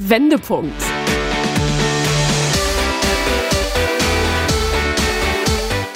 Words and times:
Wendepunkt. 0.00 0.80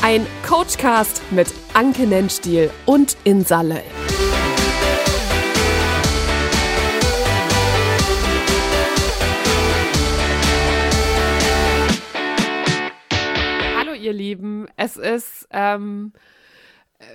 Ein 0.03 0.27
Coachcast 0.45 1.23
mit 1.31 1.47
Anke 1.73 2.09
Nennstiel 2.09 2.71
und 2.85 3.17
Insalle. 3.23 3.81
Hallo 13.77 13.93
ihr 13.93 14.13
Lieben, 14.13 14.67
es 14.77 14.97
ist 14.97 15.47
ähm, 15.53 16.13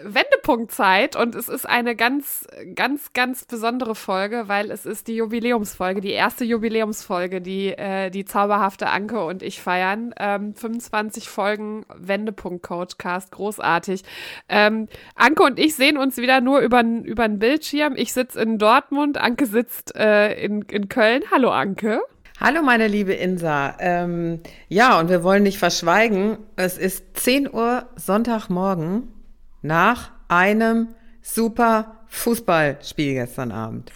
Wendepunktzeit 0.04 1.16
und 1.16 1.36
es 1.36 1.50
ist 1.50 1.68
eine 1.68 1.96
ganz, 1.96 2.48
ganz, 2.76 3.14
ganz 3.14 3.46
besondere 3.46 3.96
Folge, 3.96 4.44
weil 4.48 4.72
es 4.72 4.86
ist 4.86 5.08
die 5.08 5.16
Jubiläumsfolge, 5.16 6.02
die 6.02 6.12
erste 6.12 6.45
Jubiläumsfolge, 6.45 7.41
die 7.41 7.70
äh, 7.70 8.09
die 8.09 8.26
zauberhafte 8.26 8.90
Anke 8.90 9.23
und 9.23 9.44
ich 9.44 9.62
feiern. 9.62 10.14
Ähm, 10.20 10.54
25 10.54 11.30
Folgen 11.30 11.86
Wendepunkt-Coachcast, 11.95 13.31
großartig. 13.31 14.04
Ähm, 14.50 14.88
Anke 15.16 15.44
und 15.44 15.59
ich 15.59 15.76
sehen 15.76 15.98
uns 15.98 16.17
wieder 16.17 16.42
nur 16.42 16.59
über 16.59 16.81
den 16.84 17.40
Bildschirm. 17.40 17.95
Ich 17.95 18.14
sitze 18.14 18.42
in 18.42 18.58
Dortmund, 18.58 19.17
Anke 19.17 19.45
sitzt 19.45 19.95
äh, 19.95 20.34
in, 20.34 20.62
in 20.64 20.90
Köln. 20.90 21.23
Hallo 21.31 21.50
Anke. 21.50 22.02
Hallo 22.40 22.62
meine 22.62 22.88
liebe 22.88 23.14
Insa. 23.14 23.76
Ähm, 23.80 24.42
ja, 24.70 25.00
und 25.00 25.09
wir 25.09 25.23
wollen 25.23 25.42
nicht 25.42 25.58
verschweigen, 25.58 26.38
es 26.56 26.78
ist 26.78 27.17
10 27.17 27.52
Uhr 27.52 27.88
Sonntagmorgen 27.95 29.12
nach 29.61 30.11
einem 30.27 30.89
super 31.21 31.97
Fußballspiel 32.07 33.13
gestern 33.13 33.52
Abend. 33.52 33.91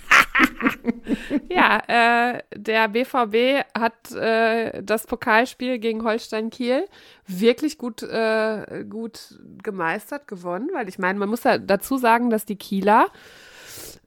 ja, 1.50 1.82
äh, 1.88 2.42
der 2.56 2.88
BVB 2.88 3.66
hat 3.78 4.12
äh, 4.12 4.82
das 4.82 5.08
Pokalspiel 5.08 5.80
gegen 5.80 6.04
Holstein 6.04 6.50
Kiel 6.50 6.86
wirklich 7.28 7.78
gut, 7.78 8.04
äh, 8.04 8.86
gut 8.90 9.40
gemeistert, 9.64 10.28
gewonnen, 10.28 10.70
weil 10.74 10.90
ich 10.90 11.00
meine, 11.00 11.20
man 11.20 11.30
muss 11.30 11.44
ja 11.44 11.58
dazu 11.58 11.98
sagen, 11.98 12.30
dass 12.30 12.46
die 12.46 12.58
Kieler 12.58 13.08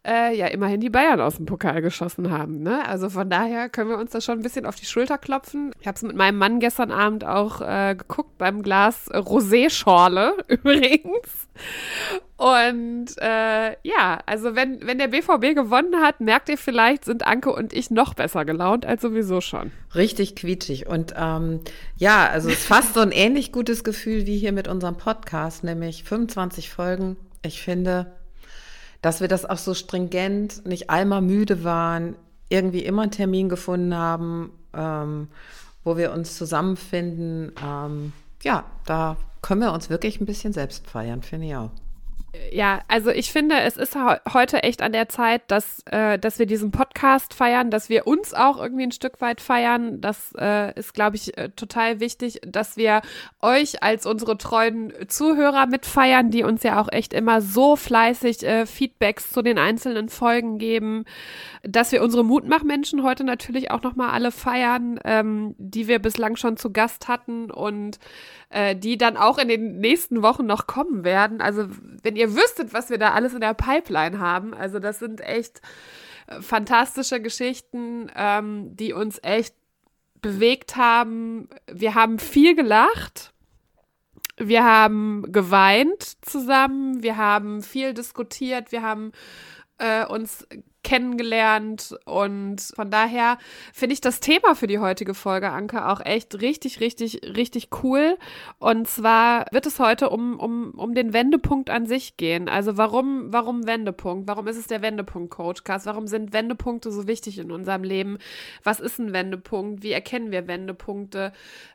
äh, 0.07 0.37
ja 0.37 0.47
immerhin 0.47 0.81
die 0.81 0.91
Bayern 0.91 1.21
aus 1.21 1.37
dem 1.37 1.47
Pokal 1.47 1.83
geschossen 1.83 2.31
haben. 2.31 2.63
Ne? 2.63 2.87
Also 2.87 3.09
von 3.09 3.31
daher 3.31 3.69
können 3.69 3.91
wir 3.91 3.99
uns 3.99 4.11
da 4.11 4.21
schon 4.21 4.39
ein 4.39 4.43
bisschen 4.43 4.67
auf 4.67 4.77
die 4.77 4.87
Schulter 4.87 5.19
klopfen. 5.19 5.73
Ich 5.81 5.87
habe 5.87 5.97
es 5.97 6.03
mit 6.03 6.17
meinem 6.17 6.39
Mann 6.39 6.61
gestern 6.61 6.91
Abend 6.91 7.25
auch 7.25 7.61
äh, 7.61 7.95
geguckt 7.97 8.37
beim 8.39 8.63
Glas 8.63 9.11
Rosé-Schorle 9.11 10.35
übrigens. 10.49 11.49
Und 12.37 13.07
äh, 13.19 13.77
ja, 13.83 14.19
also 14.27 14.55
wenn, 14.57 14.85
wenn 14.87 14.99
der 14.99 15.09
BVB 15.09 15.55
gewonnen 15.55 16.03
hat, 16.03 16.21
merkt 16.21 16.49
ihr 16.49 16.59
vielleicht, 16.59 17.05
sind 17.05 17.27
Anke 17.27 17.53
und 17.53 17.73
ich 17.73 17.91
noch 17.91 18.15
besser 18.15 18.45
gelaunt 18.45 18.85
als 18.85 19.03
sowieso 19.03 19.41
schon. 19.41 19.71
Richtig 19.95 20.35
quietschig. 20.35 20.87
Und 20.87 21.15
ähm, 21.17 21.61
ja, 21.97 22.29
also 22.29 22.49
es 22.49 22.59
ist 22.59 22.67
fast 22.67 22.95
so 22.95 23.01
ein 23.01 23.13
ähnlich 23.13 23.53
gutes 23.53 23.85
Gefühl 23.85 24.27
wie 24.27 24.37
hier 24.37 24.53
mit 24.53 24.69
unserem 24.69 24.97
Podcast, 24.97 25.63
nämlich 25.63 26.05
25 26.05 26.71
Folgen. 26.71 27.17
Ich 27.43 27.63
finde, 27.63 28.13
dass 29.05 29.21
wir 29.21 29.29
das 29.29 29.45
auch 29.45 29.59
so 29.59 29.75
stringent, 29.75 30.65
nicht 30.65 30.89
einmal 30.89 31.21
müde 31.21 31.63
waren, 31.63 32.17
irgendwie 32.49 32.83
immer 32.87 33.03
einen 33.03 33.11
Termin 33.11 33.51
gefunden 33.51 33.95
haben, 33.95 34.51
ähm, 34.73 35.29
wo 35.85 35.99
wir 35.99 36.11
uns 36.11 36.39
zusammenfinden. 36.39 37.53
Ähm, 37.63 38.15
ja, 38.43 38.65
da 38.87 39.19
können 39.43 39.61
wir 39.61 39.75
uns 39.75 39.91
wirklich 39.91 40.23
ein 40.23 40.25
bisschen 40.25 40.55
selbst 40.55 40.89
feiern, 40.89 41.21
finde 41.21 41.47
ich 41.49 41.55
auch. 41.55 41.71
Ja, 42.51 42.81
also 42.89 43.11
ich 43.11 43.31
finde, 43.31 43.61
es 43.61 43.77
ist 43.77 43.97
heute 44.33 44.63
echt 44.63 44.83
an 44.83 44.93
der 44.93 45.09
Zeit, 45.09 45.43
dass, 45.49 45.83
äh, 45.87 46.19
dass 46.19 46.39
wir 46.39 46.47
diesen 46.47 46.71
Podcast 46.71 47.35
feiern, 47.35 47.71
dass 47.71 47.89
wir 47.89 48.07
uns 48.07 48.35
auch 48.35 48.61
irgendwie 48.61 48.85
ein 48.85 48.93
Stück 48.93 49.21
weit 49.21 49.41
feiern. 49.41 50.01
Das 50.01 50.33
äh, 50.39 50.77
ist, 50.79 50.95
glaube 50.95 51.17
ich, 51.17 51.37
äh, 51.37 51.51
total 51.51 52.01
wichtig, 52.01 52.41
dass 52.47 52.77
wir 52.77 53.03
euch 53.41 53.83
als 53.83 54.07
unsere 54.07 54.37
treuen 54.37 54.93
Zuhörer 55.09 55.67
mitfeiern, 55.67 56.31
die 56.31 56.43
uns 56.43 56.63
ja 56.63 56.81
auch 56.81 56.89
echt 56.91 57.13
immer 57.15 57.41
so 57.41 57.77
fleißig 57.77 58.43
äh, 58.43 58.67
Feedbacks 58.67 59.31
zu 59.31 59.43
den 59.43 59.59
einzelnen 59.59 60.09
Folgen 60.09 60.59
geben, 60.59 61.05
dass 61.63 61.93
wir 61.93 62.03
unsere 62.03 62.25
Mutmachmenschen 62.25 63.03
heute 63.03 63.25
natürlich 63.25 63.71
auch 63.71 63.83
nochmal 63.83 64.11
alle 64.11 64.31
feiern, 64.31 64.99
ähm, 65.05 65.55
die 65.59 65.89
wir 65.89 65.99
bislang 65.99 66.37
schon 66.37 66.57
zu 66.57 66.73
Gast 66.73 67.09
hatten 67.09 67.51
und 67.51 67.99
äh, 68.51 68.77
die 68.77 68.97
dann 68.97 69.17
auch 69.17 69.39
in 69.39 69.49
den 69.49 69.79
nächsten 69.79 70.23
Wochen 70.23 70.47
noch 70.47 70.67
kommen 70.67 71.05
werden. 71.05 71.41
Also 71.41 71.67
wenn 72.03 72.17
ihr 72.17 72.24
wüsstet, 72.33 72.73
was 72.73 72.91
wir 72.91 72.99
da 72.99 73.13
alles 73.13 73.35
in 73.35 73.41
der 73.41 73.55
Pipeline 73.55 74.21
haben, 74.21 74.55
also 74.55 74.79
das 74.79 75.01
sind 75.01 75.21
echt 75.21 75.61
äh, 76.29 76.41
fantastische 76.41 77.21
Geschichten, 77.21 78.11
ähm, 78.15 78.77
die 78.77 78.93
uns 78.93 79.19
echt 79.23 79.55
bewegt 80.21 80.77
haben. 80.77 81.49
Wir 81.71 81.95
haben 81.95 82.19
viel 82.19 82.55
gelacht. 82.55 83.33
Wir 84.37 84.65
haben 84.65 85.31
geweint 85.31 86.17
zusammen, 86.23 87.03
wir 87.05 87.17
haben 87.17 87.63
viel 87.63 87.95
diskutiert, 87.95 88.73
wir 88.73 88.83
haben 88.83 89.13
äh, 89.79 90.05
uns 90.07 90.49
kennengelernt. 90.85 91.97
Und 92.05 92.61
von 92.77 92.91
daher 92.91 93.39
finde 93.73 93.95
ich 93.95 94.01
das 94.01 94.21
Thema 94.21 94.55
für 94.55 94.69
die 94.69 94.79
heutige 94.79 95.15
Folge, 95.15 95.51
Anke, 95.51 95.89
auch 95.89 96.01
echt 96.01 96.41
richtig, 96.41 96.81
richtig, 96.81 97.23
richtig 97.37 97.71
cool. 97.83 98.17
Und 98.59 98.87
zwar 98.87 99.47
wird 99.51 99.67
es 99.67 99.81
heute 99.81 100.11
um, 100.11 100.39
um, 100.39 100.71
um 100.73 100.95
den 100.95 101.13
Wendepunkt 101.13 101.71
an 101.71 101.87
sich 101.87 102.17
gehen. 102.17 102.49
Also 102.49 102.77
warum, 102.77 103.33
warum 103.33 103.67
Wendepunkt? 103.67 104.29
Warum 104.29 104.47
ist 104.47 104.59
es 104.59 104.69
der 104.69 104.83
Wendepunkt-Coachcast? 104.83 105.87
Warum 105.87 106.07
sind 106.07 106.33
Wendepunkte 106.33 106.93
so 106.93 107.09
wichtig 107.09 107.39
in 107.39 107.51
unserem 107.51 107.83
Leben? 107.83 108.19
Was 108.63 108.79
ist 108.79 108.99
ein 108.99 109.13
Wendepunkt? 109.13 109.83
Wie 109.83 109.93
erkennen 109.93 110.31
wir 110.31 110.47
Wendepunkte? 110.47 111.33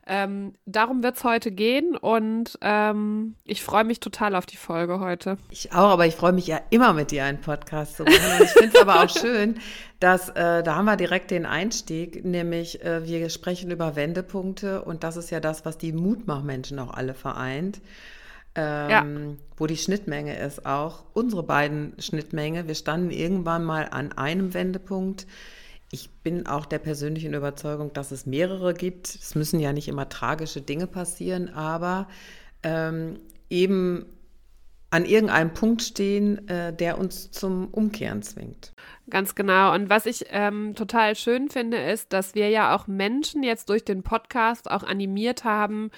Ähm, 0.08 0.54
darum 0.66 1.04
wird 1.04 1.18
es 1.18 1.24
heute 1.24 1.52
gehen 1.52 1.96
und 1.96 2.58
ähm, 2.62 3.36
ich 3.46 3.64
freue 3.64 3.84
mich 3.84 4.00
total 4.00 4.36
auf 4.36 4.46
die 4.46 4.58
Folge 4.58 5.00
heute. 5.00 5.38
Ich 5.50 5.72
auch, 5.72 5.90
aber 5.90 6.08
ich 6.08 6.16
freue 6.16 6.32
mich 6.32 6.48
ja 6.48 6.60
immer 6.70 6.94
mit 6.94 7.12
dir 7.12 7.24
einen 7.26 7.42
Podcast 7.42 7.98
zu 7.98 8.04
machen. 8.04 8.16
Ich 8.44 8.50
finde 8.50 8.76
es 8.76 8.82
aber 8.82 8.99
auch 9.04 9.10
schön, 9.20 9.56
dass 10.00 10.30
äh, 10.30 10.64
da 10.64 10.76
haben 10.76 10.86
wir 10.86 10.98
direkt 10.98 11.32
den 11.32 11.46
Einstieg, 11.46 12.24
nämlich 12.24 12.84
äh, 12.84 13.06
wir 13.06 13.30
sprechen 13.30 13.72
über 13.72 13.96
Wendepunkte 13.96 14.82
und 14.82 15.04
das 15.04 15.18
ist 15.18 15.30
ja 15.30 15.40
das, 15.40 15.66
was 15.66 15.78
die 15.78 15.92
Mutmachmenschen 15.92 16.80
auch 16.80 16.92
alle 16.92 17.14
vereint. 17.14 17.82
Ähm, 18.56 18.90
ja. 18.90 19.06
Wo 19.58 19.68
die 19.68 19.78
Schnittmenge 19.78 20.38
ist 20.38 20.66
auch 20.66 21.04
unsere 21.14 21.44
beiden 21.44 21.94
Schnittmenge. 22.00 22.68
Wir 22.68 22.76
standen 22.76 23.12
irgendwann 23.12 23.64
mal 23.64 23.88
an 23.92 24.12
einem 24.12 24.54
Wendepunkt. 24.54 25.28
Ich 25.92 26.10
bin 26.24 26.48
auch 26.48 26.66
der 26.66 26.80
persönlichen 26.80 27.34
Überzeugung, 27.34 27.94
dass 27.94 28.12
es 28.12 28.26
mehrere 28.26 28.74
gibt. 28.74 29.08
Es 29.08 29.36
müssen 29.36 29.60
ja 29.60 29.74
nicht 29.74 29.88
immer 29.88 30.10
tragische 30.10 30.62
Dinge 30.62 30.88
passieren, 30.88 31.50
aber 31.50 32.08
ähm, 32.64 33.20
eben 33.50 34.06
an 34.92 35.06
irgendeinem 35.06 35.54
Punkt 35.54 35.82
stehen, 35.84 36.48
äh, 36.48 36.74
der 36.74 36.98
uns 36.98 37.32
zum 37.32 37.68
Umkehren 37.68 38.22
zwingt. 38.22 38.74
Ganz 39.10 39.36
genau. 39.36 39.74
Und 39.74 39.90
was 39.90 40.06
ich 40.06 40.26
ähm, 40.30 40.76
total 40.76 41.16
schön 41.16 41.50
finde, 41.50 41.78
ist, 41.78 42.14
dass 42.14 42.36
wir 42.36 42.50
ja 42.50 42.76
auch 42.76 42.88
Menschen 42.88 43.44
jetzt 43.44 43.70
durch 43.70 43.84
den 43.84 44.04
Podcast 44.04 44.70
auch 44.70 44.84
animiert 44.84 45.44
haben, 45.44 45.92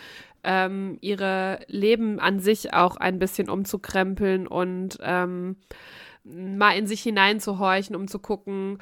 ähm, 0.44 0.98
ihre 1.02 1.60
Leben 1.68 2.20
an 2.20 2.40
sich 2.40 2.74
auch 2.74 2.98
ein 2.98 3.20
bisschen 3.20 3.50
umzukrempeln 3.50 4.48
und 4.48 4.98
ähm, 5.02 5.58
mal 6.24 6.78
in 6.78 6.88
sich 6.88 7.02
hineinzuhorchen, 7.02 7.96
um 7.96 8.08
zu 8.08 8.20
gucken. 8.20 8.78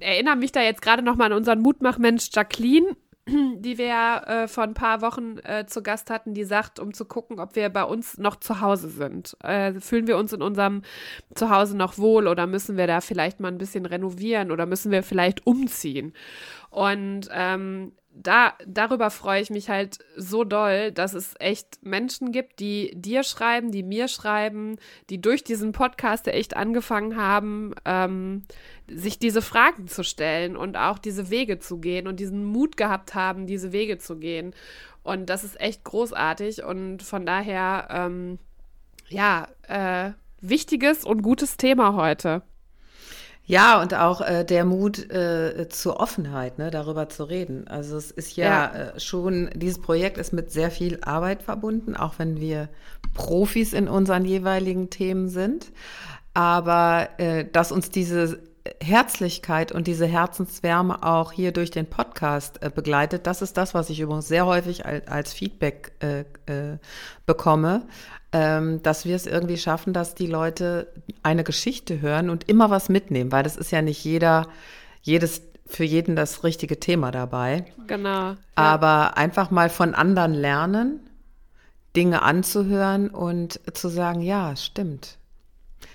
Erinnere 0.00 0.36
mich 0.36 0.52
da 0.52 0.62
jetzt 0.62 0.82
gerade 0.82 1.02
noch 1.02 1.16
mal 1.16 1.26
an 1.26 1.32
unseren 1.32 1.60
Mutmachmensch 1.60 2.30
Jacqueline, 2.32 2.96
die 3.26 3.78
wir 3.78 4.22
äh, 4.26 4.48
vor 4.48 4.64
ein 4.64 4.74
paar 4.74 5.00
Wochen 5.00 5.38
äh, 5.44 5.64
zu 5.66 5.82
Gast 5.82 6.10
hatten, 6.10 6.34
die 6.34 6.44
sagt, 6.44 6.78
um 6.78 6.92
zu 6.92 7.06
gucken, 7.06 7.40
ob 7.40 7.56
wir 7.56 7.68
bei 7.70 7.84
uns 7.84 8.18
noch 8.18 8.36
zu 8.36 8.60
Hause 8.60 8.88
sind. 8.88 9.36
Äh, 9.42 9.80
fühlen 9.80 10.06
wir 10.06 10.18
uns 10.18 10.32
in 10.32 10.42
unserem 10.42 10.82
Zuhause 11.34 11.76
noch 11.76 11.96
wohl 11.96 12.28
oder 12.28 12.46
müssen 12.46 12.76
wir 12.76 12.86
da 12.86 13.00
vielleicht 13.00 13.40
mal 13.40 13.48
ein 13.48 13.58
bisschen 13.58 13.86
renovieren 13.86 14.50
oder 14.50 14.66
müssen 14.66 14.92
wir 14.92 15.02
vielleicht 15.02 15.46
umziehen? 15.46 16.12
Und 16.74 17.28
ähm, 17.30 17.92
da, 18.10 18.54
darüber 18.66 19.10
freue 19.10 19.40
ich 19.40 19.48
mich 19.48 19.68
halt 19.68 19.98
so 20.16 20.42
doll, 20.42 20.90
dass 20.90 21.14
es 21.14 21.36
echt 21.38 21.78
Menschen 21.82 22.32
gibt, 22.32 22.58
die 22.58 22.90
dir 22.96 23.22
schreiben, 23.22 23.70
die 23.70 23.84
mir 23.84 24.08
schreiben, 24.08 24.78
die 25.08 25.20
durch 25.20 25.44
diesen 25.44 25.70
Podcast 25.70 26.26
echt 26.26 26.56
angefangen 26.56 27.16
haben, 27.16 27.76
ähm, 27.84 28.42
sich 28.88 29.20
diese 29.20 29.40
Fragen 29.40 29.86
zu 29.86 30.02
stellen 30.02 30.56
und 30.56 30.76
auch 30.76 30.98
diese 30.98 31.30
Wege 31.30 31.60
zu 31.60 31.78
gehen 31.78 32.08
und 32.08 32.18
diesen 32.18 32.44
Mut 32.44 32.76
gehabt 32.76 33.14
haben, 33.14 33.46
diese 33.46 33.70
Wege 33.70 33.98
zu 33.98 34.16
gehen. 34.16 34.52
Und 35.04 35.30
das 35.30 35.44
ist 35.44 35.60
echt 35.60 35.84
großartig 35.84 36.64
und 36.64 37.04
von 37.04 37.24
daher, 37.24 37.86
ähm, 37.88 38.40
ja, 39.08 39.46
äh, 39.68 40.10
wichtiges 40.40 41.04
und 41.04 41.22
gutes 41.22 41.56
Thema 41.56 41.94
heute. 41.94 42.42
Ja, 43.46 43.82
und 43.82 43.92
auch 43.92 44.22
äh, 44.22 44.44
der 44.44 44.64
Mut 44.64 45.10
äh, 45.10 45.68
zur 45.68 46.00
Offenheit, 46.00 46.58
ne, 46.58 46.70
darüber 46.70 47.10
zu 47.10 47.24
reden. 47.24 47.68
Also 47.68 47.96
es 47.98 48.10
ist 48.10 48.36
ja, 48.36 48.44
ja. 48.44 48.74
Äh, 48.74 49.00
schon, 49.00 49.50
dieses 49.54 49.82
Projekt 49.82 50.16
ist 50.16 50.32
mit 50.32 50.50
sehr 50.50 50.70
viel 50.70 50.98
Arbeit 51.02 51.42
verbunden, 51.42 51.94
auch 51.94 52.14
wenn 52.18 52.40
wir 52.40 52.70
Profis 53.12 53.74
in 53.74 53.86
unseren 53.86 54.24
jeweiligen 54.24 54.88
Themen 54.88 55.28
sind. 55.28 55.72
Aber 56.32 57.08
äh, 57.18 57.44
dass 57.44 57.70
uns 57.70 57.90
diese 57.90 58.40
Herzlichkeit 58.82 59.72
und 59.72 59.86
diese 59.86 60.06
Herzenswärme 60.06 61.02
auch 61.02 61.32
hier 61.32 61.52
durch 61.52 61.70
den 61.70 61.86
Podcast 61.86 62.62
äh, 62.62 62.70
begleitet. 62.70 63.26
Das 63.26 63.42
ist 63.42 63.56
das, 63.58 63.74
was 63.74 63.90
ich 63.90 64.00
übrigens 64.00 64.26
sehr 64.26 64.46
häufig 64.46 64.86
als, 64.86 65.34
Feedback 65.34 65.92
äh, 66.00 66.20
äh, 66.50 66.78
bekomme, 67.26 67.86
dass 68.34 69.04
wir 69.04 69.14
es 69.14 69.26
irgendwie 69.26 69.56
schaffen, 69.56 69.92
dass 69.92 70.16
die 70.16 70.26
Leute 70.26 70.92
eine 71.22 71.44
Geschichte 71.44 72.00
hören 72.00 72.30
und 72.30 72.48
immer 72.48 72.68
was 72.68 72.88
mitnehmen, 72.88 73.30
weil 73.30 73.44
das 73.44 73.56
ist 73.56 73.70
ja 73.70 73.80
nicht 73.80 74.02
jeder, 74.02 74.48
jedes 75.02 75.42
für 75.66 75.84
jeden 75.84 76.16
das 76.16 76.42
richtige 76.42 76.80
Thema 76.80 77.12
dabei. 77.12 77.64
Genau. 77.86 78.30
Ja. 78.30 78.36
Aber 78.56 79.16
einfach 79.16 79.52
mal 79.52 79.70
von 79.70 79.94
anderen 79.94 80.34
lernen, 80.34 81.08
Dinge 81.94 82.22
anzuhören 82.22 83.08
und 83.08 83.60
zu 83.72 83.88
sagen, 83.88 84.20
ja, 84.20 84.56
stimmt. 84.56 85.18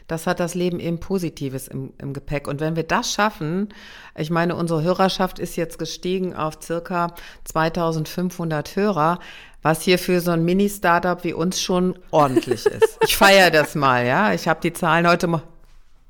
Das 0.08 0.26
hat 0.26 0.40
das 0.40 0.56
Leben 0.56 0.80
eben 0.80 1.00
Positives 1.00 1.68
im, 1.68 1.94
im 2.00 2.14
Gepäck. 2.14 2.48
Und 2.48 2.62
wenn 2.62 2.76
wir 2.76 2.84
das 2.84 3.14
schaffen, 3.14 3.70
ich 4.18 4.32
meine, 4.32 4.56
unsere 4.56 4.82
Hörerschaft 4.82 5.40
ist 5.40 5.56
jetzt 5.56 5.78
gestiegen 5.78 6.34
auf 6.34 6.60
circa 6.64 7.14
2500 7.44 8.76
Hörer, 8.76 9.20
was 9.62 9.82
hier 9.82 10.00
für 10.00 10.22
so 10.22 10.32
ein 10.32 10.44
Mini-Startup 10.46 11.24
wie 11.24 11.34
uns 11.34 11.62
schon 11.62 11.98
ordentlich 12.12 12.66
ist. 12.66 12.98
Ich 13.06 13.18
feiere 13.18 13.52
das 13.52 13.76
mal, 13.76 14.06
ja. 14.06 14.34
Ich 14.34 14.48
habe 14.48 14.62
die 14.62 14.74
Zahlen 14.74 15.08
heute 15.08 15.28
mal 15.28 15.44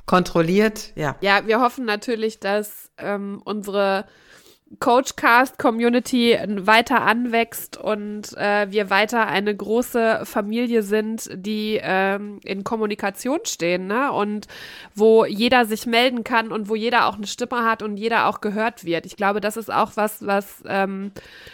kontrolliert, 0.05 0.91
ja. 0.95 1.15
Ja, 1.21 1.45
wir 1.45 1.61
hoffen 1.61 1.85
natürlich, 1.85 2.39
dass 2.39 2.91
ähm, 2.97 3.41
unsere 3.43 4.05
Coachcast-Community 4.79 6.37
weiter 6.59 7.01
anwächst 7.01 7.77
und 7.77 8.37
äh, 8.37 8.67
wir 8.69 8.91
weiter 8.91 9.27
eine 9.27 9.55
große 9.55 10.21
Familie 10.25 10.83
sind, 10.83 11.27
die 11.33 11.79
ähm, 11.81 12.39
in 12.43 12.63
Kommunikation 12.63 13.39
stehen 13.45 13.87
ne? 13.87 14.11
und 14.11 14.47
wo 14.93 15.25
jeder 15.25 15.65
sich 15.65 15.87
melden 15.87 16.23
kann 16.23 16.51
und 16.51 16.69
wo 16.69 16.75
jeder 16.75 17.07
auch 17.07 17.15
eine 17.15 17.25
Stimme 17.25 17.65
hat 17.65 17.81
und 17.81 17.97
jeder 17.97 18.27
auch 18.27 18.41
gehört 18.41 18.85
wird. 18.85 19.07
Ich 19.07 19.15
glaube, 19.15 19.41
das 19.41 19.57
ist 19.57 19.73
auch 19.73 19.93
was, 19.95 20.25
was, 20.25 20.63
ähm, 20.67 21.11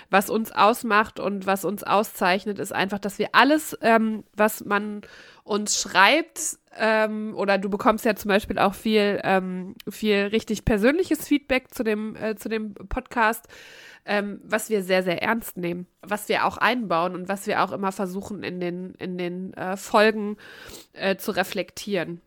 was 0.10 0.30
uns 0.30 0.52
ausmacht 0.52 1.20
und 1.20 1.46
was 1.46 1.64
uns 1.64 1.84
auszeichnet, 1.84 2.60
ist 2.60 2.74
einfach, 2.74 3.00
dass 3.00 3.18
wir 3.18 3.30
alles, 3.32 3.78
ähm, 3.82 4.26
was 4.36 4.66
man 4.66 5.02
uns 5.46 5.80
schreibt, 5.80 6.58
ähm, 6.78 7.34
oder 7.36 7.58
du 7.58 7.70
bekommst 7.70 8.04
ja 8.04 8.16
zum 8.16 8.30
Beispiel 8.30 8.60
auch 8.60 8.74
viel, 8.74 9.22
ähm, 9.24 9.76
viel 9.88 10.26
richtig 10.26 10.66
persönliches 10.66 11.26
Feedback 11.26 11.74
zu 11.74 11.84
dem, 11.84 12.16
äh, 12.16 12.36
zu 12.36 12.50
dem 12.50 12.74
Podcast, 12.74 13.48
ähm, 14.06 14.42
was 14.44 14.70
wir 14.70 14.84
sehr, 14.84 15.04
sehr 15.04 15.22
ernst 15.22 15.56
nehmen, 15.56 15.88
was 16.02 16.28
wir 16.30 16.46
auch 16.46 16.58
einbauen 16.58 17.16
und 17.16 17.30
was 17.30 17.48
wir 17.48 17.64
auch 17.64 17.72
immer 17.72 17.92
versuchen 17.92 18.44
in 18.44 18.60
den, 18.60 18.96
in 18.96 19.18
den 19.18 19.54
äh, 19.54 19.78
Folgen 19.78 20.38
äh, 20.94 21.16
zu 21.16 21.32
reflektieren 21.32 22.22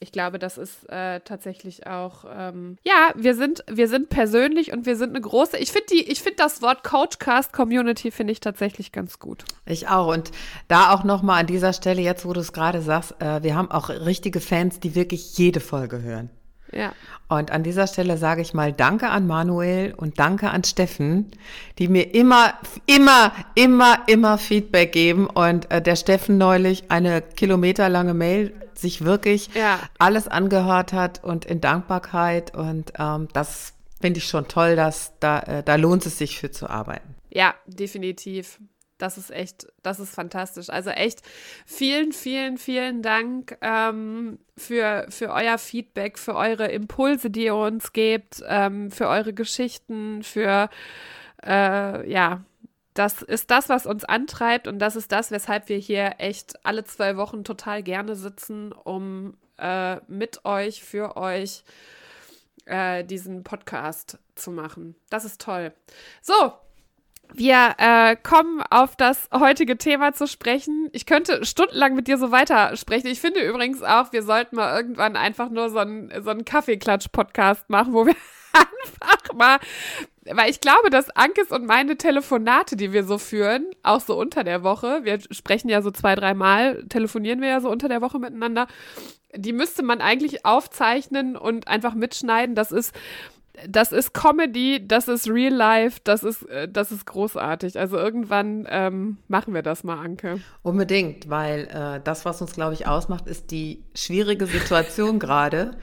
ich 0.00 0.12
glaube, 0.12 0.38
das 0.38 0.58
ist 0.58 0.88
äh, 0.88 1.20
tatsächlich 1.20 1.86
auch, 1.86 2.24
ähm, 2.32 2.78
ja, 2.84 3.12
wir 3.16 3.34
sind, 3.34 3.64
wir 3.68 3.88
sind 3.88 4.10
persönlich 4.10 4.72
und 4.72 4.86
wir 4.86 4.96
sind 4.96 5.10
eine 5.10 5.20
große, 5.20 5.58
ich 5.58 5.72
finde 5.72 5.86
die, 5.92 6.10
ich 6.10 6.22
finde 6.22 6.36
das 6.36 6.62
Wort 6.62 6.84
Coachcast 6.84 7.52
Community 7.52 8.10
finde 8.10 8.32
ich 8.32 8.40
tatsächlich 8.40 8.92
ganz 8.92 9.18
gut. 9.18 9.44
Ich 9.66 9.88
auch 9.88 10.12
und 10.12 10.30
da 10.68 10.94
auch 10.94 11.02
nochmal 11.02 11.40
an 11.40 11.46
dieser 11.46 11.72
Stelle, 11.72 12.00
jetzt 12.00 12.24
wo 12.24 12.32
du 12.32 12.40
es 12.40 12.52
gerade 12.52 12.80
sagst, 12.80 13.20
äh, 13.20 13.42
wir 13.42 13.56
haben 13.56 13.70
auch 13.70 13.88
richtige 13.88 14.40
Fans, 14.40 14.78
die 14.78 14.94
wirklich 14.94 15.36
jede 15.36 15.60
Folge 15.60 16.00
hören. 16.00 16.30
Ja. 16.72 16.92
Und 17.28 17.50
an 17.50 17.62
dieser 17.62 17.86
Stelle 17.86 18.16
sage 18.16 18.40
ich 18.40 18.54
mal 18.54 18.72
Danke 18.72 19.08
an 19.08 19.26
Manuel 19.26 19.94
und 19.94 20.18
Danke 20.18 20.50
an 20.50 20.64
Steffen, 20.64 21.30
die 21.78 21.88
mir 21.88 22.14
immer, 22.14 22.54
immer, 22.86 23.32
immer, 23.54 23.98
immer 24.06 24.38
Feedback 24.38 24.92
geben. 24.92 25.26
Und 25.26 25.70
äh, 25.70 25.82
der 25.82 25.96
Steffen 25.96 26.38
neulich 26.38 26.90
eine 26.90 27.20
kilometerlange 27.22 28.14
Mail 28.14 28.54
sich 28.74 29.04
wirklich 29.04 29.50
ja. 29.54 29.80
alles 29.98 30.28
angehört 30.28 30.92
hat 30.92 31.22
und 31.22 31.44
in 31.44 31.60
Dankbarkeit. 31.60 32.54
Und 32.54 32.92
ähm, 32.98 33.28
das 33.32 33.74
finde 34.00 34.18
ich 34.18 34.26
schon 34.26 34.48
toll, 34.48 34.76
dass 34.76 35.12
da, 35.20 35.40
äh, 35.40 35.62
da 35.62 35.74
lohnt 35.74 36.06
es 36.06 36.18
sich 36.18 36.38
für 36.38 36.50
zu 36.50 36.70
arbeiten. 36.70 37.14
Ja, 37.30 37.54
definitiv. 37.66 38.58
Das 38.98 39.16
ist 39.16 39.30
echt, 39.30 39.66
das 39.82 40.00
ist 40.00 40.14
fantastisch. 40.14 40.70
Also 40.70 40.90
echt 40.90 41.22
vielen, 41.64 42.12
vielen, 42.12 42.58
vielen 42.58 43.00
Dank 43.02 43.56
ähm, 43.60 44.38
für, 44.56 45.06
für 45.08 45.32
euer 45.32 45.56
Feedback, 45.56 46.18
für 46.18 46.34
eure 46.34 46.66
Impulse, 46.66 47.30
die 47.30 47.44
ihr 47.44 47.54
uns 47.54 47.92
gebt, 47.92 48.42
ähm, 48.46 48.90
für 48.90 49.08
eure 49.08 49.32
Geschichten, 49.32 50.22
für 50.22 50.68
äh, 51.46 52.10
ja, 52.10 52.44
das 52.94 53.22
ist 53.22 53.52
das, 53.52 53.68
was 53.68 53.86
uns 53.86 54.04
antreibt 54.04 54.66
und 54.66 54.80
das 54.80 54.96
ist 54.96 55.12
das, 55.12 55.30
weshalb 55.30 55.68
wir 55.68 55.78
hier 55.78 56.16
echt 56.18 56.66
alle 56.66 56.82
zwei 56.82 57.16
Wochen 57.16 57.44
total 57.44 57.84
gerne 57.84 58.16
sitzen, 58.16 58.72
um 58.72 59.36
äh, 59.56 59.96
mit 60.08 60.44
euch, 60.44 60.82
für 60.82 61.16
euch 61.16 61.62
äh, 62.66 63.04
diesen 63.04 63.44
Podcast 63.44 64.18
zu 64.34 64.50
machen. 64.50 64.96
Das 65.10 65.24
ist 65.24 65.40
toll. 65.40 65.72
So, 66.22 66.52
wir 67.34 67.74
äh, 67.78 68.16
kommen 68.16 68.62
auf 68.70 68.96
das 68.96 69.28
heutige 69.32 69.76
Thema 69.76 70.12
zu 70.12 70.26
sprechen. 70.26 70.88
Ich 70.92 71.06
könnte 71.06 71.44
stundenlang 71.44 71.94
mit 71.94 72.08
dir 72.08 72.18
so 72.18 72.30
weitersprechen. 72.30 73.08
Ich 73.10 73.20
finde 73.20 73.40
übrigens 73.40 73.82
auch, 73.82 74.12
wir 74.12 74.22
sollten 74.22 74.56
mal 74.56 74.76
irgendwann 74.76 75.16
einfach 75.16 75.50
nur 75.50 75.70
so 75.70 75.78
einen, 75.78 76.12
so 76.22 76.30
einen 76.30 76.44
Kaffeeklatsch-Podcast 76.44 77.68
machen, 77.68 77.92
wo 77.92 78.06
wir 78.06 78.14
einfach 78.52 79.34
mal, 79.34 79.58
weil 80.24 80.50
ich 80.50 80.60
glaube, 80.60 80.90
dass 80.90 81.10
Ankes 81.10 81.50
und 81.50 81.66
meine 81.66 81.96
Telefonate, 81.96 82.76
die 82.76 82.92
wir 82.92 83.04
so 83.04 83.18
führen, 83.18 83.66
auch 83.82 84.00
so 84.00 84.18
unter 84.18 84.44
der 84.44 84.62
Woche, 84.62 85.00
wir 85.04 85.18
sprechen 85.30 85.68
ja 85.68 85.82
so 85.82 85.90
zwei, 85.90 86.14
dreimal, 86.14 86.84
telefonieren 86.88 87.40
wir 87.40 87.48
ja 87.48 87.60
so 87.60 87.70
unter 87.70 87.88
der 87.88 88.00
Woche 88.00 88.18
miteinander, 88.18 88.66
die 89.34 89.52
müsste 89.52 89.82
man 89.82 90.00
eigentlich 90.00 90.44
aufzeichnen 90.46 91.36
und 91.36 91.68
einfach 91.68 91.94
mitschneiden. 91.94 92.54
Das 92.54 92.72
ist 92.72 92.94
das 93.68 93.92
ist 93.92 94.14
Comedy, 94.14 94.86
das 94.86 95.08
ist 95.08 95.28
Real 95.28 95.52
Life, 95.52 96.00
das 96.04 96.22
ist, 96.22 96.42
äh, 96.44 96.68
das 96.68 96.92
ist 96.92 97.06
großartig. 97.06 97.78
Also 97.78 97.96
irgendwann 97.96 98.66
ähm, 98.70 99.18
machen 99.28 99.54
wir 99.54 99.62
das 99.62 99.84
mal, 99.84 99.98
Anke. 99.98 100.40
Unbedingt, 100.62 101.28
weil 101.28 101.68
äh, 101.72 102.00
das, 102.02 102.24
was 102.24 102.40
uns, 102.40 102.52
glaube 102.52 102.74
ich, 102.74 102.86
ausmacht, 102.86 103.26
ist 103.26 103.50
die 103.50 103.82
schwierige 103.94 104.46
Situation 104.46 105.18
gerade. 105.18 105.76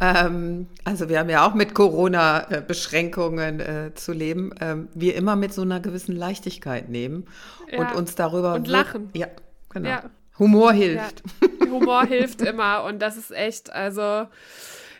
Ähm, 0.00 0.66
also 0.84 1.08
wir 1.08 1.18
haben 1.18 1.30
ja 1.30 1.46
auch 1.46 1.54
mit 1.54 1.74
Corona-Beschränkungen 1.74 3.60
äh, 3.60 3.94
zu 3.94 4.12
leben. 4.12 4.52
Ähm, 4.60 4.88
wir 4.94 5.14
immer 5.14 5.36
mit 5.36 5.54
so 5.54 5.62
einer 5.62 5.80
gewissen 5.80 6.16
Leichtigkeit 6.16 6.88
nehmen 6.88 7.26
ja. 7.70 7.80
und 7.80 7.94
uns 7.94 8.14
darüber 8.14 8.54
und 8.54 8.66
lachen. 8.66 9.10
Ja, 9.14 9.28
genau. 9.70 9.88
Ja. 9.88 10.10
Humor 10.38 10.72
hilft. 10.72 11.22
Ja. 11.40 11.70
Humor 11.70 12.04
hilft 12.04 12.42
immer 12.42 12.84
und 12.84 13.00
das 13.00 13.16
ist 13.16 13.30
echt, 13.30 13.72
also 13.72 14.26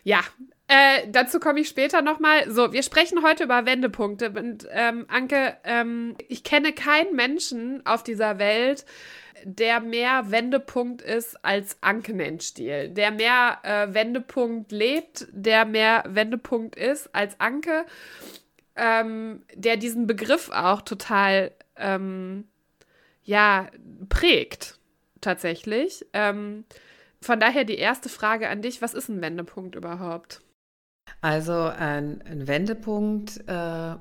ja, 0.04 0.20
äh, 0.72 1.06
dazu 1.10 1.38
komme 1.38 1.60
ich 1.60 1.68
später 1.68 2.00
nochmal. 2.00 2.50
So, 2.50 2.72
wir 2.72 2.82
sprechen 2.82 3.22
heute 3.22 3.44
über 3.44 3.66
Wendepunkte. 3.66 4.30
Und 4.30 4.66
ähm, 4.70 5.04
Anke, 5.08 5.58
ähm, 5.64 6.16
ich 6.28 6.44
kenne 6.44 6.72
keinen 6.72 7.14
Menschen 7.14 7.84
auf 7.84 8.02
dieser 8.02 8.38
Welt, 8.38 8.86
der 9.44 9.80
mehr 9.80 10.30
Wendepunkt 10.30 11.02
ist 11.02 11.44
als 11.44 11.76
Anke 11.82 12.14
Nennstiel. 12.14 12.88
Der 12.88 13.10
mehr 13.10 13.58
äh, 13.64 13.92
Wendepunkt 13.92 14.72
lebt, 14.72 15.26
der 15.32 15.66
mehr 15.66 16.04
Wendepunkt 16.08 16.76
ist 16.76 17.14
als 17.14 17.38
Anke. 17.38 17.84
Ähm, 18.74 19.42
der 19.54 19.76
diesen 19.76 20.06
Begriff 20.06 20.48
auch 20.48 20.80
total, 20.80 21.52
ähm, 21.76 22.48
ja, 23.24 23.68
prägt. 24.08 24.78
Tatsächlich. 25.20 26.06
Ähm, 26.14 26.64
von 27.20 27.38
daher 27.38 27.64
die 27.64 27.76
erste 27.76 28.08
Frage 28.08 28.48
an 28.48 28.62
dich: 28.62 28.80
Was 28.80 28.94
ist 28.94 29.10
ein 29.10 29.20
Wendepunkt 29.20 29.74
überhaupt? 29.74 30.40
Also 31.20 31.52
ein, 31.52 32.22
ein 32.22 32.48
Wendepunkt 32.48 33.46
äh, 33.48 33.94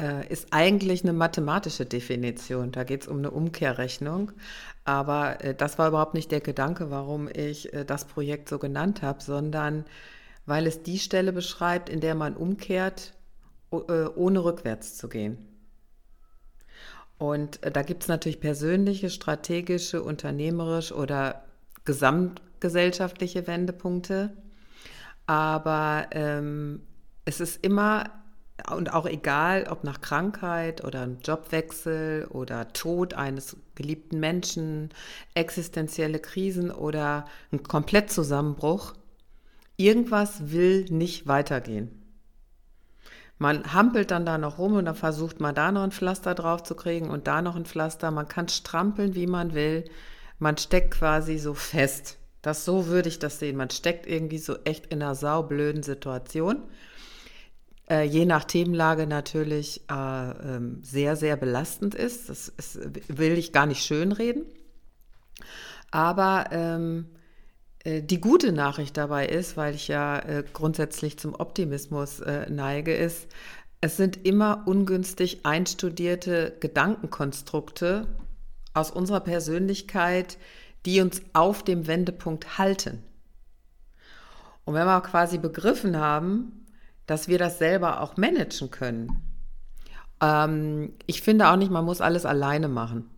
äh, 0.00 0.26
ist 0.28 0.48
eigentlich 0.50 1.02
eine 1.02 1.12
mathematische 1.12 1.84
Definition. 1.84 2.72
Da 2.72 2.84
geht 2.84 3.02
es 3.02 3.08
um 3.08 3.18
eine 3.18 3.30
Umkehrrechnung. 3.30 4.32
Aber 4.84 5.44
äh, 5.44 5.54
das 5.54 5.78
war 5.78 5.88
überhaupt 5.88 6.14
nicht 6.14 6.30
der 6.30 6.40
Gedanke, 6.40 6.90
warum 6.90 7.28
ich 7.28 7.72
äh, 7.72 7.84
das 7.84 8.04
Projekt 8.06 8.48
so 8.48 8.58
genannt 8.58 9.02
habe, 9.02 9.22
sondern 9.22 9.84
weil 10.46 10.66
es 10.66 10.82
die 10.82 10.98
Stelle 10.98 11.32
beschreibt, 11.32 11.88
in 11.88 12.00
der 12.00 12.14
man 12.14 12.34
umkehrt, 12.36 13.14
äh, 13.72 13.76
ohne 13.76 14.42
rückwärts 14.42 14.96
zu 14.96 15.08
gehen. 15.08 15.38
Und 17.18 17.60
da 17.62 17.82
gibt 17.82 18.04
es 18.04 18.08
natürlich 18.08 18.40
persönliche, 18.40 19.10
strategische, 19.10 20.02
unternehmerisch 20.02 20.90
oder 20.90 21.44
gesamtgesellschaftliche 21.84 23.46
Wendepunkte. 23.46 24.30
Aber 25.30 26.08
ähm, 26.10 26.82
es 27.24 27.38
ist 27.38 27.64
immer 27.64 28.10
und 28.68 28.92
auch 28.92 29.06
egal, 29.06 29.68
ob 29.70 29.84
nach 29.84 30.00
Krankheit 30.00 30.82
oder 30.82 31.06
Jobwechsel 31.22 32.26
oder 32.30 32.72
Tod 32.72 33.14
eines 33.14 33.56
geliebten 33.76 34.18
Menschen, 34.18 34.88
existenzielle 35.34 36.18
Krisen 36.18 36.72
oder 36.72 37.26
ein 37.52 37.62
Komplettzusammenbruch, 37.62 38.94
irgendwas 39.76 40.50
will 40.50 40.86
nicht 40.86 41.28
weitergehen. 41.28 42.02
Man 43.38 43.72
hampelt 43.72 44.10
dann 44.10 44.26
da 44.26 44.36
noch 44.36 44.58
rum 44.58 44.74
und 44.74 44.86
dann 44.86 44.96
versucht 44.96 45.38
man 45.38 45.54
da 45.54 45.70
noch 45.70 45.84
ein 45.84 45.92
Pflaster 45.92 46.34
drauf 46.34 46.64
zu 46.64 46.74
kriegen 46.74 47.08
und 47.08 47.28
da 47.28 47.40
noch 47.40 47.54
ein 47.54 47.66
Pflaster. 47.66 48.10
Man 48.10 48.26
kann 48.26 48.48
strampeln, 48.48 49.14
wie 49.14 49.28
man 49.28 49.54
will. 49.54 49.84
Man 50.40 50.58
steckt 50.58 50.94
quasi 50.94 51.38
so 51.38 51.54
fest. 51.54 52.19
Das 52.42 52.64
so 52.64 52.86
würde 52.86 53.08
ich 53.08 53.18
das 53.18 53.38
sehen. 53.38 53.56
Man 53.56 53.70
steckt 53.70 54.06
irgendwie 54.06 54.38
so 54.38 54.56
echt 54.64 54.86
in 54.86 55.02
einer 55.02 55.14
saublöden 55.14 55.82
Situation. 55.82 56.62
Äh, 57.88 58.04
je 58.04 58.24
nach 58.24 58.44
Themenlage 58.44 59.06
natürlich 59.06 59.82
äh, 59.90 60.30
ähm, 60.30 60.80
sehr, 60.82 61.16
sehr 61.16 61.36
belastend 61.36 61.94
ist. 61.94 62.28
Das 62.28 62.48
ist, 62.48 62.78
will 63.08 63.36
ich 63.36 63.52
gar 63.52 63.66
nicht 63.66 63.84
schönreden. 63.84 64.44
Aber 65.90 66.46
ähm, 66.52 67.06
äh, 67.84 68.02
die 68.02 68.20
gute 68.20 68.52
Nachricht 68.52 68.96
dabei 68.96 69.26
ist, 69.26 69.56
weil 69.56 69.74
ich 69.74 69.88
ja 69.88 70.18
äh, 70.18 70.44
grundsätzlich 70.52 71.18
zum 71.18 71.34
Optimismus 71.34 72.20
äh, 72.20 72.48
neige, 72.48 72.94
ist, 72.94 73.26
es 73.80 73.96
sind 73.96 74.26
immer 74.26 74.64
ungünstig 74.66 75.44
einstudierte 75.44 76.56
Gedankenkonstrukte 76.60 78.06
aus 78.74 78.90
unserer 78.90 79.20
Persönlichkeit, 79.20 80.36
die 80.86 81.00
uns 81.00 81.22
auf 81.32 81.62
dem 81.62 81.86
Wendepunkt 81.86 82.58
halten. 82.58 83.02
Und 84.64 84.74
wenn 84.74 84.86
wir 84.86 85.00
quasi 85.00 85.38
begriffen 85.38 85.96
haben, 85.96 86.66
dass 87.06 87.28
wir 87.28 87.38
das 87.38 87.58
selber 87.58 88.00
auch 88.00 88.16
managen 88.16 88.70
können, 88.70 89.22
ähm, 90.20 90.92
ich 91.06 91.22
finde 91.22 91.48
auch 91.48 91.56
nicht, 91.56 91.70
man 91.70 91.84
muss 91.84 92.00
alles 92.00 92.26
alleine 92.26 92.68
machen. 92.68 93.10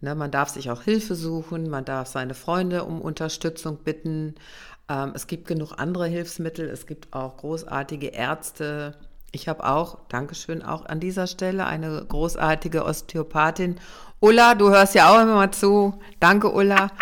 Ne, 0.00 0.16
man 0.16 0.32
darf 0.32 0.48
sich 0.48 0.70
auch 0.70 0.82
Hilfe 0.82 1.14
suchen, 1.14 1.70
man 1.70 1.84
darf 1.84 2.08
seine 2.08 2.34
Freunde 2.34 2.84
um 2.84 3.00
Unterstützung 3.00 3.78
bitten. 3.84 4.34
Ähm, 4.88 5.12
es 5.14 5.28
gibt 5.28 5.46
genug 5.46 5.74
andere 5.78 6.08
Hilfsmittel, 6.08 6.68
es 6.68 6.86
gibt 6.86 7.12
auch 7.14 7.36
großartige 7.36 8.08
Ärzte. 8.08 8.96
Ich 9.32 9.48
habe 9.48 9.64
auch, 9.64 9.98
Dankeschön, 10.08 10.62
auch 10.62 10.84
an 10.86 11.00
dieser 11.00 11.26
Stelle 11.26 11.66
eine 11.66 12.04
großartige 12.06 12.84
Osteopathin 12.84 13.80
Ulla, 14.22 14.54
du 14.54 14.70
hörst 14.70 14.94
ja 14.94 15.10
auch 15.10 15.20
immer 15.20 15.34
mal 15.34 15.50
zu. 15.50 16.00
Danke, 16.20 16.48
Ulla. 16.52 16.92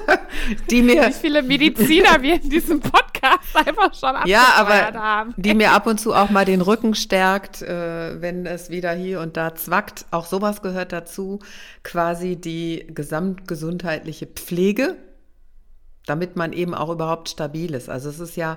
die 0.70 0.80
mir, 0.80 1.08
Wie 1.08 1.12
viele 1.12 1.42
Mediziner 1.42 2.22
wir 2.22 2.42
in 2.42 2.48
diesem 2.48 2.80
Podcast 2.80 3.54
einfach 3.54 3.94
schon 3.94 4.26
ja, 4.26 4.54
aber 4.56 4.98
haben. 4.98 5.34
Die 5.36 5.52
mir 5.52 5.72
ab 5.72 5.86
und 5.86 6.00
zu 6.00 6.14
auch 6.14 6.30
mal 6.30 6.46
den 6.46 6.62
Rücken 6.62 6.94
stärkt, 6.94 7.60
äh, 7.60 8.22
wenn 8.22 8.46
es 8.46 8.70
wieder 8.70 8.92
hier 8.92 9.20
und 9.20 9.36
da 9.36 9.54
zwackt. 9.54 10.06
Auch 10.12 10.24
sowas 10.24 10.62
gehört 10.62 10.92
dazu. 10.92 11.40
Quasi 11.82 12.36
die 12.36 12.86
gesamtgesundheitliche 12.88 14.26
Pflege, 14.26 14.96
damit 16.06 16.36
man 16.36 16.54
eben 16.54 16.74
auch 16.74 16.88
überhaupt 16.88 17.28
stabil 17.28 17.74
ist. 17.74 17.90
Also 17.90 18.08
es 18.08 18.18
ist 18.18 18.36
ja, 18.36 18.56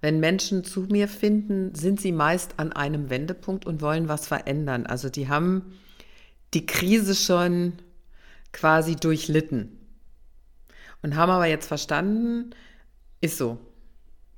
wenn 0.00 0.20
Menschen 0.20 0.64
zu 0.64 0.82
mir 0.82 1.08
finden, 1.08 1.74
sind 1.74 2.00
sie 2.00 2.12
meist 2.12 2.54
an 2.58 2.72
einem 2.72 3.10
Wendepunkt 3.10 3.66
und 3.66 3.82
wollen 3.82 4.08
was 4.08 4.26
verändern. 4.26 4.86
Also 4.86 5.08
die 5.08 5.28
haben 5.28 5.78
die 6.54 6.66
Krise 6.66 7.14
schon 7.14 7.74
quasi 8.52 8.96
durchlitten 8.96 9.78
und 11.02 11.16
haben 11.16 11.30
aber 11.30 11.46
jetzt 11.46 11.66
verstanden, 11.66 12.50
ist 13.20 13.38
so. 13.38 13.58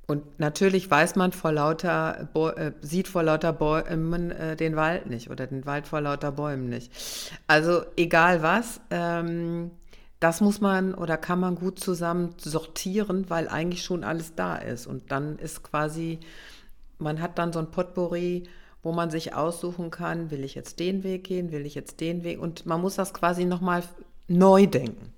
Und 0.05 0.37
natürlich 0.37 0.91
weiß 0.91 1.15
man 1.15 1.31
vor 1.31 1.53
lauter, 1.53 2.29
Bo 2.33 2.49
äh, 2.49 2.73
sieht 2.81 3.07
vor 3.07 3.23
lauter 3.23 3.53
Bäumen 3.53 4.31
äh, 4.31 4.57
den 4.57 4.75
Wald 4.75 5.07
nicht 5.07 5.29
oder 5.29 5.47
den 5.47 5.65
Wald 5.65 5.87
vor 5.87 6.01
lauter 6.01 6.33
Bäumen 6.33 6.67
nicht. 6.67 6.91
Also 7.47 7.85
egal 7.95 8.43
was, 8.43 8.81
ähm, 8.91 9.71
das 10.23 10.41
muss 10.41 10.61
man 10.61 10.93
oder 10.95 11.17
kann 11.17 11.39
man 11.39 11.55
gut 11.55 11.79
zusammen 11.79 12.35
sortieren, 12.37 13.29
weil 13.29 13.47
eigentlich 13.47 13.83
schon 13.83 14.03
alles 14.03 14.35
da 14.35 14.55
ist. 14.55 14.87
Und 14.87 15.11
dann 15.11 15.37
ist 15.37 15.63
quasi, 15.63 16.19
man 16.97 17.21
hat 17.21 17.37
dann 17.37 17.53
so 17.53 17.59
ein 17.59 17.71
Potpourri 17.71 18.47
wo 18.83 18.91
man 18.91 19.09
sich 19.09 19.33
aussuchen 19.33 19.89
kann, 19.89 20.29
will 20.29 20.43
ich 20.43 20.55
jetzt 20.55 20.79
den 20.79 21.03
Weg 21.03 21.23
gehen, 21.23 21.51
will 21.51 21.65
ich 21.65 21.73
jetzt 21.73 22.01
den 22.01 22.23
Weg 22.23 22.39
und 22.39 22.65
man 22.65 22.81
muss 22.81 22.95
das 22.95 23.13
quasi 23.13 23.45
nochmal 23.45 23.83
neu 24.27 24.67
denken. 24.67 25.13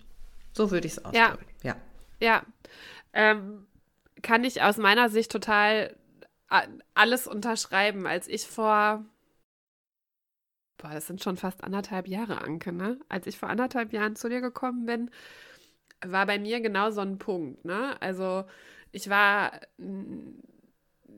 So 0.53 0.71
würde 0.71 0.85
ich 0.87 0.93
es 0.93 1.03
ausdrücken. 1.03 1.45
Ja. 1.63 1.75
Ja. 2.19 2.35
ja. 2.37 2.43
Ähm, 3.11 3.65
kann 4.21 4.43
ich 4.43 4.61
aus 4.61 4.77
meiner 4.77 5.09
Sicht 5.09 5.31
total 5.31 5.95
alles 6.93 7.27
unterschreiben. 7.27 8.05
Als 8.05 8.27
ich 8.27 8.45
vor, 8.45 9.03
boah, 10.77 10.91
das 10.91 11.07
sind 11.07 11.23
schon 11.23 11.37
fast 11.37 11.63
anderthalb 11.63 12.07
Jahre, 12.07 12.41
Anke, 12.41 12.71
ne? 12.71 12.99
Als 13.09 13.27
ich 13.27 13.37
vor 13.37 13.49
anderthalb 13.49 13.93
Jahren 13.93 14.15
zu 14.15 14.29
dir 14.29 14.41
gekommen 14.41 14.85
bin, 14.85 15.11
war 16.05 16.25
bei 16.25 16.39
mir 16.39 16.61
genau 16.61 16.91
so 16.91 17.01
ein 17.01 17.17
Punkt, 17.17 17.65
ne? 17.65 17.99
Also 18.01 18.45
ich 18.91 19.09
war 19.09 19.51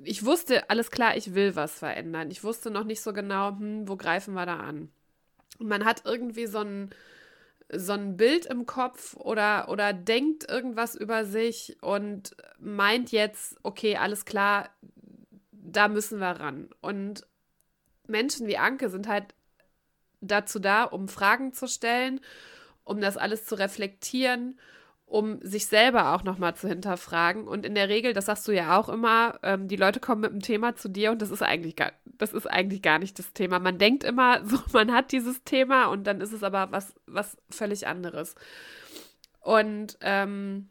ich 0.03 0.25
wusste, 0.25 0.69
alles 0.69 0.91
klar, 0.91 1.17
ich 1.17 1.35
will 1.35 1.55
was 1.55 1.79
verändern. 1.79 2.31
Ich 2.31 2.43
wusste 2.43 2.71
noch 2.71 2.83
nicht 2.83 3.01
so 3.01 3.13
genau, 3.13 3.49
hm, 3.49 3.87
wo 3.87 3.95
greifen 3.95 4.33
wir 4.33 4.45
da 4.45 4.57
an. 4.57 4.89
Und 5.59 5.67
man 5.67 5.85
hat 5.85 6.03
irgendwie 6.05 6.47
so 6.47 6.59
ein, 6.59 6.91
so 7.71 7.93
ein 7.93 8.17
Bild 8.17 8.45
im 8.45 8.65
Kopf 8.65 9.15
oder, 9.15 9.69
oder 9.69 9.93
denkt 9.93 10.49
irgendwas 10.49 10.95
über 10.95 11.25
sich 11.25 11.77
und 11.81 12.35
meint 12.59 13.11
jetzt, 13.11 13.57
okay, 13.63 13.97
alles 13.97 14.25
klar, 14.25 14.69
da 15.51 15.87
müssen 15.87 16.19
wir 16.19 16.31
ran. 16.31 16.69
Und 16.81 17.25
Menschen 18.07 18.47
wie 18.47 18.57
Anke 18.57 18.89
sind 18.89 19.07
halt 19.07 19.33
dazu 20.21 20.59
da, 20.59 20.83
um 20.83 21.07
Fragen 21.07 21.53
zu 21.53 21.67
stellen, 21.67 22.19
um 22.83 23.01
das 23.01 23.17
alles 23.17 23.45
zu 23.45 23.55
reflektieren 23.55 24.57
um 25.07 25.39
sich 25.41 25.67
selber 25.67 26.13
auch 26.13 26.23
nochmal 26.23 26.55
zu 26.55 26.67
hinterfragen. 26.67 27.47
Und 27.47 27.65
in 27.65 27.75
der 27.75 27.87
Regel, 27.87 28.11
das 28.11 28.25
sagst 28.25 28.45
du 28.47 28.51
ja 28.51 28.77
auch 28.77 28.89
immer, 28.89 29.39
ähm, 29.41 29.69
die 29.69 29.77
Leute 29.77 30.01
kommen 30.01 30.21
mit 30.21 30.31
einem 30.31 30.41
Thema 30.41 30.75
zu 30.75 30.89
dir 30.89 31.11
und 31.11 31.21
das 31.21 31.31
ist 31.31 31.41
eigentlich 31.41 31.77
gar, 31.77 31.93
das 32.03 32.33
ist 32.33 32.45
eigentlich 32.45 32.81
gar 32.81 32.99
nicht 32.99 33.17
das 33.17 33.31
Thema. 33.31 33.59
Man 33.59 33.77
denkt 33.77 34.03
immer, 34.03 34.45
so, 34.45 34.59
man 34.73 34.91
hat 34.91 35.13
dieses 35.13 35.43
Thema 35.45 35.85
und 35.85 36.05
dann 36.05 36.19
ist 36.19 36.33
es 36.33 36.43
aber 36.43 36.71
was, 36.71 36.93
was 37.07 37.37
völlig 37.49 37.87
anderes. 37.87 38.35
Und 39.39 39.97
ähm, 40.01 40.69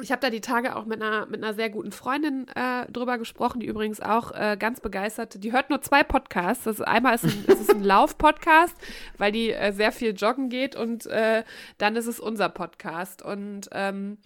ich 0.00 0.12
habe 0.12 0.20
da 0.20 0.30
die 0.30 0.40
Tage 0.40 0.76
auch 0.76 0.84
mit 0.84 1.02
einer, 1.02 1.26
mit 1.26 1.42
einer 1.42 1.54
sehr 1.54 1.70
guten 1.70 1.92
Freundin 1.92 2.48
äh, 2.48 2.90
drüber 2.90 3.18
gesprochen, 3.18 3.60
die 3.60 3.66
übrigens 3.66 4.00
auch 4.00 4.32
äh, 4.32 4.56
ganz 4.58 4.80
begeistert, 4.80 5.42
die 5.42 5.52
hört 5.52 5.70
nur 5.70 5.82
zwei 5.82 6.02
Podcasts. 6.02 6.64
Das 6.64 6.80
ist, 6.80 6.86
einmal 6.86 7.14
ist 7.14 7.24
ein, 7.24 7.44
ist 7.46 7.70
ein 7.70 7.82
Lauf-Podcast, 7.84 8.74
weil 9.18 9.32
die 9.32 9.52
äh, 9.52 9.72
sehr 9.72 9.92
viel 9.92 10.14
joggen 10.14 10.48
geht 10.48 10.76
und 10.76 11.06
äh, 11.06 11.44
dann 11.78 11.96
ist 11.96 12.06
es 12.06 12.20
unser 12.20 12.48
Podcast. 12.48 13.22
Und 13.22 13.68
ähm, 13.72 14.18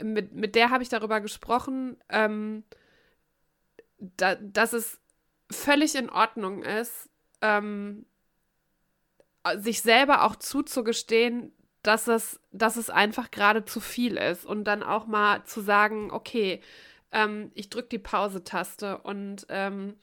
mit, 0.00 0.34
mit 0.34 0.54
der 0.54 0.70
habe 0.70 0.82
ich 0.82 0.88
darüber 0.88 1.20
gesprochen, 1.20 1.96
ähm, 2.08 2.64
da, 3.98 4.36
dass 4.36 4.72
es 4.72 5.00
völlig 5.50 5.94
in 5.94 6.10
Ordnung 6.10 6.62
ist, 6.62 7.08
ähm, 7.40 8.06
sich 9.56 9.82
selber 9.82 10.24
auch 10.24 10.36
zuzugestehen, 10.36 11.52
dass 11.82 12.08
es, 12.08 12.40
dass 12.52 12.76
es 12.76 12.90
einfach 12.90 13.30
gerade 13.30 13.64
zu 13.64 13.80
viel 13.80 14.16
ist. 14.16 14.44
Und 14.44 14.64
dann 14.64 14.82
auch 14.82 15.06
mal 15.06 15.44
zu 15.44 15.60
sagen, 15.60 16.10
okay, 16.10 16.60
ähm, 17.12 17.50
ich 17.54 17.70
drücke 17.70 17.88
die 17.88 17.98
Pause-Taste 17.98 18.98
und 18.98 19.46
ähm, 19.48 19.96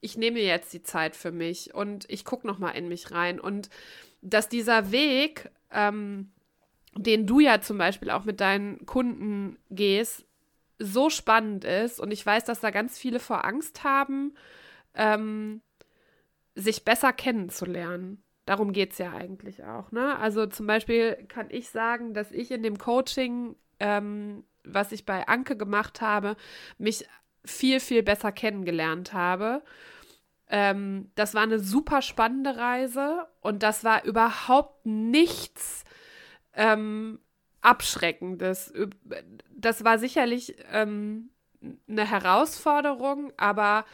ich 0.00 0.16
nehme 0.16 0.40
jetzt 0.40 0.72
die 0.72 0.82
Zeit 0.82 1.14
für 1.14 1.30
mich 1.30 1.74
und 1.74 2.08
ich 2.08 2.24
gucke 2.24 2.46
noch 2.46 2.58
mal 2.58 2.70
in 2.70 2.88
mich 2.88 3.10
rein. 3.10 3.38
Und 3.38 3.68
dass 4.22 4.48
dieser 4.48 4.92
Weg, 4.92 5.50
ähm, 5.70 6.30
den 6.96 7.26
du 7.26 7.40
ja 7.40 7.60
zum 7.60 7.78
Beispiel 7.78 8.10
auch 8.10 8.24
mit 8.24 8.40
deinen 8.40 8.84
Kunden 8.86 9.58
gehst, 9.70 10.24
so 10.78 11.10
spannend 11.10 11.64
ist. 11.64 12.00
Und 12.00 12.10
ich 12.10 12.24
weiß, 12.24 12.44
dass 12.44 12.60
da 12.60 12.70
ganz 12.70 12.98
viele 12.98 13.20
vor 13.20 13.44
Angst 13.44 13.84
haben, 13.84 14.34
ähm, 14.94 15.60
sich 16.54 16.84
besser 16.84 17.12
kennenzulernen. 17.12 18.22
Darum 18.50 18.72
geht 18.72 18.90
es 18.90 18.98
ja 18.98 19.12
eigentlich 19.12 19.62
auch. 19.62 19.92
Ne? 19.92 20.18
Also 20.18 20.44
zum 20.44 20.66
Beispiel 20.66 21.14
kann 21.28 21.46
ich 21.50 21.70
sagen, 21.70 22.14
dass 22.14 22.32
ich 22.32 22.50
in 22.50 22.64
dem 22.64 22.78
Coaching, 22.78 23.54
ähm, 23.78 24.42
was 24.64 24.90
ich 24.90 25.06
bei 25.06 25.28
Anke 25.28 25.56
gemacht 25.56 26.00
habe, 26.00 26.34
mich 26.76 27.06
viel, 27.44 27.78
viel 27.78 28.02
besser 28.02 28.32
kennengelernt 28.32 29.12
habe. 29.12 29.62
Ähm, 30.48 31.12
das 31.14 31.34
war 31.34 31.44
eine 31.44 31.60
super 31.60 32.02
spannende 32.02 32.56
Reise 32.56 33.28
und 33.40 33.62
das 33.62 33.84
war 33.84 34.04
überhaupt 34.04 34.84
nichts 34.84 35.84
ähm, 36.52 37.20
Abschreckendes. 37.60 38.74
Das 39.54 39.84
war 39.84 40.00
sicherlich 40.00 40.56
ähm, 40.72 41.30
eine 41.88 42.04
Herausforderung, 42.04 43.32
aber 43.36 43.84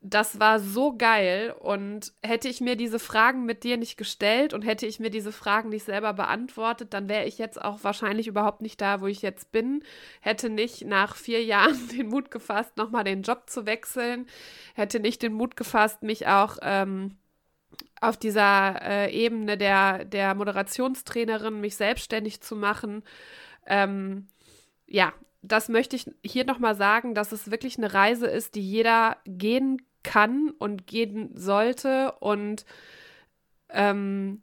das 0.00 0.38
war 0.38 0.60
so 0.60 0.96
geil 0.96 1.54
und 1.58 2.12
hätte 2.22 2.48
ich 2.48 2.60
mir 2.60 2.76
diese 2.76 3.00
Fragen 3.00 3.44
mit 3.44 3.64
dir 3.64 3.76
nicht 3.76 3.96
gestellt 3.96 4.54
und 4.54 4.62
hätte 4.62 4.86
ich 4.86 5.00
mir 5.00 5.10
diese 5.10 5.32
Fragen 5.32 5.70
nicht 5.70 5.84
selber 5.84 6.12
beantwortet, 6.12 6.94
dann 6.94 7.08
wäre 7.08 7.24
ich 7.24 7.36
jetzt 7.38 7.60
auch 7.60 7.82
wahrscheinlich 7.82 8.28
überhaupt 8.28 8.62
nicht 8.62 8.80
da, 8.80 9.00
wo 9.00 9.08
ich 9.08 9.22
jetzt 9.22 9.50
bin. 9.50 9.82
Hätte 10.20 10.50
nicht 10.50 10.84
nach 10.86 11.16
vier 11.16 11.42
Jahren 11.44 11.88
den 11.96 12.08
Mut 12.08 12.30
gefasst, 12.30 12.76
nochmal 12.76 13.02
den 13.02 13.22
Job 13.22 13.50
zu 13.50 13.66
wechseln. 13.66 14.26
Hätte 14.74 15.00
nicht 15.00 15.20
den 15.20 15.32
Mut 15.32 15.56
gefasst, 15.56 16.04
mich 16.04 16.28
auch 16.28 16.58
ähm, 16.62 17.16
auf 18.00 18.16
dieser 18.16 18.80
äh, 18.80 19.12
Ebene 19.12 19.58
der, 19.58 20.04
der 20.04 20.36
Moderationstrainerin 20.36 21.60
mich 21.60 21.74
selbstständig 21.74 22.40
zu 22.40 22.54
machen. 22.54 23.02
Ähm, 23.66 24.28
ja, 24.86 25.12
das 25.42 25.68
möchte 25.68 25.96
ich 25.96 26.08
hier 26.24 26.44
nochmal 26.44 26.76
sagen, 26.76 27.14
dass 27.14 27.32
es 27.32 27.50
wirklich 27.50 27.78
eine 27.78 27.92
Reise 27.94 28.26
ist, 28.26 28.54
die 28.54 28.62
jeder 28.62 29.16
gehen 29.24 29.82
kann 30.02 30.50
und 30.58 30.86
gehen 30.86 31.30
sollte 31.34 32.12
und 32.20 32.64
ähm, 33.70 34.42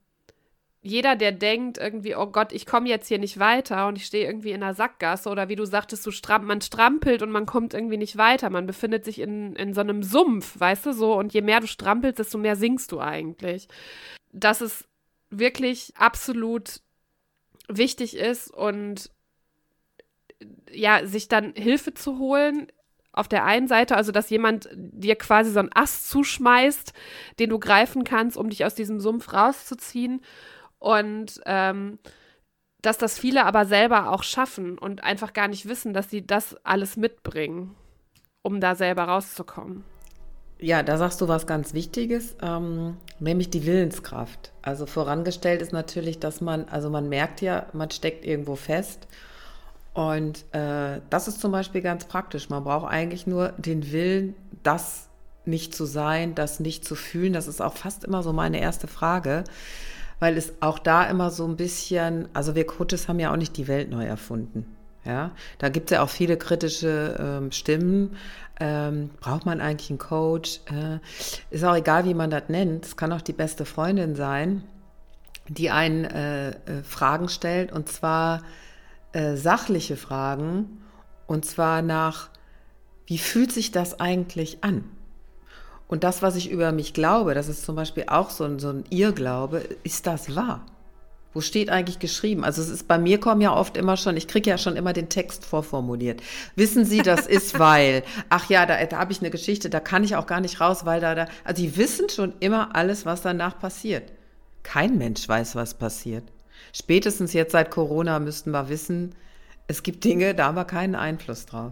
jeder, 0.86 1.16
der 1.16 1.32
denkt 1.32 1.80
irgendwie, 1.80 2.16
oh 2.16 2.28
Gott, 2.28 2.54
ich 2.54 2.68
komme 2.68 2.88
jetzt 2.88 3.08
hier 3.08 3.18
nicht 3.18 3.40
weiter 3.40 3.88
und 3.88 3.96
ich 3.96 4.06
stehe 4.06 4.28
irgendwie 4.28 4.52
in 4.52 4.62
einer 4.62 4.76
Sackgasse 4.76 5.30
oder 5.30 5.50
wie 5.50 5.56
du 5.56 5.66
sagtest, 5.66 6.06
du 6.06 6.12
stram 6.12 6.46
man 6.46 6.62
strampelt 6.62 7.24
und 7.24 7.32
man 7.32 7.48
kommt 7.48 7.74
irgendwie 7.74 7.98
nicht 7.98 8.18
weiter. 8.18 8.52
Man 8.52 8.68
befindet 8.68 9.04
sich 9.04 9.20
in, 9.20 9.56
in 9.56 9.74
so 9.74 9.82
einem 9.82 10.04
Sumpf, 10.04 10.60
weißt 10.60 10.86
du 10.86 10.94
so, 10.94 11.18
und 11.18 11.34
je 11.34 11.42
mehr 11.42 11.60
du 11.60 11.66
strampelst, 11.66 12.20
desto 12.20 12.38
mehr 12.38 12.56
singst 12.56 12.92
du 12.92 13.00
eigentlich. 13.00 13.68
Dass 14.32 14.62
es 14.62 14.88
wirklich 15.32 15.92
absolut 15.98 16.82
wichtig 17.68 18.16
ist 18.16 18.52
und 18.54 19.10
ja, 20.70 21.08
sich 21.08 21.28
dann 21.28 21.54
Hilfe 21.56 21.96
zu 21.96 22.20
holen, 22.20 22.68
auf 23.16 23.28
der 23.28 23.46
einen 23.46 23.68
Seite, 23.68 23.96
also 23.96 24.12
dass 24.12 24.30
jemand 24.30 24.70
dir 24.74 25.16
quasi 25.16 25.52
so 25.52 25.60
einen 25.60 25.72
Ast 25.74 26.10
zuschmeißt, 26.10 26.94
den 27.40 27.50
du 27.50 27.60
greifen 27.60 28.04
kannst, 28.04 28.38
um 28.38 28.50
dich 28.50 28.66
aus 28.66 28.76
diesem 28.76 29.00
Sumpf 29.00 29.34
rauszuziehen. 29.34 30.22
Und 30.80 31.42
ähm, 31.46 32.00
dass 32.82 32.98
das 32.98 33.18
viele 33.18 33.46
aber 33.46 33.66
selber 33.66 34.12
auch 34.12 34.24
schaffen 34.24 34.78
und 34.78 35.04
einfach 35.04 35.34
gar 35.34 35.48
nicht 35.48 35.68
wissen, 35.68 35.94
dass 35.94 36.10
sie 36.10 36.26
das 36.26 36.56
alles 36.64 36.98
mitbringen, 36.98 37.76
um 38.44 38.62
da 38.62 38.76
selber 38.76 39.04
rauszukommen. 39.04 39.84
Ja, 40.60 40.84
da 40.84 40.98
sagst 40.98 41.20
du 41.20 41.28
was 41.28 41.48
ganz 41.48 41.74
Wichtiges, 41.74 42.38
ähm, 42.42 42.98
nämlich 43.20 43.50
die 43.50 43.66
Willenskraft. 43.66 44.54
Also 44.62 44.86
vorangestellt 44.86 45.62
ist 45.62 45.74
natürlich, 45.74 46.20
dass 46.20 46.40
man, 46.42 46.66
also 46.66 46.90
man 46.90 47.10
merkt 47.10 47.42
ja, 47.42 47.66
man 47.74 47.92
steckt 47.92 48.24
irgendwo 48.24 48.56
fest 48.56 49.08
und 49.96 50.44
äh, 50.54 51.00
das 51.10 51.30
ist 51.30 51.40
zum 51.40 51.54
Beispiel 51.54 51.82
ganz 51.82 52.04
praktisch. 52.04 52.50
Man 52.50 52.66
braucht 52.66 52.92
eigentlich 52.92 53.28
nur 53.28 53.54
den 53.54 53.94
Willen, 53.94 54.36
das 54.62 55.08
nicht 55.46 55.74
zu 55.74 55.86
sein, 55.86 56.36
das 56.36 56.60
nicht 56.60 56.84
zu 56.84 56.96
fühlen. 56.96 57.32
Das 57.32 57.48
ist 57.48 57.62
auch 57.62 57.74
fast 57.74 58.04
immer 58.04 58.22
so 58.22 58.34
meine 58.34 58.60
erste 58.60 58.88
Frage, 58.88 59.46
weil 60.20 60.38
es 60.38 60.52
auch 60.60 60.80
da 60.80 61.06
immer 61.06 61.32
so 61.32 61.48
ein 61.48 61.56
bisschen, 61.56 62.28
also 62.34 62.56
wir 62.56 62.68
Coaches 62.68 63.08
haben 63.08 63.20
ja 63.20 63.32
auch 63.32 63.38
nicht 63.38 63.56
die 63.56 63.70
Welt 63.70 63.90
neu 63.90 64.04
erfunden. 64.06 64.66
Ja, 65.06 65.32
da 65.60 65.70
gibt 65.70 65.92
es 65.92 65.96
ja 65.96 66.04
auch 66.04 66.10
viele 66.10 66.36
kritische 66.36 67.16
ähm, 67.18 67.52
Stimmen. 67.54 68.18
Ähm, 68.60 69.12
braucht 69.22 69.46
man 69.46 69.62
eigentlich 69.62 69.92
einen 69.92 70.00
Coach? 70.00 70.60
Äh, 70.66 71.00
ist 71.52 71.64
auch 71.64 71.76
egal, 71.76 72.04
wie 72.04 72.16
man 72.16 72.32
das 72.32 72.50
nennt. 72.50 72.86
Es 72.86 72.98
kann 72.98 73.14
auch 73.14 73.22
die 73.22 73.32
beste 73.32 73.64
Freundin 73.64 74.16
sein, 74.16 74.64
die 75.48 75.70
einen 75.70 76.04
äh, 76.04 76.50
äh, 76.50 76.84
Fragen 76.84 77.30
stellt 77.30 77.72
und 77.72 77.88
zwar 77.88 78.42
äh, 79.16 79.38
sachliche 79.38 79.96
Fragen 79.96 80.82
und 81.26 81.46
zwar 81.46 81.82
nach, 81.82 82.30
wie 83.08 83.18
fühlt 83.18 83.50
sich 83.50 83.72
das 83.72 84.00
eigentlich 84.02 84.62
an? 84.62 84.84
Und 85.88 86.04
das, 86.04 86.22
was 86.22 86.36
ich 86.36 86.52
über 86.52 86.74
mich 86.74 86.94
glaube, 86.94 87.34
das 87.34 87.48
ist 87.48 87.64
zum 87.64 87.78
Beispiel 87.78 88.06
auch 88.08 88.30
so 88.30 88.44
ein, 88.44 88.60
so 88.60 88.70
ein 88.70 88.84
Irrglaube, 88.90 89.64
ist 89.84 90.06
das 90.06 90.36
wahr? 90.36 90.66
Wo 91.34 91.40
steht 91.40 91.70
eigentlich 91.70 92.00
geschrieben? 92.00 92.44
Also 92.44 92.62
es 92.62 92.70
ist 92.70 92.90
bei 92.90 92.98
mir 92.98 93.20
kommen 93.22 93.40
ja 93.40 93.56
oft 93.56 93.78
immer 93.78 93.96
schon, 93.96 94.18
ich 94.18 94.28
kriege 94.28 94.50
ja 94.50 94.58
schon 94.58 94.76
immer 94.76 94.92
den 94.92 95.08
Text 95.08 95.46
vorformuliert. 95.46 96.22
Wissen 96.58 96.84
Sie, 96.84 97.02
das 97.02 97.26
ist 97.26 97.58
weil, 97.60 98.04
ach 98.28 98.50
ja, 98.50 98.66
da, 98.66 98.84
da 98.84 98.98
habe 98.98 99.14
ich 99.14 99.22
eine 99.22 99.30
Geschichte, 99.30 99.70
da 99.70 99.80
kann 99.80 100.04
ich 100.04 100.18
auch 100.18 100.28
gar 100.28 100.42
nicht 100.42 100.60
raus, 100.60 100.86
weil 100.86 101.00
da, 101.00 101.16
da, 101.16 101.28
also 101.46 101.62
die 101.62 101.78
wissen 101.78 102.10
schon 102.10 102.34
immer 102.42 102.76
alles, 102.76 103.06
was 103.06 103.22
danach 103.22 103.60
passiert. 103.60 104.12
Kein 104.64 104.98
Mensch 104.98 105.26
weiß, 105.26 105.56
was 105.56 105.76
passiert. 105.76 106.35
Spätestens 106.78 107.32
jetzt 107.32 107.54
seit 107.54 107.72
Corona 107.72 108.20
müssten 108.20 108.52
wir 108.52 108.68
wissen, 108.68 109.16
es 109.68 109.82
gibt 109.82 110.04
Dinge, 110.04 110.36
da 110.36 110.48
haben 110.48 110.56
wir 110.56 110.66
keinen 110.66 110.96
Einfluss 110.96 111.46
drauf. 111.46 111.72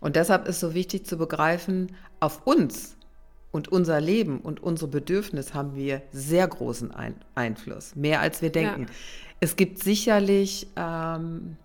Und 0.00 0.16
deshalb 0.16 0.48
ist 0.48 0.60
so 0.60 0.72
wichtig 0.72 1.04
zu 1.04 1.18
begreifen, 1.18 1.94
auf 2.20 2.46
uns 2.46 2.96
und 3.50 3.68
unser 3.68 4.00
Leben 4.00 4.40
und 4.40 4.62
unsere 4.62 4.90
Bedürfnisse 4.90 5.52
haben 5.52 5.74
wir 5.74 6.00
sehr 6.10 6.48
großen 6.48 6.90
Ein 6.92 7.16
Einfluss, 7.34 7.94
mehr 7.96 8.20
als 8.20 8.40
wir 8.40 8.50
denken. 8.50 8.84
Ja. 8.84 8.94
Es 9.40 9.56
gibt 9.56 9.82
sicherlich 9.82 10.66
ähm, 10.76 11.58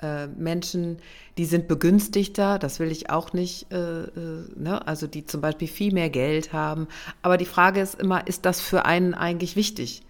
äh, 0.00 0.28
Menschen, 0.28 0.98
die 1.36 1.46
sind 1.46 1.66
begünstigter, 1.66 2.60
das 2.60 2.78
will 2.78 2.92
ich 2.92 3.10
auch 3.10 3.32
nicht, 3.32 3.72
äh, 3.72 4.04
äh, 4.04 4.10
ne? 4.54 4.86
also 4.86 5.08
die 5.08 5.26
zum 5.26 5.40
Beispiel 5.40 5.66
viel 5.66 5.92
mehr 5.92 6.10
Geld 6.10 6.52
haben. 6.52 6.86
Aber 7.22 7.38
die 7.38 7.44
Frage 7.44 7.80
ist 7.80 7.96
immer, 7.96 8.24
ist 8.28 8.46
das 8.46 8.60
für 8.60 8.84
einen 8.84 9.14
eigentlich 9.14 9.56
wichtig? 9.56 10.04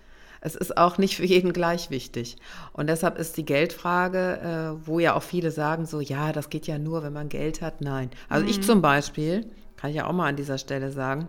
Es 0.44 0.54
ist 0.54 0.76
auch 0.76 0.98
nicht 0.98 1.16
für 1.16 1.24
jeden 1.24 1.54
gleich 1.54 1.90
wichtig. 1.90 2.36
Und 2.74 2.88
deshalb 2.88 3.18
ist 3.18 3.38
die 3.38 3.46
Geldfrage, 3.46 4.76
äh, 4.82 4.86
wo 4.86 5.00
ja 5.00 5.14
auch 5.14 5.22
viele 5.22 5.50
sagen, 5.50 5.86
so, 5.86 6.00
ja, 6.00 6.32
das 6.32 6.50
geht 6.50 6.66
ja 6.66 6.78
nur, 6.78 7.02
wenn 7.02 7.14
man 7.14 7.30
Geld 7.30 7.62
hat. 7.62 7.80
Nein. 7.80 8.10
Also 8.28 8.44
mhm. 8.44 8.50
ich 8.50 8.62
zum 8.62 8.82
Beispiel, 8.82 9.46
kann 9.76 9.88
ich 9.90 9.96
ja 9.96 10.06
auch 10.06 10.12
mal 10.12 10.28
an 10.28 10.36
dieser 10.36 10.58
Stelle 10.58 10.92
sagen, 10.92 11.28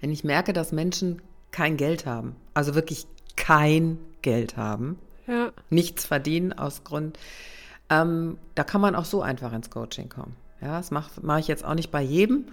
wenn 0.00 0.10
ich 0.10 0.24
merke, 0.24 0.54
dass 0.54 0.72
Menschen 0.72 1.20
kein 1.50 1.76
Geld 1.76 2.06
haben, 2.06 2.36
also 2.54 2.74
wirklich 2.74 3.06
kein 3.36 3.98
Geld 4.22 4.56
haben, 4.56 4.98
ja. 5.26 5.52
nichts 5.68 6.06
verdienen 6.06 6.54
aus 6.54 6.84
Grund, 6.84 7.18
ähm, 7.90 8.38
da 8.54 8.64
kann 8.64 8.80
man 8.80 8.94
auch 8.94 9.04
so 9.04 9.20
einfach 9.20 9.52
ins 9.52 9.68
Coaching 9.68 10.08
kommen. 10.08 10.36
Ja, 10.62 10.78
das 10.78 10.90
mache 10.90 11.10
mach 11.20 11.38
ich 11.38 11.48
jetzt 11.48 11.66
auch 11.66 11.74
nicht 11.74 11.90
bei 11.90 12.02
jedem, 12.02 12.46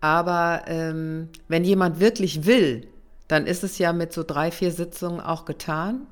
aber 0.00 0.62
ähm, 0.66 1.28
wenn 1.46 1.62
jemand 1.62 2.00
wirklich 2.00 2.46
will, 2.46 2.88
dann 3.28 3.46
ist 3.46 3.62
es 3.62 3.78
ja 3.78 3.92
mit 3.92 4.12
so 4.12 4.24
drei, 4.24 4.50
vier 4.50 4.72
Sitzungen 4.72 5.20
auch 5.20 5.44
getan. 5.44 6.06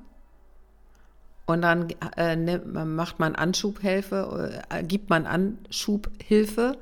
Und 1.46 1.62
dann 1.62 1.90
äh, 2.16 2.58
macht 2.84 3.18
man 3.18 3.34
Anschubhilfe, 3.36 4.62
äh, 4.68 4.82
gibt 4.82 5.10
man 5.10 5.26
Anschubhilfe 5.26 6.76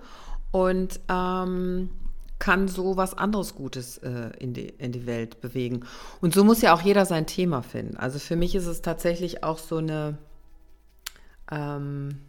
und 0.53 1.01
ähm, 1.09 1.90
kann 2.38 2.68
so 2.68 2.97
was 2.97 3.14
anderes 3.16 3.55
Gutes 3.55 3.99
äh, 3.99 4.31
in, 4.38 4.55
die, 4.55 4.68
in 4.68 4.92
die 4.92 5.07
Welt 5.07 5.40
bewegen. 5.40 5.85
Und 6.20 6.35
so 6.35 6.44
muss 6.44 6.62
ja 6.62 6.75
auch 6.75 6.83
jeder 6.83 7.07
sein 7.07 7.27
Thema 7.27 7.62
finden. 7.62 7.97
Also 7.97 8.18
für 8.18 8.37
mich 8.37 8.55
ist 8.55 8.66
es 8.66 8.83
tatsächlich 8.83 9.44
auch 9.44 9.59
so 9.59 9.77
eine, 9.79 10.18
ähm, 11.51 12.20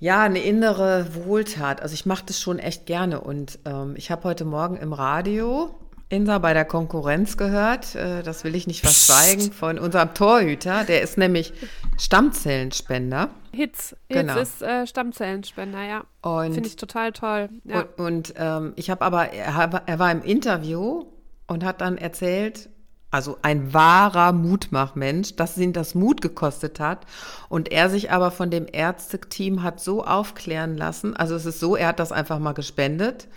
ja, 0.00 0.22
eine 0.22 0.42
innere 0.42 1.14
Wohltat. 1.14 1.82
Also 1.82 1.94
ich 1.94 2.06
mache 2.06 2.24
das 2.26 2.40
schon 2.40 2.58
echt 2.58 2.86
gerne. 2.86 3.20
Und 3.20 3.58
ähm, 3.64 3.94
ich 3.96 4.10
habe 4.10 4.24
heute 4.24 4.44
Morgen 4.44 4.76
im 4.76 4.92
Radio 4.92 5.74
Insa 6.08 6.38
bei 6.38 6.52
der 6.52 6.64
Konkurrenz 6.64 7.36
gehört, 7.36 7.94
äh, 7.94 8.22
das 8.22 8.44
will 8.44 8.54
ich 8.54 8.66
nicht 8.66 8.80
verschweigen, 8.80 9.52
von 9.52 9.78
unserem 9.78 10.14
Torhüter. 10.14 10.84
Der 10.84 11.02
ist 11.02 11.18
nämlich 11.18 11.52
Stammzellenspender. 11.98 13.30
Hitz, 13.52 13.96
Hitz 14.08 14.18
genau. 14.20 14.38
ist 14.38 14.62
äh, 14.62 14.86
Stammzellenspender, 14.86 15.82
ja. 15.82 16.04
Finde 16.52 16.68
ich 16.68 16.76
total 16.76 17.12
toll. 17.12 17.48
Ja. 17.64 17.80
Und, 17.96 17.98
und 17.98 18.34
ähm, 18.36 18.72
ich 18.76 18.90
habe 18.90 19.04
aber, 19.04 19.32
er, 19.32 19.82
er 19.86 19.98
war 19.98 20.12
im 20.12 20.22
Interview 20.22 21.06
und 21.46 21.64
hat 21.64 21.80
dann 21.80 21.96
erzählt, 21.98 22.68
also 23.10 23.38
ein 23.42 23.72
wahrer 23.72 24.32
Mutmachmensch, 24.32 25.36
dass 25.36 25.56
ihn 25.56 25.72
das 25.72 25.94
Mut 25.94 26.20
gekostet 26.20 26.80
hat 26.80 27.06
und 27.48 27.70
er 27.70 27.88
sich 27.88 28.10
aber 28.10 28.32
von 28.32 28.50
dem 28.50 28.66
Ärzteteam 28.70 29.62
hat 29.62 29.78
so 29.78 30.04
aufklären 30.04 30.76
lassen, 30.76 31.16
also 31.16 31.36
es 31.36 31.46
ist 31.46 31.60
so, 31.60 31.76
er 31.76 31.88
hat 31.88 32.00
das 32.00 32.10
einfach 32.10 32.40
mal 32.40 32.54
gespendet 32.54 33.28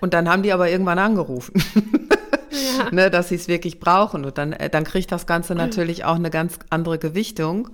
und 0.00 0.14
dann 0.14 0.28
haben 0.28 0.42
die 0.42 0.52
aber 0.52 0.70
irgendwann 0.70 0.98
angerufen, 0.98 1.54
ja. 2.50 2.90
ne, 2.92 3.10
dass 3.10 3.28
sie 3.28 3.36
es 3.36 3.48
wirklich 3.48 3.80
brauchen. 3.80 4.24
Und 4.24 4.38
dann, 4.38 4.52
äh, 4.52 4.70
dann 4.70 4.84
kriegt 4.84 5.12
das 5.12 5.26
Ganze 5.26 5.54
natürlich 5.54 6.04
auch 6.04 6.16
eine 6.16 6.30
ganz 6.30 6.58
andere 6.70 6.98
Gewichtung. 6.98 7.70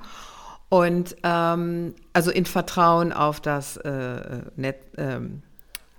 Und 0.69 1.17
ähm, 1.25 1.95
also 2.13 2.31
in 2.31 2.47
Vertrauen 2.47 3.13
auf 3.13 3.41
das 3.41 3.77
äh, 3.79 4.43
Net, 4.57 4.77
ähm, 4.97 5.43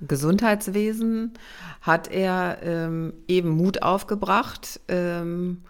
Gesundheitswesen 0.02 1.34
hat 1.82 2.10
er 2.10 2.58
ähm, 2.64 3.14
eben 3.28 3.50
Mut 3.50 3.84
aufgebracht 3.84 4.80
ähm, 4.88 5.64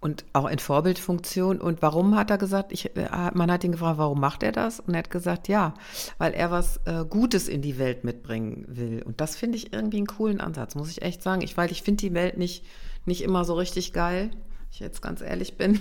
und 0.00 0.24
auch 0.32 0.46
in 0.46 0.58
Vorbildfunktion. 0.58 1.60
Und 1.60 1.82
warum 1.82 2.16
hat 2.16 2.30
er 2.30 2.38
gesagt, 2.38 2.72
ich, 2.72 2.96
äh, 2.96 3.08
man 3.34 3.50
hat 3.50 3.64
ihn 3.64 3.72
gefragt, 3.72 3.98
warum 3.98 4.20
macht 4.20 4.42
er 4.42 4.52
das? 4.52 4.80
Und 4.80 4.94
er 4.94 4.98
hat 4.98 5.10
gesagt, 5.10 5.48
ja, 5.48 5.74
weil 6.18 6.32
er 6.34 6.50
was 6.50 6.80
äh, 6.84 7.04
Gutes 7.08 7.48
in 7.48 7.62
die 7.62 7.78
Welt 7.78 8.04
mitbringen 8.04 8.64
will. 8.68 9.02
Und 9.02 9.20
das 9.20 9.36
finde 9.36 9.56
ich 9.56 9.72
irgendwie 9.72 9.98
einen 9.98 10.06
coolen 10.06 10.40
Ansatz, 10.40 10.74
muss 10.74 10.90
ich 10.90 11.02
echt 11.02 11.22
sagen. 11.22 11.42
Ich, 11.42 11.56
weil 11.56 11.70
ich 11.70 11.82
finde 11.82 12.00
die 12.00 12.14
Welt 12.14 12.36
nicht, 12.36 12.64
nicht 13.04 13.22
immer 13.22 13.44
so 13.44 13.54
richtig 13.54 13.92
geil, 13.92 14.30
ich 14.70 14.80
jetzt 14.80 15.00
ganz 15.00 15.22
ehrlich 15.22 15.56
bin. 15.56 15.80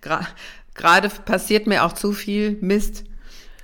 Gerade 0.74 1.08
passiert 1.08 1.66
mir 1.66 1.84
auch 1.84 1.92
zu 1.92 2.12
viel 2.12 2.58
Mist. 2.60 3.04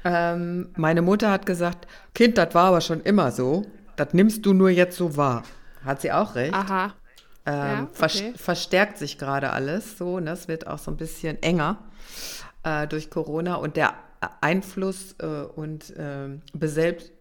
Ähm, 0.04 0.70
meine 0.76 1.02
Mutter 1.02 1.30
hat 1.30 1.46
gesagt, 1.46 1.86
Kind, 2.14 2.38
das 2.38 2.54
war 2.54 2.64
aber 2.66 2.80
schon 2.80 3.02
immer 3.02 3.30
so. 3.30 3.66
Das 3.96 4.14
nimmst 4.14 4.44
du 4.46 4.54
nur 4.54 4.70
jetzt 4.70 4.96
so 4.96 5.16
wahr. 5.16 5.44
Hat 5.84 6.00
sie 6.00 6.12
auch 6.12 6.34
recht. 6.34 6.54
Aha. 6.54 6.94
Ähm, 7.44 7.54
ja, 7.54 7.88
okay. 8.04 8.32
verstärkt 8.36 8.98
sich 8.98 9.18
gerade 9.18 9.50
alles 9.50 9.98
so. 9.98 10.20
Ne? 10.20 10.30
Es 10.30 10.48
wird 10.48 10.66
auch 10.66 10.78
so 10.78 10.90
ein 10.90 10.96
bisschen 10.96 11.42
enger 11.42 11.78
äh, 12.62 12.86
durch 12.86 13.10
Corona 13.10 13.56
und 13.56 13.76
der 13.76 13.94
Einfluss 14.40 15.16
äh, 15.18 15.26
und 15.26 15.90
äh, 15.96 16.38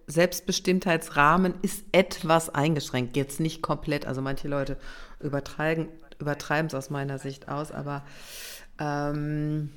Selbstbestimmtheitsrahmen 0.07 1.55
ist 1.61 1.85
etwas 1.91 2.53
eingeschränkt. 2.53 3.17
Jetzt 3.17 3.39
nicht 3.39 3.61
komplett, 3.61 4.05
also 4.05 4.21
manche 4.21 4.47
Leute 4.47 4.77
übertreiben 5.19 5.87
es 6.19 6.75
aus 6.75 6.89
meiner 6.89 7.17
Sicht 7.17 7.49
aus, 7.49 7.71
aber 7.71 8.03
ähm, 8.79 9.71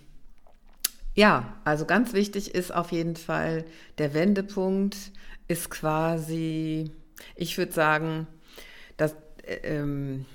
ja, 1.15 1.55
also 1.65 1.87
ganz 1.87 2.13
wichtig 2.13 2.55
ist 2.55 2.75
auf 2.75 2.93
jeden 2.93 3.17
Fall, 3.17 3.65
der 3.99 4.15
Wendepunkt 4.15 4.97
ist 5.47 5.71
quasi, 5.71 6.91
ich 7.37 7.57
würde 7.57 7.73
sagen, 7.73 8.27
dass 8.97 9.15
ähm, 9.47 10.27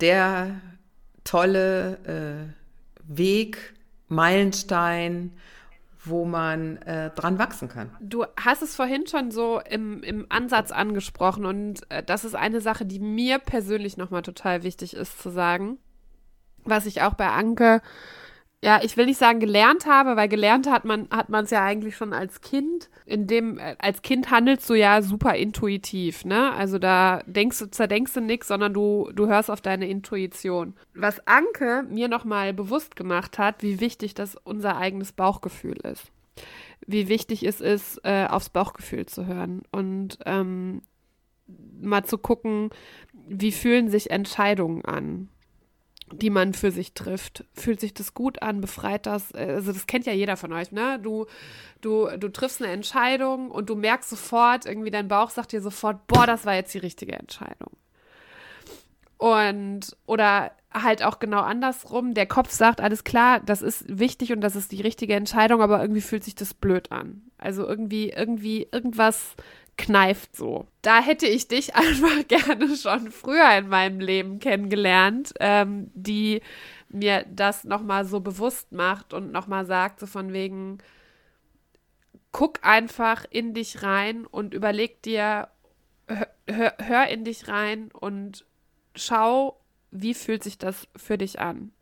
der 0.00 0.60
tolle 1.24 2.52
äh, 3.06 3.16
Weg, 3.16 3.74
Meilenstein, 4.08 5.32
wo 6.04 6.24
man 6.24 6.76
äh, 6.78 7.10
dran 7.10 7.38
wachsen 7.38 7.68
kann. 7.68 7.90
Du 8.00 8.24
hast 8.36 8.62
es 8.62 8.76
vorhin 8.76 9.06
schon 9.06 9.30
so 9.30 9.60
im, 9.60 10.02
im 10.02 10.26
Ansatz 10.28 10.70
angesprochen 10.70 11.46
und 11.46 11.90
äh, 11.90 12.02
das 12.02 12.24
ist 12.24 12.34
eine 12.34 12.60
Sache, 12.60 12.84
die 12.84 12.98
mir 12.98 13.38
persönlich 13.38 13.96
nochmal 13.96 14.22
total 14.22 14.62
wichtig 14.62 14.94
ist 14.94 15.20
zu 15.20 15.30
sagen, 15.30 15.78
was 16.64 16.86
ich 16.86 17.02
auch 17.02 17.14
bei 17.14 17.28
Anke 17.28 17.80
ja, 18.64 18.80
ich 18.82 18.96
will 18.96 19.04
nicht 19.04 19.18
sagen 19.18 19.40
gelernt 19.40 19.84
habe, 19.84 20.16
weil 20.16 20.26
gelernt 20.26 20.70
hat 20.70 20.86
man 20.86 21.06
hat 21.10 21.28
man 21.28 21.44
es 21.44 21.50
ja 21.50 21.62
eigentlich 21.62 21.96
schon 21.96 22.14
als 22.14 22.40
Kind. 22.40 22.88
In 23.04 23.26
dem 23.26 23.58
äh, 23.58 23.76
als 23.78 24.00
Kind 24.00 24.30
handelst 24.30 24.70
du 24.70 24.74
ja 24.74 25.02
super 25.02 25.34
intuitiv, 25.34 26.24
ne? 26.24 26.50
Also 26.54 26.78
da 26.78 27.22
denkst 27.26 27.58
du 27.58 27.70
zerdenkst 27.70 28.14
du 28.14 28.22
nichts, 28.22 28.48
sondern 28.48 28.72
du 28.72 29.10
du 29.14 29.26
hörst 29.26 29.50
auf 29.50 29.60
deine 29.60 29.86
Intuition. 29.86 30.72
Was 30.94 31.26
Anke 31.26 31.84
mir 31.90 32.08
noch 32.08 32.24
mal 32.24 32.54
bewusst 32.54 32.96
gemacht 32.96 33.36
hat, 33.36 33.62
wie 33.62 33.80
wichtig 33.80 34.14
das 34.14 34.34
unser 34.44 34.78
eigenes 34.78 35.12
Bauchgefühl 35.12 35.76
ist. 35.84 36.10
Wie 36.86 37.08
wichtig 37.08 37.44
es 37.44 37.60
ist, 37.60 38.00
äh, 38.02 38.26
aufs 38.26 38.48
Bauchgefühl 38.48 39.04
zu 39.04 39.26
hören 39.26 39.60
und 39.72 40.18
ähm, 40.24 40.80
mal 41.82 42.04
zu 42.04 42.16
gucken, 42.16 42.70
wie 43.28 43.52
fühlen 43.52 43.90
sich 43.90 44.10
Entscheidungen 44.10 44.86
an 44.86 45.28
die 46.18 46.30
man 46.30 46.54
für 46.54 46.70
sich 46.70 46.94
trifft. 46.94 47.44
Fühlt 47.52 47.80
sich 47.80 47.94
das 47.94 48.14
gut 48.14 48.42
an? 48.42 48.60
Befreit 48.60 49.06
das? 49.06 49.32
Also 49.32 49.72
das 49.72 49.86
kennt 49.86 50.06
ja 50.06 50.12
jeder 50.12 50.36
von 50.36 50.52
euch, 50.52 50.72
ne? 50.72 50.98
Du, 51.00 51.26
du, 51.80 52.08
du 52.16 52.28
triffst 52.28 52.62
eine 52.62 52.72
Entscheidung 52.72 53.50
und 53.50 53.68
du 53.70 53.74
merkst 53.74 54.10
sofort, 54.10 54.66
irgendwie 54.66 54.90
dein 54.90 55.08
Bauch 55.08 55.30
sagt 55.30 55.52
dir 55.52 55.60
sofort, 55.60 56.06
boah, 56.06 56.26
das 56.26 56.46
war 56.46 56.54
jetzt 56.54 56.72
die 56.74 56.78
richtige 56.78 57.14
Entscheidung. 57.14 57.76
Und, 59.18 59.96
oder 60.06 60.52
halt 60.74 61.02
auch 61.02 61.20
genau 61.20 61.40
andersrum, 61.40 62.14
der 62.14 62.26
Kopf 62.26 62.50
sagt, 62.50 62.80
alles 62.80 63.04
klar, 63.04 63.40
das 63.40 63.62
ist 63.62 63.84
wichtig 63.88 64.32
und 64.32 64.40
das 64.40 64.56
ist 64.56 64.72
die 64.72 64.82
richtige 64.82 65.14
Entscheidung, 65.14 65.62
aber 65.62 65.80
irgendwie 65.80 66.00
fühlt 66.00 66.24
sich 66.24 66.34
das 66.34 66.52
blöd 66.52 66.90
an. 66.90 67.22
Also 67.38 67.66
irgendwie, 67.66 68.10
irgendwie, 68.10 68.68
irgendwas 68.72 69.36
kneift 69.76 70.36
so. 70.36 70.66
Da 70.82 71.00
hätte 71.00 71.26
ich 71.26 71.48
dich 71.48 71.74
einfach 71.76 72.26
gerne 72.28 72.76
schon 72.76 73.10
früher 73.10 73.56
in 73.56 73.68
meinem 73.68 74.00
Leben 74.00 74.40
kennengelernt, 74.40 75.32
ähm, 75.40 75.90
die 75.94 76.42
mir 76.88 77.24
das 77.28 77.64
nochmal 77.64 78.04
so 78.04 78.20
bewusst 78.20 78.72
macht 78.72 79.14
und 79.14 79.32
nochmal 79.32 79.66
sagt, 79.66 80.00
so 80.00 80.06
von 80.06 80.32
wegen, 80.32 80.78
guck 82.32 82.64
einfach 82.64 83.24
in 83.30 83.54
dich 83.54 83.82
rein 83.82 84.26
und 84.26 84.54
überleg 84.54 85.02
dir, 85.02 85.48
hör, 86.08 86.74
hör 86.80 87.06
in 87.08 87.24
dich 87.24 87.48
rein 87.48 87.90
und 87.92 88.44
schau, 88.96 89.60
wie 89.94 90.12
fühlt 90.12 90.42
sich 90.42 90.58
das 90.58 90.88
für 90.96 91.16
dich 91.16 91.40
an. 91.40 91.72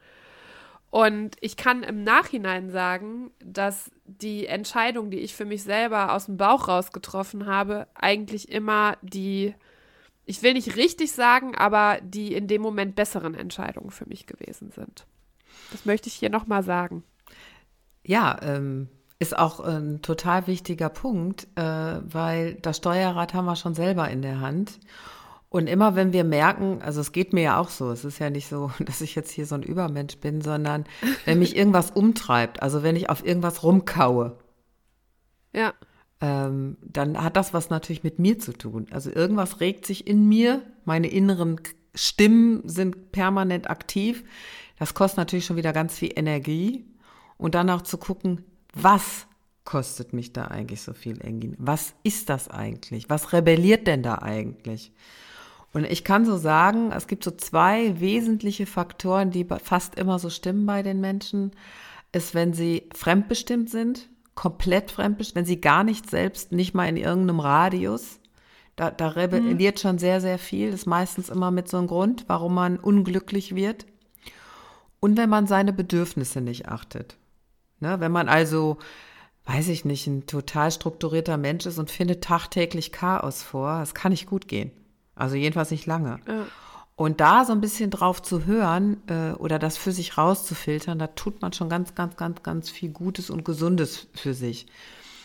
Und 0.91 1.37
ich 1.41 1.57
kann 1.57 1.83
im 1.83 2.05
Nachhinein 2.05 2.69
sagen, 2.69 3.31
dass 3.43 3.91
die 4.05 4.47
Entscheidung, 4.47 5.11
die 5.11 5.21
ich 5.21 5.35
für 5.35 5.47
mich 5.47 5.63
selber 5.63 6.13
aus 6.13 6.27
dem 6.27 6.37
Bauch 6.37 6.69
raus 6.69 6.93
getroffen 6.93 7.47
habe, 7.47 7.89
eigentlich 7.95 8.51
immer 8.51 8.99
die, 9.01 9.55
ich 10.27 10.43
will 10.43 10.53
nicht 10.53 10.77
richtig 10.77 11.13
sagen, 11.13 11.55
aber 11.57 11.99
die 12.03 12.35
in 12.35 12.47
dem 12.47 12.61
Moment 12.61 12.95
besseren 12.95 13.35
Entscheidungen 13.35 13.91
für 13.91 14.07
mich 14.07 14.27
gewesen 14.27 14.71
sind. 14.71 15.07
Das 15.71 15.87
möchte 15.87 16.09
ich 16.09 16.15
hier 16.15 16.31
nochmal 16.31 16.63
sagen. 16.63 17.05
Ja, 18.05 18.39
ähm, 18.43 18.89
ist 19.19 19.39
auch 19.39 19.61
ein 19.61 20.03
total 20.03 20.47
wichtiger 20.47 20.91
Punkt, 20.91 21.47
äh, 21.55 21.63
weil 21.63 22.57
das 22.57 22.77
Steuerrad 22.77 23.33
haben 23.33 23.47
wir 23.47 23.57
schon 23.57 23.75
selber 23.75 24.11
in 24.11 24.21
der 24.21 24.41
Hand. 24.41 24.79
Und 25.53 25.67
immer 25.67 25.95
wenn 25.95 26.15
wir 26.15 26.25
merken, 26.25 26.81
also 26.81 27.03
es 27.03 27.13
geht 27.13 27.35
mir 27.35 27.43
ja 27.43 27.59
auch 27.59 27.69
so, 27.69 27.91
es 27.91 28.07
ist 28.07 28.19
ja 28.19 28.31
nicht 28.31 28.49
so, 28.49 28.71
dass 28.81 29.03
ich 29.03 29.15
jetzt 29.15 29.31
hier 29.31 29.45
so 29.45 29.55
ein 29.55 29.63
Übermensch 29.63 30.17
bin, 30.17 30.41
sondern 30.41 30.85
wenn 31.27 31.39
mich 31.39 31.55
irgendwas 31.55 31.91
umtreibt, 31.91 32.63
also 32.63 32.83
wenn 32.83 32.97
ich 32.97 33.11
auf 33.11 33.25
irgendwas 33.25 33.63
rumkaue, 33.63 34.39
ja. 35.53 35.75
Ähm, 36.23 36.79
dann 36.81 37.23
hat 37.23 37.37
das 37.37 37.53
was 37.53 37.69
natürlich 37.69 38.03
mit 38.03 38.19
mir 38.19 38.39
zu 38.39 38.55
tun. 38.55 38.87
Also 38.93 39.11
irgendwas 39.11 39.61
regt 39.61 39.85
sich 39.85 40.07
in 40.07 40.27
mir, 40.27 40.63
meine 40.87 41.09
inneren 41.09 41.61
Stimmen 41.95 42.67
sind 42.67 43.13
permanent 43.13 43.69
aktiv. 43.69 44.25
Das 44.79 44.95
kostet 44.95 45.19
natürlich 45.19 45.45
schon 45.45 45.57
wieder 45.57 45.75
ganz 45.75 45.99
viel 45.99 46.13
Energie. 46.17 46.87
Und 47.37 47.55
dann 47.55 47.69
auch 47.69 47.83
zu 47.83 47.99
gucken, 47.99 48.45
was 48.73 49.27
kostet 49.65 50.15
mich 50.15 50.33
da 50.33 50.47
eigentlich 50.47 50.81
so 50.81 50.95
viel 50.95 51.19
Energie? 51.23 51.55
Was 51.59 51.93
ist 52.05 52.31
das 52.31 52.49
eigentlich? 52.49 53.11
Was 53.11 53.35
rebelliert 53.35 53.87
denn 53.87 54.03
da 54.03 54.15
eigentlich? 54.21 54.93
Und 55.73 55.85
ich 55.85 56.05
kann 56.05 56.27
so 56.27 56.37
sagen, 56.37 56.93
es 56.93 57.07
gibt 57.07 57.25
so 57.25 57.31
zwei 57.31 57.99
wesentliche 58.01 58.67
Faktoren, 58.67 59.31
die 59.31 59.47
fast 59.63 59.95
immer 59.95 60.19
so 60.19 60.29
stimmen 60.29 60.67
bei 60.67 60.83
den 60.83 61.01
Menschen, 61.01 61.53
ist, 62.13 62.35
wenn 62.35 62.53
sie 62.53 62.89
fremdbestimmt 62.95 63.71
sind, 63.71 64.11
komplett 64.35 64.91
fremdbestimmt, 64.91 65.37
wenn 65.37 65.47
sie 65.47 65.61
gar 65.61 65.83
nicht 65.83 66.11
selbst, 66.11 66.53
nicht 66.53 66.75
mal 66.75 66.89
in 66.89 66.99
irgendeinem 66.99 67.41
Radius, 67.41 68.21
da, 68.77 68.91
da 68.91 69.09
rebelliert 69.09 69.77
mhm. 69.77 69.81
schon 69.81 69.99
sehr, 69.99 70.21
sehr 70.21 70.39
viel, 70.39 70.71
das 70.71 70.81
ist 70.81 70.87
meistens 70.87 71.31
immer 71.31 71.51
mit 71.51 71.69
so 71.69 71.79
einem 71.79 71.87
Grund, 71.87 72.25
warum 72.27 72.55
man 72.55 72.79
unglücklich 72.79 73.55
wird. 73.55 73.87
Und 75.01 75.17
wenn 75.17 75.31
man 75.31 75.47
seine 75.47 75.73
Bedürfnisse 75.73 76.41
nicht 76.41 76.69
achtet. 76.69 77.17
Ne, 77.81 77.99
wenn 77.99 78.13
man 78.13 78.29
also, 78.29 78.79
weiß 79.47 79.69
ich 79.69 79.85
nicht, 79.85 80.07
ein 80.07 80.27
total 80.27 80.71
strukturierter 80.71 81.37
Mensch 81.37 81.67
ist 81.67 81.79
und 81.79 81.91
findet 81.91 82.23
tagtäglich 82.23 82.93
Chaos 82.93 83.43
vor, 83.43 83.81
das 83.81 83.95
kann 83.95 84.13
nicht 84.13 84.27
gut 84.27 84.47
gehen. 84.47 84.71
Also 85.15 85.37
jedenfalls 85.37 85.71
nicht 85.71 85.87
lange. 85.87 86.19
Ja. 86.27 86.47
Und 86.95 87.21
da 87.21 87.45
so 87.45 87.53
ein 87.53 87.61
bisschen 87.61 87.91
drauf 87.91 88.23
zu 88.23 88.45
hören 88.45 89.03
äh, 89.09 89.33
oder 89.33 89.59
das 89.59 89.77
für 89.77 89.93
sich 89.93 90.19
rauszufiltern, 90.19 90.99
da 90.99 91.09
tut 91.09 91.41
man 91.41 91.53
schon 91.53 91.69
ganz, 91.69 91.95
ganz, 91.95 92.17
ganz, 92.17 92.43
ganz 92.43 92.71
viel 92.71 92.91
Gutes 92.91 93.31
und 93.31 93.45
Gesundes 93.45 94.09
für 94.15 94.35
sich. 94.35 94.67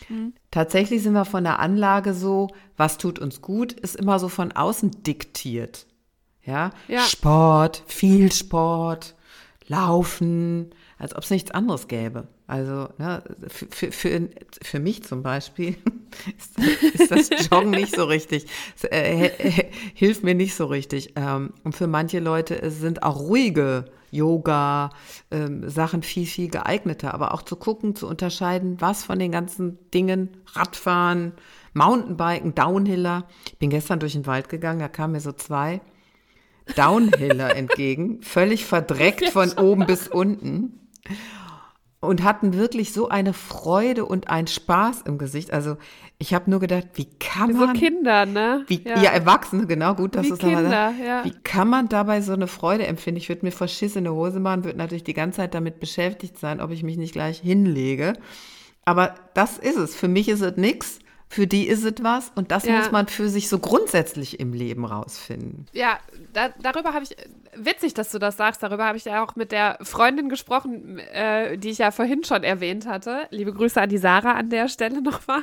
Mhm. 0.08 0.32
Tatsächlich 0.50 1.02
sind 1.02 1.12
wir 1.12 1.24
von 1.24 1.44
der 1.44 1.58
Anlage 1.58 2.14
so, 2.14 2.48
was 2.76 2.98
tut 2.98 3.18
uns 3.18 3.42
gut, 3.42 3.72
ist 3.72 3.96
immer 3.96 4.18
so 4.18 4.28
von 4.28 4.52
außen 4.52 5.02
diktiert. 5.02 5.86
Ja, 6.42 6.70
ja. 6.88 7.02
Sport, 7.02 7.82
viel 7.86 8.32
Sport, 8.32 9.14
Laufen, 9.66 10.70
als 10.96 11.14
ob 11.14 11.22
es 11.22 11.30
nichts 11.30 11.50
anderes 11.50 11.88
gäbe. 11.88 12.26
Also 12.48 12.88
ne, 12.96 13.22
für, 13.46 13.92
für, 13.92 14.28
für 14.62 14.80
mich 14.80 15.04
zum 15.04 15.22
Beispiel 15.22 15.76
ist, 16.38 16.58
ist 16.98 17.10
das 17.10 17.48
Joggen 17.50 17.70
nicht 17.70 17.94
so 17.94 18.06
richtig, 18.06 18.46
äh, 18.90 19.28
hilft 19.92 20.24
mir 20.24 20.34
nicht 20.34 20.54
so 20.54 20.64
richtig. 20.64 21.12
Ähm, 21.16 21.52
und 21.62 21.76
für 21.76 21.86
manche 21.86 22.20
Leute 22.20 22.70
sind 22.70 23.02
auch 23.02 23.20
ruhige 23.20 23.84
Yoga, 24.10 24.88
ähm, 25.30 25.68
Sachen 25.68 26.02
viel, 26.02 26.24
viel 26.24 26.48
geeigneter. 26.48 27.12
Aber 27.12 27.34
auch 27.34 27.42
zu 27.42 27.54
gucken, 27.54 27.94
zu 27.94 28.08
unterscheiden, 28.08 28.80
was 28.80 29.04
von 29.04 29.18
den 29.18 29.30
ganzen 29.30 29.78
Dingen, 29.90 30.30
Radfahren, 30.54 31.34
Mountainbiken, 31.74 32.54
Downhiller. 32.54 33.26
Ich 33.44 33.58
bin 33.58 33.68
gestern 33.68 34.00
durch 34.00 34.14
den 34.14 34.26
Wald 34.26 34.48
gegangen, 34.48 34.80
da 34.80 34.88
kamen 34.88 35.12
mir 35.12 35.20
so 35.20 35.32
zwei 35.32 35.82
Downhiller 36.76 37.54
entgegen, 37.54 38.22
völlig 38.22 38.64
verdreckt 38.64 39.28
von 39.28 39.52
oben 39.52 39.84
bis 39.84 40.08
unten 40.08 40.88
und 42.00 42.22
hatten 42.22 42.54
wirklich 42.54 42.92
so 42.92 43.08
eine 43.08 43.32
Freude 43.32 44.04
und 44.04 44.30
einen 44.30 44.46
Spaß 44.46 45.02
im 45.02 45.18
Gesicht. 45.18 45.52
Also 45.52 45.76
ich 46.18 46.32
habe 46.32 46.48
nur 46.50 46.60
gedacht, 46.60 46.86
wie 46.94 47.06
kann 47.18 47.52
man 47.52 47.74
so 47.74 47.80
Kinder, 47.80 48.24
ne? 48.24 48.64
Wie, 48.68 48.82
ja. 48.84 49.02
ja. 49.02 49.10
Erwachsene, 49.10 49.66
genau 49.66 49.94
gut, 49.94 50.14
dass 50.14 50.30
es 50.30 50.38
Kinder, 50.38 50.92
ja. 51.04 51.24
Wie 51.24 51.34
kann 51.42 51.68
man 51.68 51.88
dabei 51.88 52.20
so 52.20 52.32
eine 52.32 52.46
Freude 52.46 52.86
empfinden? 52.86 53.18
Ich 53.18 53.28
würde 53.28 53.44
mir 53.44 53.52
verschissene 53.52 54.12
Hose 54.12 54.38
machen, 54.38 54.64
würde 54.64 54.78
natürlich 54.78 55.04
die 55.04 55.14
ganze 55.14 55.38
Zeit 55.38 55.54
damit 55.54 55.80
beschäftigt 55.80 56.38
sein, 56.38 56.60
ob 56.60 56.70
ich 56.70 56.84
mich 56.84 56.98
nicht 56.98 57.12
gleich 57.12 57.40
hinlege. 57.40 58.12
Aber 58.84 59.14
das 59.34 59.58
ist 59.58 59.76
es. 59.76 59.96
Für 59.96 60.08
mich 60.08 60.28
ist 60.28 60.40
es 60.40 60.56
nichts 60.56 61.00
für 61.28 61.46
die 61.46 61.66
ist 61.68 61.84
es 61.84 61.94
was 62.02 62.32
und 62.34 62.50
das 62.50 62.64
ja. 62.64 62.78
muss 62.78 62.90
man 62.90 63.06
für 63.06 63.28
sich 63.28 63.48
so 63.48 63.58
grundsätzlich 63.58 64.40
im 64.40 64.52
Leben 64.52 64.84
rausfinden. 64.84 65.66
Ja, 65.72 65.98
da, 66.32 66.48
darüber 66.60 66.94
habe 66.94 67.04
ich, 67.04 67.16
witzig, 67.54 67.94
dass 67.94 68.10
du 68.10 68.18
das 68.18 68.36
sagst, 68.36 68.62
darüber 68.62 68.86
habe 68.86 68.96
ich 68.96 69.04
ja 69.04 69.22
auch 69.22 69.36
mit 69.36 69.52
der 69.52 69.78
Freundin 69.82 70.28
gesprochen, 70.28 70.98
äh, 70.98 71.58
die 71.58 71.70
ich 71.70 71.78
ja 71.78 71.90
vorhin 71.90 72.24
schon 72.24 72.44
erwähnt 72.44 72.86
hatte. 72.86 73.26
Liebe 73.30 73.52
Grüße 73.52 73.80
an 73.80 73.88
die 73.88 73.98
Sarah 73.98 74.32
an 74.32 74.48
der 74.48 74.68
Stelle 74.68 75.02
nochmal, 75.02 75.42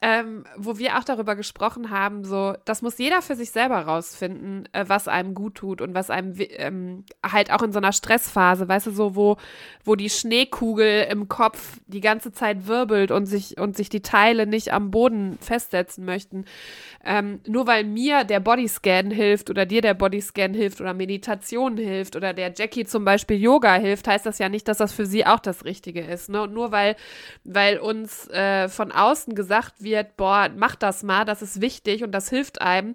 ähm, 0.00 0.44
wo 0.56 0.78
wir 0.78 0.96
auch 0.98 1.04
darüber 1.04 1.34
gesprochen 1.34 1.90
haben, 1.90 2.24
so, 2.24 2.54
das 2.64 2.82
muss 2.82 2.98
jeder 2.98 3.22
für 3.22 3.34
sich 3.34 3.50
selber 3.50 3.80
rausfinden, 3.80 4.68
äh, 4.72 4.84
was 4.86 5.08
einem 5.08 5.34
gut 5.34 5.56
tut 5.56 5.80
und 5.80 5.94
was 5.94 6.10
einem 6.10 6.34
ähm, 6.36 7.04
halt 7.24 7.50
auch 7.50 7.62
in 7.62 7.72
so 7.72 7.78
einer 7.78 7.92
Stressphase, 7.92 8.68
weißt 8.68 8.86
du, 8.86 8.90
so, 8.92 9.16
wo, 9.16 9.36
wo 9.84 9.96
die 9.96 10.10
Schneekugel 10.10 11.06
im 11.10 11.28
Kopf 11.28 11.78
die 11.86 12.00
ganze 12.00 12.32
Zeit 12.32 12.66
wirbelt 12.66 13.10
und 13.10 13.26
sich, 13.26 13.58
und 13.58 13.76
sich 13.76 13.88
die 13.88 14.02
Teile 14.02 14.46
nicht 14.46 14.72
am 14.72 14.90
Boden 14.90 15.15
Boden 15.16 15.38
festsetzen 15.40 16.04
möchten. 16.04 16.44
Ähm, 17.04 17.40
nur 17.46 17.66
weil 17.66 17.84
mir 17.84 18.24
der 18.24 18.40
Bodyscan 18.40 19.10
hilft 19.10 19.50
oder 19.50 19.66
dir 19.66 19.80
der 19.80 19.94
Bodyscan 19.94 20.54
hilft 20.54 20.80
oder 20.80 20.94
Meditation 20.94 21.76
hilft 21.76 22.16
oder 22.16 22.32
der 22.32 22.52
Jackie 22.56 22.84
zum 22.84 23.04
Beispiel 23.04 23.40
Yoga 23.40 23.74
hilft, 23.74 24.08
heißt 24.08 24.26
das 24.26 24.38
ja 24.38 24.48
nicht, 24.48 24.68
dass 24.68 24.78
das 24.78 24.92
für 24.92 25.06
sie 25.06 25.26
auch 25.26 25.40
das 25.40 25.64
Richtige 25.64 26.00
ist. 26.00 26.28
Ne? 26.28 26.42
Und 26.42 26.52
nur 26.52 26.72
weil, 26.72 26.96
weil 27.44 27.78
uns 27.78 28.28
äh, 28.28 28.68
von 28.68 28.92
außen 28.92 29.34
gesagt 29.34 29.82
wird, 29.82 30.16
boah, 30.16 30.50
mach 30.54 30.76
das 30.76 31.02
mal, 31.02 31.24
das 31.24 31.42
ist 31.42 31.60
wichtig 31.60 32.04
und 32.04 32.12
das 32.12 32.28
hilft 32.28 32.60
einem, 32.60 32.94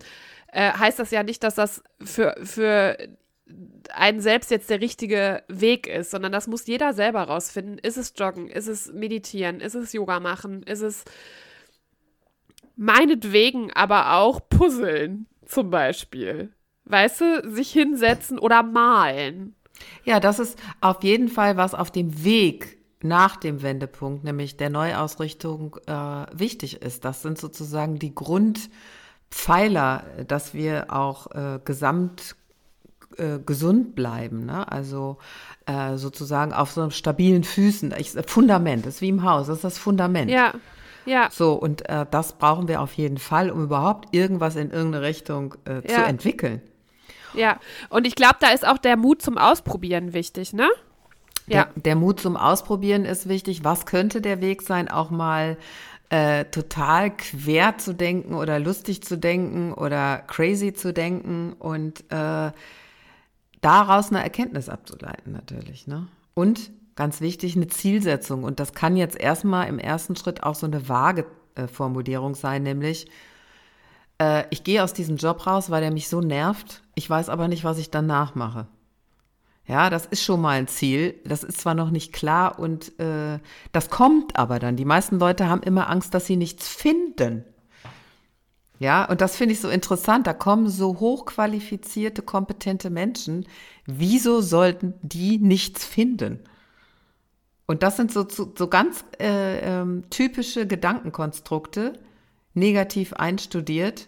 äh, 0.52 0.72
heißt 0.72 1.00
das 1.00 1.12
ja 1.12 1.24
nicht, 1.24 1.44
dass 1.44 1.56
das 1.56 1.84
für, 2.04 2.36
für 2.44 2.98
einen 3.94 4.22
selbst 4.22 4.52
jetzt 4.52 4.70
der 4.70 4.82
richtige 4.82 5.44
Weg 5.48 5.88
ist, 5.88 6.12
sondern 6.12 6.32
das 6.32 6.48
muss 6.48 6.68
jeder 6.68 6.94
selber 6.94 7.24
rausfinden. 7.24 7.78
Ist 7.78 7.98
es 7.98 8.14
Joggen? 8.16 8.50
Ist 8.50 8.68
es 8.68 8.92
Meditieren? 8.94 9.60
Ist 9.60 9.76
es 9.76 9.94
Yoga 9.94 10.20
machen? 10.20 10.64
Ist 10.64 10.82
es 10.82 11.04
meinetwegen 12.76 13.72
aber 13.74 14.14
auch 14.16 14.42
Puzzeln 14.50 15.28
zum 15.46 15.70
Beispiel? 15.70 16.52
Weißt 16.86 17.22
du, 17.22 17.52
sich 17.52 17.72
hinsetzen 17.72 18.40
oder 18.40 18.64
malen. 18.64 19.56
Ja, 20.04 20.20
das 20.20 20.40
ist 20.40 20.60
auf 20.82 21.04
jeden 21.04 21.28
Fall 21.28 21.58
was 21.58 21.74
auf 21.74 21.92
dem 21.92 22.24
Weg 22.24 22.80
nach 23.04 23.36
dem 23.38 23.62
Wendepunkt, 23.62 24.24
nämlich 24.24 24.58
der 24.58 24.70
Neuausrichtung, 24.70 25.78
äh, 25.88 26.26
wichtig 26.34 26.82
ist. 26.82 27.04
Das 27.06 27.22
sind 27.22 27.38
sozusagen 27.40 27.98
die 27.98 28.14
Grundpfeiler, 28.14 30.04
dass 30.28 30.54
wir 30.54 30.94
auch 30.94 31.32
äh, 31.32 31.60
gesamt 31.64 32.36
äh, 33.18 33.40
gesund 33.40 33.96
bleiben. 33.96 34.46
Ne? 34.46 34.72
Also 34.72 35.18
äh, 35.66 35.98
sozusagen 35.98 36.54
auf 36.54 36.72
so 36.72 36.90
stabilen 36.90 37.44
Füßen. 37.44 37.94
Ich, 37.98 38.12
Fundament, 38.28 38.86
das 38.86 38.96
ist 38.96 39.02
wie 39.02 39.10
im 39.10 39.24
Haus, 39.24 39.48
das 39.48 39.58
ist 39.58 39.64
das 39.64 39.78
Fundament. 39.78 40.30
Ja. 40.32 40.54
Ja. 41.06 41.30
So, 41.32 41.54
und 41.54 41.88
äh, 41.90 42.06
das 42.10 42.34
brauchen 42.34 42.68
wir 42.68 42.82
auf 42.82 42.94
jeden 42.94 43.18
Fall, 43.18 43.50
um 43.50 43.64
überhaupt 43.64 44.14
irgendwas 44.16 44.56
in 44.56 44.72
irgendeine 44.72 45.06
Richtung 45.06 45.56
äh, 45.66 45.76
ja. 45.88 45.96
zu 45.96 46.04
entwickeln. 46.04 46.62
Ja, 47.34 47.60
und 47.90 48.06
ich 48.06 48.16
glaube, 48.16 48.36
da 48.40 48.50
ist 48.50 48.68
auch 48.68 48.78
der 48.78 48.98
Mut 48.98 49.22
zum 49.22 49.38
Ausprobieren 49.38 50.14
wichtig, 50.14 50.54
ne? 50.54 50.70
Ja. 51.48 51.66
Der, 51.66 51.82
der, 51.82 51.96
Mut 51.96 52.20
zum 52.20 52.38
Ausprobieren 52.38 53.06
ist 53.06 53.28
wichtig. 53.28 53.64
Was 53.64 53.86
könnte 53.86 54.22
der 54.22 54.42
Weg 54.42 54.62
sein, 54.62 54.90
auch 54.90 55.10
mal 55.10 55.58
äh, 56.10 56.46
total 56.46 57.16
quer 57.16 57.78
zu 57.78 57.94
denken 57.94 58.36
oder 58.36 58.60
lustig 58.60 59.02
zu 59.02 59.18
denken 59.18 59.74
oder 59.74 60.20
crazy 60.28 60.74
zu 60.74 60.94
denken 60.94 61.54
und 61.54 62.02
äh, 62.12 62.52
daraus 63.62 64.10
eine 64.10 64.22
Erkenntnis 64.22 64.68
abzuleiten 64.68 65.32
natürlich. 65.32 65.88
Ne? 65.88 66.08
Und 66.34 66.72
ganz 67.02 67.20
wichtig, 67.20 67.56
eine 67.56 67.66
Zielsetzung. 67.66 68.44
Und 68.44 68.60
das 68.60 68.74
kann 68.74 68.96
jetzt 68.96 69.20
erstmal 69.20 69.68
im 69.68 69.80
ersten 69.80 70.16
Schritt 70.16 70.44
auch 70.44 70.54
so 70.54 70.68
eine 70.68 70.88
vage 70.88 71.26
äh, 71.56 71.66
Formulierung 71.66 72.36
sein, 72.36 72.62
nämlich 72.62 73.08
äh, 74.20 74.44
ich 74.52 74.64
gehe 74.64 74.84
aus 74.84 74.94
diesem 74.94 75.18
Job 75.18 75.48
raus, 75.48 75.72
weil 75.72 75.82
der 75.82 75.92
mich 75.92 76.10
so 76.10 76.22
nervt. 76.22 76.84
Ich 76.94 77.10
weiß 77.10 77.30
aber 77.30 77.48
nicht, 77.48 77.64
was 77.64 77.80
ich 77.80 77.90
danach 77.90 78.36
mache. 78.36 78.68
Ja, 79.66 79.90
das 79.90 80.06
ist 80.06 80.24
schon 80.24 80.42
mal 80.42 80.60
ein 80.60 80.68
Ziel. 80.68 81.16
Das 81.26 81.44
ist 81.44 81.60
zwar 81.60 81.74
noch 81.74 81.90
nicht 81.90 82.14
klar 82.14 82.60
und 82.60 83.00
äh, 83.00 83.40
das 83.72 83.90
kommt 83.90 84.36
aber 84.36 84.60
dann. 84.60 84.76
Die 84.76 84.86
meisten 84.86 85.18
Leute 85.18 85.50
haben 85.50 85.64
immer 85.64 85.90
Angst, 85.90 86.14
dass 86.14 86.28
sie 86.28 86.38
nichts 86.38 86.68
finden. 86.68 87.46
Ja, 88.78 89.06
und 89.06 89.22
das 89.22 89.38
finde 89.38 89.54
ich 89.54 89.60
so 89.60 89.70
interessant. 89.70 90.28
Da 90.28 90.34
kommen 90.34 90.70
so 90.70 91.00
hochqualifizierte, 91.00 92.22
kompetente 92.22 92.92
Menschen. 92.92 93.48
Wieso 93.88 94.42
sollten 94.42 94.94
die 95.02 95.40
nichts 95.40 95.84
finden? 95.84 96.42
Und 97.72 97.84
das 97.84 97.96
sind 97.96 98.12
so, 98.12 98.28
so, 98.30 98.68
ganz 98.68 99.06
äh, 99.18 99.60
ähm, 99.60 100.04
typische 100.10 100.68
Gedankenkonstrukte, 100.68 101.94
negativ 102.54 103.14
einstudiert, 103.14 104.08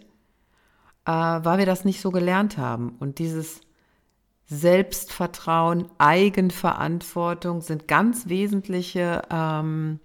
äh, 1.06 1.10
weil 1.10 1.56
wir 1.56 1.64
das 1.64 1.86
nicht 1.86 2.02
so 2.02 2.10
gelernt 2.10 2.58
haben. 2.58 2.94
Und 3.00 3.18
dieses 3.18 3.62
Selbstvertrauen, 4.44 5.86
Eigenverantwortung 5.96 7.62
sind 7.62 7.88
ganz 7.88 8.28
wesentliche, 8.28 9.22
ähm, 9.30 9.98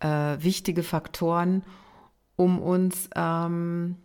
äh, 0.00 0.38
wichtige 0.38 0.82
Faktoren, 0.82 1.64
um 2.36 2.58
uns, 2.58 3.10
ähm, 3.14 3.96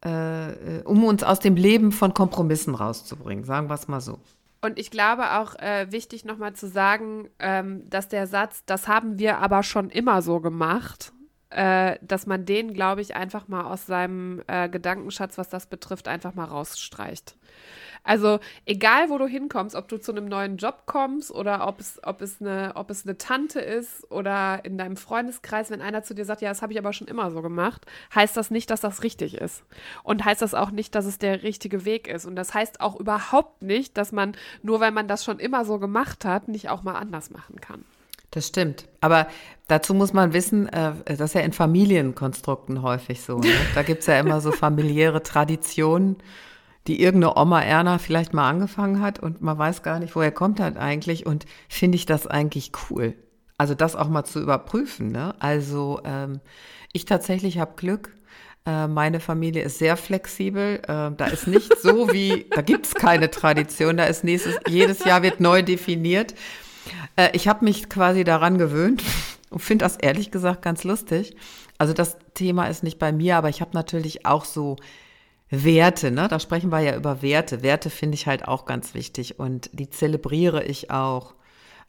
äh, 0.00 0.80
um 0.82 1.04
uns 1.04 1.22
aus 1.22 1.38
dem 1.38 1.54
Leben 1.54 1.92
von 1.92 2.14
Kompromissen 2.14 2.74
rauszubringen, 2.74 3.44
sagen 3.44 3.70
wir 3.70 3.74
es 3.74 3.86
mal 3.86 4.00
so. 4.00 4.18
Und 4.62 4.78
ich 4.78 4.90
glaube 4.90 5.38
auch 5.38 5.54
äh, 5.56 5.90
wichtig 5.90 6.24
nochmal 6.24 6.52
zu 6.54 6.68
sagen, 6.68 7.30
ähm, 7.38 7.88
dass 7.88 8.08
der 8.08 8.26
Satz, 8.26 8.62
das 8.66 8.88
haben 8.88 9.18
wir 9.18 9.38
aber 9.38 9.62
schon 9.62 9.88
immer 9.88 10.20
so 10.20 10.40
gemacht, 10.40 11.12
äh, 11.50 11.98
dass 12.02 12.26
man 12.26 12.44
den, 12.46 12.72
glaube 12.74 13.00
ich, 13.00 13.16
einfach 13.16 13.48
mal 13.48 13.64
aus 13.64 13.86
seinem 13.86 14.42
äh, 14.46 14.68
Gedankenschatz, 14.68 15.36
was 15.38 15.48
das 15.48 15.66
betrifft, 15.66 16.08
einfach 16.08 16.34
mal 16.34 16.44
rausstreicht. 16.44 17.36
Also 18.02 18.40
egal, 18.64 19.10
wo 19.10 19.18
du 19.18 19.26
hinkommst, 19.26 19.74
ob 19.74 19.88
du 19.88 19.98
zu 19.98 20.12
einem 20.12 20.26
neuen 20.26 20.56
Job 20.56 20.84
kommst 20.86 21.30
oder 21.30 21.66
ob 21.66 21.80
es, 21.80 22.00
ob 22.02 22.22
es, 22.22 22.40
eine, 22.40 22.72
ob 22.74 22.90
es 22.90 23.04
eine 23.04 23.18
Tante 23.18 23.60
ist 23.60 24.10
oder 24.10 24.64
in 24.64 24.78
deinem 24.78 24.96
Freundeskreis, 24.96 25.70
wenn 25.70 25.82
einer 25.82 26.02
zu 26.02 26.14
dir 26.14 26.24
sagt, 26.24 26.40
ja, 26.40 26.48
das 26.48 26.62
habe 26.62 26.72
ich 26.72 26.78
aber 26.78 26.92
schon 26.92 27.08
immer 27.08 27.30
so 27.30 27.42
gemacht, 27.42 27.84
heißt 28.14 28.36
das 28.36 28.50
nicht, 28.50 28.70
dass 28.70 28.80
das 28.80 29.02
richtig 29.02 29.34
ist. 29.34 29.64
Und 30.02 30.24
heißt 30.24 30.40
das 30.40 30.54
auch 30.54 30.70
nicht, 30.70 30.94
dass 30.94 31.04
es 31.04 31.18
der 31.18 31.42
richtige 31.42 31.84
Weg 31.84 32.08
ist. 32.08 32.24
Und 32.24 32.36
das 32.36 32.54
heißt 32.54 32.80
auch 32.80 32.98
überhaupt 32.98 33.62
nicht, 33.62 33.96
dass 33.98 34.12
man, 34.12 34.34
nur 34.62 34.80
weil 34.80 34.92
man 34.92 35.08
das 35.08 35.24
schon 35.24 35.38
immer 35.38 35.64
so 35.64 35.78
gemacht 35.78 36.24
hat, 36.24 36.48
nicht 36.48 36.70
auch 36.70 36.82
mal 36.82 36.94
anders 36.94 37.30
machen 37.30 37.60
kann. 37.60 37.84
Das 38.30 38.46
stimmt. 38.46 38.86
Aber 39.00 39.26
dazu 39.66 39.92
muss 39.92 40.12
man 40.12 40.32
wissen, 40.32 40.68
äh, 40.68 40.92
das 41.04 41.20
ist 41.20 41.34
ja 41.34 41.40
in 41.40 41.52
Familienkonstrukten 41.52 42.82
häufig 42.82 43.22
so. 43.22 43.38
Ne? 43.38 43.48
Da 43.74 43.82
gibt 43.82 44.00
es 44.00 44.06
ja 44.06 44.18
immer 44.20 44.40
so 44.40 44.52
familiäre 44.52 45.22
Traditionen 45.22 46.16
die 46.86 47.02
irgendeine 47.02 47.36
Oma 47.36 47.62
Erna 47.62 47.98
vielleicht 47.98 48.32
mal 48.32 48.48
angefangen 48.48 49.00
hat 49.00 49.18
und 49.18 49.42
man 49.42 49.58
weiß 49.58 49.82
gar 49.82 49.98
nicht, 49.98 50.16
woher 50.16 50.32
kommt 50.32 50.58
das 50.58 50.76
eigentlich 50.76 51.26
und 51.26 51.46
finde 51.68 51.96
ich 51.96 52.06
das 52.06 52.26
eigentlich 52.26 52.72
cool. 52.90 53.14
Also 53.58 53.74
das 53.74 53.94
auch 53.94 54.08
mal 54.08 54.24
zu 54.24 54.40
überprüfen. 54.40 55.12
Ne? 55.12 55.34
Also 55.38 56.00
ähm, 56.04 56.40
ich 56.92 57.04
tatsächlich 57.04 57.58
habe 57.58 57.74
Glück. 57.76 58.16
Äh, 58.64 58.86
meine 58.86 59.20
Familie 59.20 59.62
ist 59.62 59.78
sehr 59.78 59.98
flexibel. 59.98 60.80
Äh, 60.82 61.10
da 61.14 61.26
ist 61.30 61.46
nicht 61.46 61.78
so 61.78 62.10
wie, 62.10 62.46
da 62.50 62.62
gibt 62.62 62.86
es 62.86 62.94
keine 62.94 63.30
Tradition. 63.30 63.98
Da 63.98 64.04
ist 64.04 64.24
nächstes, 64.24 64.56
jedes 64.66 65.04
Jahr 65.04 65.22
wird 65.22 65.40
neu 65.40 65.62
definiert. 65.62 66.34
Äh, 67.16 67.30
ich 67.32 67.48
habe 67.48 67.64
mich 67.64 67.88
quasi 67.88 68.24
daran 68.24 68.58
gewöhnt 68.58 69.02
und 69.50 69.60
finde 69.60 69.84
das 69.84 69.96
ehrlich 69.96 70.30
gesagt 70.30 70.62
ganz 70.62 70.84
lustig. 70.84 71.36
Also 71.78 71.92
das 71.92 72.16
Thema 72.34 72.66
ist 72.66 72.82
nicht 72.82 72.98
bei 72.98 73.12
mir, 73.12 73.36
aber 73.36 73.48
ich 73.48 73.60
habe 73.60 73.70
natürlich 73.74 74.26
auch 74.26 74.44
so 74.44 74.76
Werte, 75.50 76.10
ne? 76.10 76.28
Da 76.28 76.38
sprechen 76.38 76.70
wir 76.70 76.80
ja 76.80 76.96
über 76.96 77.22
Werte. 77.22 77.62
Werte 77.62 77.90
finde 77.90 78.14
ich 78.14 78.26
halt 78.26 78.46
auch 78.46 78.66
ganz 78.66 78.94
wichtig 78.94 79.38
und 79.38 79.70
die 79.72 79.90
zelebriere 79.90 80.62
ich 80.62 80.90
auch. 80.90 81.34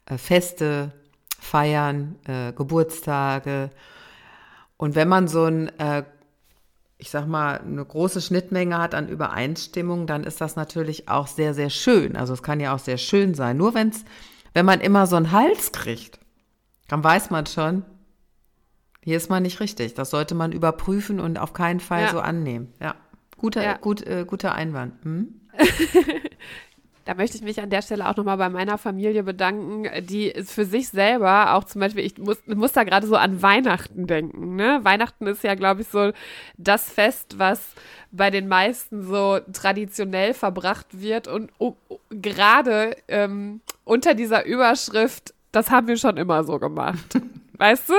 Äh, 0.06 0.18
Feste, 0.18 0.92
Feiern, 1.38 2.16
äh, 2.24 2.52
Geburtstage. 2.52 3.70
Und 4.76 4.94
wenn 4.94 5.08
man 5.08 5.28
so 5.28 5.44
ein, 5.44 5.68
äh, 5.78 6.04
ich 6.98 7.10
sag 7.10 7.26
mal, 7.26 7.60
eine 7.60 7.84
große 7.84 8.20
Schnittmenge 8.20 8.78
hat 8.78 8.94
an 8.94 9.08
Übereinstimmung, 9.08 10.06
dann 10.06 10.24
ist 10.24 10.40
das 10.40 10.56
natürlich 10.56 11.08
auch 11.08 11.26
sehr, 11.26 11.54
sehr 11.54 11.70
schön. 11.70 12.16
Also 12.16 12.34
es 12.34 12.42
kann 12.42 12.60
ja 12.60 12.74
auch 12.74 12.78
sehr 12.78 12.98
schön 12.98 13.34
sein. 13.34 13.56
Nur 13.56 13.74
wenn's, 13.74 14.04
wenn 14.54 14.66
man 14.66 14.80
immer 14.80 15.06
so 15.06 15.16
einen 15.16 15.32
Hals 15.32 15.72
kriegt, 15.72 16.18
dann 16.88 17.02
weiß 17.02 17.30
man 17.30 17.46
schon, 17.46 17.84
hier 19.04 19.16
ist 19.16 19.30
man 19.30 19.42
nicht 19.42 19.60
richtig. 19.60 19.94
Das 19.94 20.10
sollte 20.10 20.34
man 20.34 20.52
überprüfen 20.52 21.20
und 21.20 21.38
auf 21.38 21.52
keinen 21.52 21.80
Fall 21.80 22.02
ja. 22.02 22.10
so 22.10 22.20
annehmen. 22.20 22.72
Ja. 22.80 22.94
Guter, 23.36 23.64
ja. 23.64 23.76
gut, 23.76 24.06
äh, 24.06 24.24
guter 24.26 24.54
Einwand. 24.54 24.94
Hm? 25.04 25.40
da 27.04 27.14
möchte 27.14 27.36
ich 27.36 27.42
mich 27.42 27.60
an 27.60 27.70
der 27.70 27.82
Stelle 27.82 28.08
auch 28.08 28.16
nochmal 28.16 28.36
bei 28.36 28.48
meiner 28.48 28.78
Familie 28.78 29.22
bedanken, 29.22 29.88
die 30.06 30.32
für 30.44 30.64
sich 30.64 30.88
selber 30.88 31.54
auch 31.54 31.64
zum 31.64 31.80
Beispiel, 31.80 32.04
ich 32.04 32.18
muss, 32.18 32.38
muss 32.46 32.72
da 32.72 32.84
gerade 32.84 33.06
so 33.06 33.16
an 33.16 33.42
Weihnachten 33.42 34.06
denken. 34.06 34.56
Ne? 34.56 34.80
Weihnachten 34.82 35.26
ist 35.26 35.44
ja, 35.44 35.54
glaube 35.54 35.82
ich, 35.82 35.88
so 35.88 36.12
das 36.56 36.90
Fest, 36.90 37.38
was 37.38 37.74
bei 38.10 38.30
den 38.30 38.48
meisten 38.48 39.02
so 39.02 39.40
traditionell 39.52 40.34
verbracht 40.34 40.86
wird 40.92 41.28
und 41.28 41.50
oh, 41.58 41.74
oh, 41.88 41.98
gerade 42.10 42.96
ähm, 43.08 43.60
unter 43.84 44.14
dieser 44.14 44.44
Überschrift, 44.44 45.34
das 45.50 45.70
haben 45.70 45.88
wir 45.88 45.96
schon 45.96 46.16
immer 46.16 46.44
so 46.44 46.58
gemacht. 46.58 47.20
weißt 47.58 47.90
du? 47.90 47.94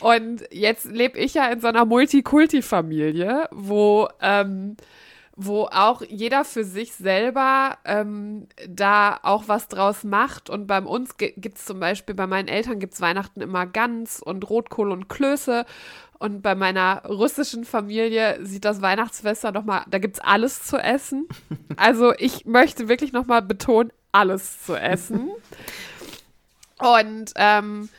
Und 0.00 0.44
jetzt 0.50 0.84
lebe 0.86 1.18
ich 1.18 1.34
ja 1.34 1.48
in 1.48 1.60
so 1.60 1.66
einer 1.66 1.84
Multikulti-Familie, 1.84 3.48
wo, 3.50 4.08
ähm, 4.20 4.76
wo 5.36 5.64
auch 5.64 6.00
jeder 6.00 6.44
für 6.44 6.64
sich 6.64 6.94
selber 6.94 7.76
ähm, 7.84 8.48
da 8.66 9.20
auch 9.22 9.44
was 9.48 9.68
draus 9.68 10.02
macht. 10.02 10.48
Und 10.48 10.66
bei 10.66 10.80
uns 10.80 11.18
gibt 11.18 11.58
es 11.58 11.66
zum 11.66 11.78
Beispiel, 11.78 12.14
bei 12.14 12.26
meinen 12.26 12.48
Eltern 12.48 12.80
gibt 12.80 12.94
es 12.94 13.02
Weihnachten 13.02 13.42
immer 13.42 13.66
Gans 13.66 14.22
und 14.22 14.48
Rotkohl 14.48 14.90
und 14.90 15.08
Klöße. 15.08 15.66
Und 16.18 16.40
bei 16.40 16.54
meiner 16.54 17.04
russischen 17.04 17.66
Familie 17.66 18.38
sieht 18.42 18.64
das 18.64 18.80
Weihnachtsfest 18.80 19.44
dann 19.44 19.52
nochmal, 19.52 19.84
da 19.90 19.98
gibt 19.98 20.16
es 20.16 20.20
alles 20.22 20.62
zu 20.62 20.78
essen. 20.78 21.28
Also 21.78 22.14
ich 22.16 22.46
möchte 22.46 22.88
wirklich 22.88 23.12
nochmal 23.12 23.42
betonen, 23.42 23.92
alles 24.10 24.64
zu 24.64 24.76
essen. 24.76 25.30
Und 26.78 27.32
ähm, 27.36 27.90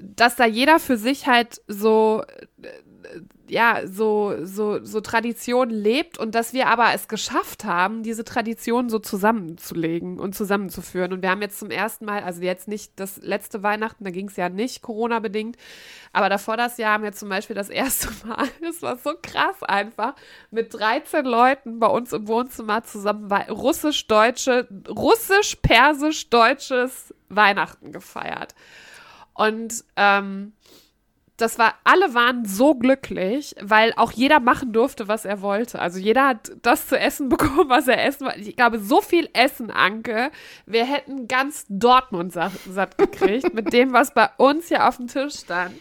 dass 0.00 0.34
da 0.34 0.46
jeder 0.46 0.80
für 0.80 0.96
sich 0.96 1.28
halt 1.28 1.62
so 1.68 2.24
ja, 3.48 3.86
so, 3.86 4.34
so, 4.44 4.84
so 4.84 5.00
Tradition 5.00 5.68
lebt 5.68 6.16
und 6.16 6.34
dass 6.34 6.54
wir 6.54 6.68
aber 6.68 6.94
es 6.94 7.08
geschafft 7.08 7.64
haben, 7.64 8.02
diese 8.02 8.24
Tradition 8.24 8.88
so 8.88 8.98
zusammenzulegen 8.98 10.18
und 10.18 10.34
zusammenzuführen. 10.34 11.12
Und 11.12 11.20
wir 11.22 11.28
haben 11.30 11.42
jetzt 11.42 11.58
zum 11.58 11.70
ersten 11.70 12.06
Mal, 12.06 12.22
also 12.22 12.40
jetzt 12.42 12.66
nicht 12.66 12.92
das 12.96 13.18
letzte 13.18 13.62
Weihnachten, 13.62 14.04
da 14.04 14.10
ging 14.10 14.28
es 14.28 14.36
ja 14.36 14.48
nicht 14.48 14.80
Corona-bedingt, 14.80 15.58
aber 16.12 16.30
davor 16.30 16.56
das 16.56 16.78
Jahr 16.78 16.94
haben 16.94 17.04
wir 17.04 17.12
zum 17.12 17.28
Beispiel 17.28 17.54
das 17.54 17.68
erste 17.68 18.08
Mal, 18.26 18.48
das 18.62 18.80
war 18.80 18.96
so 18.96 19.12
krass 19.20 19.62
einfach, 19.62 20.14
mit 20.50 20.72
13 20.72 21.26
Leuten 21.26 21.78
bei 21.78 21.88
uns 21.88 22.10
im 22.12 22.26
Wohnzimmer 22.28 22.84
zusammen 22.84 23.30
russisch-deutsche, 23.30 24.66
russisch-persisch-deutsches 24.88 27.14
Weihnachten 27.28 27.92
gefeiert. 27.92 28.54
Und 29.34 29.84
ähm, 29.96 30.52
das 31.42 31.58
war, 31.58 31.74
alle 31.82 32.14
waren 32.14 32.44
so 32.44 32.74
glücklich, 32.74 33.56
weil 33.60 33.92
auch 33.96 34.12
jeder 34.12 34.40
machen 34.40 34.72
durfte, 34.72 35.08
was 35.08 35.24
er 35.24 35.42
wollte. 35.42 35.80
Also 35.80 35.98
jeder 35.98 36.28
hat 36.28 36.52
das 36.62 36.86
zu 36.86 36.98
essen 36.98 37.28
bekommen, 37.28 37.68
was 37.68 37.88
er 37.88 38.04
essen 38.04 38.26
wollte. 38.26 38.40
Ich 38.40 38.56
glaube, 38.56 38.78
so 38.78 39.00
viel 39.00 39.28
Essen, 39.32 39.70
Anke. 39.70 40.30
Wir 40.66 40.84
hätten 40.84 41.26
ganz 41.26 41.66
Dortmund 41.68 42.32
satt, 42.32 42.96
gekriegt 42.96 43.52
mit 43.52 43.72
dem, 43.72 43.92
was 43.92 44.14
bei 44.14 44.30
uns 44.36 44.68
hier 44.68 44.86
auf 44.86 44.96
dem 44.96 45.08
Tisch 45.08 45.40
stand. 45.40 45.74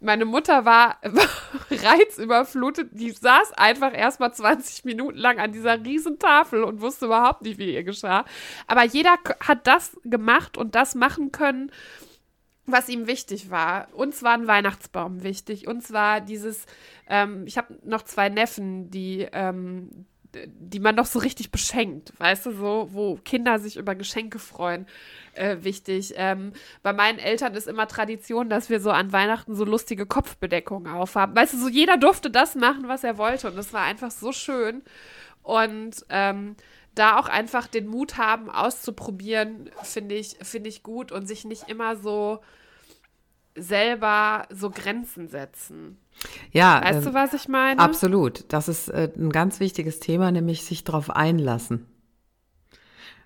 Meine 0.00 0.24
Mutter 0.24 0.64
war, 0.64 0.98
war 1.02 1.28
reizüberflutet. 1.70 2.90
Die 2.92 3.12
saß 3.12 3.52
einfach 3.52 3.96
erstmal 3.96 4.34
20 4.34 4.84
Minuten 4.84 5.16
lang 5.16 5.38
an 5.38 5.52
dieser 5.52 5.82
riesen 5.82 6.18
Tafel 6.18 6.64
und 6.64 6.80
wusste 6.80 7.06
überhaupt 7.06 7.42
nicht, 7.42 7.58
wie 7.58 7.72
ihr 7.72 7.84
geschah. 7.84 8.24
Aber 8.66 8.84
jeder 8.84 9.14
hat 9.40 9.66
das 9.66 9.96
gemacht 10.04 10.58
und 10.58 10.74
das 10.74 10.94
machen 10.94 11.32
können, 11.32 11.70
was 12.66 12.88
ihm 12.88 13.06
wichtig 13.06 13.50
war. 13.50 13.88
Uns 13.92 14.22
war 14.22 14.34
ein 14.34 14.46
Weihnachtsbaum 14.46 15.22
wichtig. 15.22 15.66
Uns 15.66 15.92
war 15.92 16.20
dieses, 16.20 16.66
ähm, 17.08 17.44
ich 17.46 17.58
habe 17.58 17.78
noch 17.84 18.02
zwei 18.02 18.28
Neffen, 18.28 18.90
die, 18.90 19.26
ähm, 19.32 20.06
die 20.34 20.80
man 20.80 20.96
doch 20.96 21.06
so 21.06 21.18
richtig 21.18 21.50
beschenkt, 21.50 22.12
weißt 22.18 22.46
du, 22.46 22.52
so, 22.52 22.88
wo 22.92 23.16
Kinder 23.16 23.58
sich 23.58 23.76
über 23.76 23.94
Geschenke 23.94 24.38
freuen, 24.38 24.86
äh, 25.34 25.58
wichtig. 25.60 26.14
Ähm, 26.16 26.52
bei 26.82 26.92
meinen 26.92 27.18
Eltern 27.18 27.54
ist 27.54 27.68
immer 27.68 27.86
Tradition, 27.86 28.48
dass 28.48 28.70
wir 28.70 28.80
so 28.80 28.90
an 28.90 29.12
Weihnachten 29.12 29.54
so 29.54 29.64
lustige 29.64 30.06
Kopfbedeckungen 30.06 30.92
aufhaben. 30.92 31.36
Weißt 31.36 31.54
du, 31.54 31.58
so 31.58 31.68
jeder 31.68 31.98
durfte 31.98 32.30
das 32.30 32.54
machen, 32.54 32.88
was 32.88 33.04
er 33.04 33.18
wollte 33.18 33.48
und 33.48 33.56
das 33.56 33.72
war 33.72 33.82
einfach 33.82 34.10
so 34.10 34.32
schön. 34.32 34.82
Und 35.42 36.06
ähm, 36.08 36.56
da 36.94 37.18
auch 37.18 37.28
einfach 37.28 37.66
den 37.66 37.86
Mut 37.86 38.18
haben, 38.18 38.50
auszuprobieren, 38.50 39.70
finde 39.82 40.14
ich, 40.14 40.36
finde 40.42 40.68
ich 40.68 40.82
gut 40.82 41.12
und 41.12 41.26
sich 41.26 41.44
nicht 41.44 41.68
immer 41.68 41.96
so 41.96 42.40
selber 43.54 44.46
so 44.50 44.70
Grenzen 44.70 45.28
setzen. 45.28 45.98
Ja. 46.52 46.82
Weißt 46.82 47.06
äh, 47.06 47.10
du, 47.10 47.14
was 47.14 47.34
ich 47.34 47.48
meine? 47.48 47.80
Absolut. 47.80 48.44
Das 48.48 48.68
ist 48.68 48.88
äh, 48.88 49.10
ein 49.16 49.30
ganz 49.30 49.60
wichtiges 49.60 50.00
Thema, 50.00 50.30
nämlich 50.30 50.64
sich 50.64 50.84
darauf 50.84 51.10
einlassen. 51.10 51.86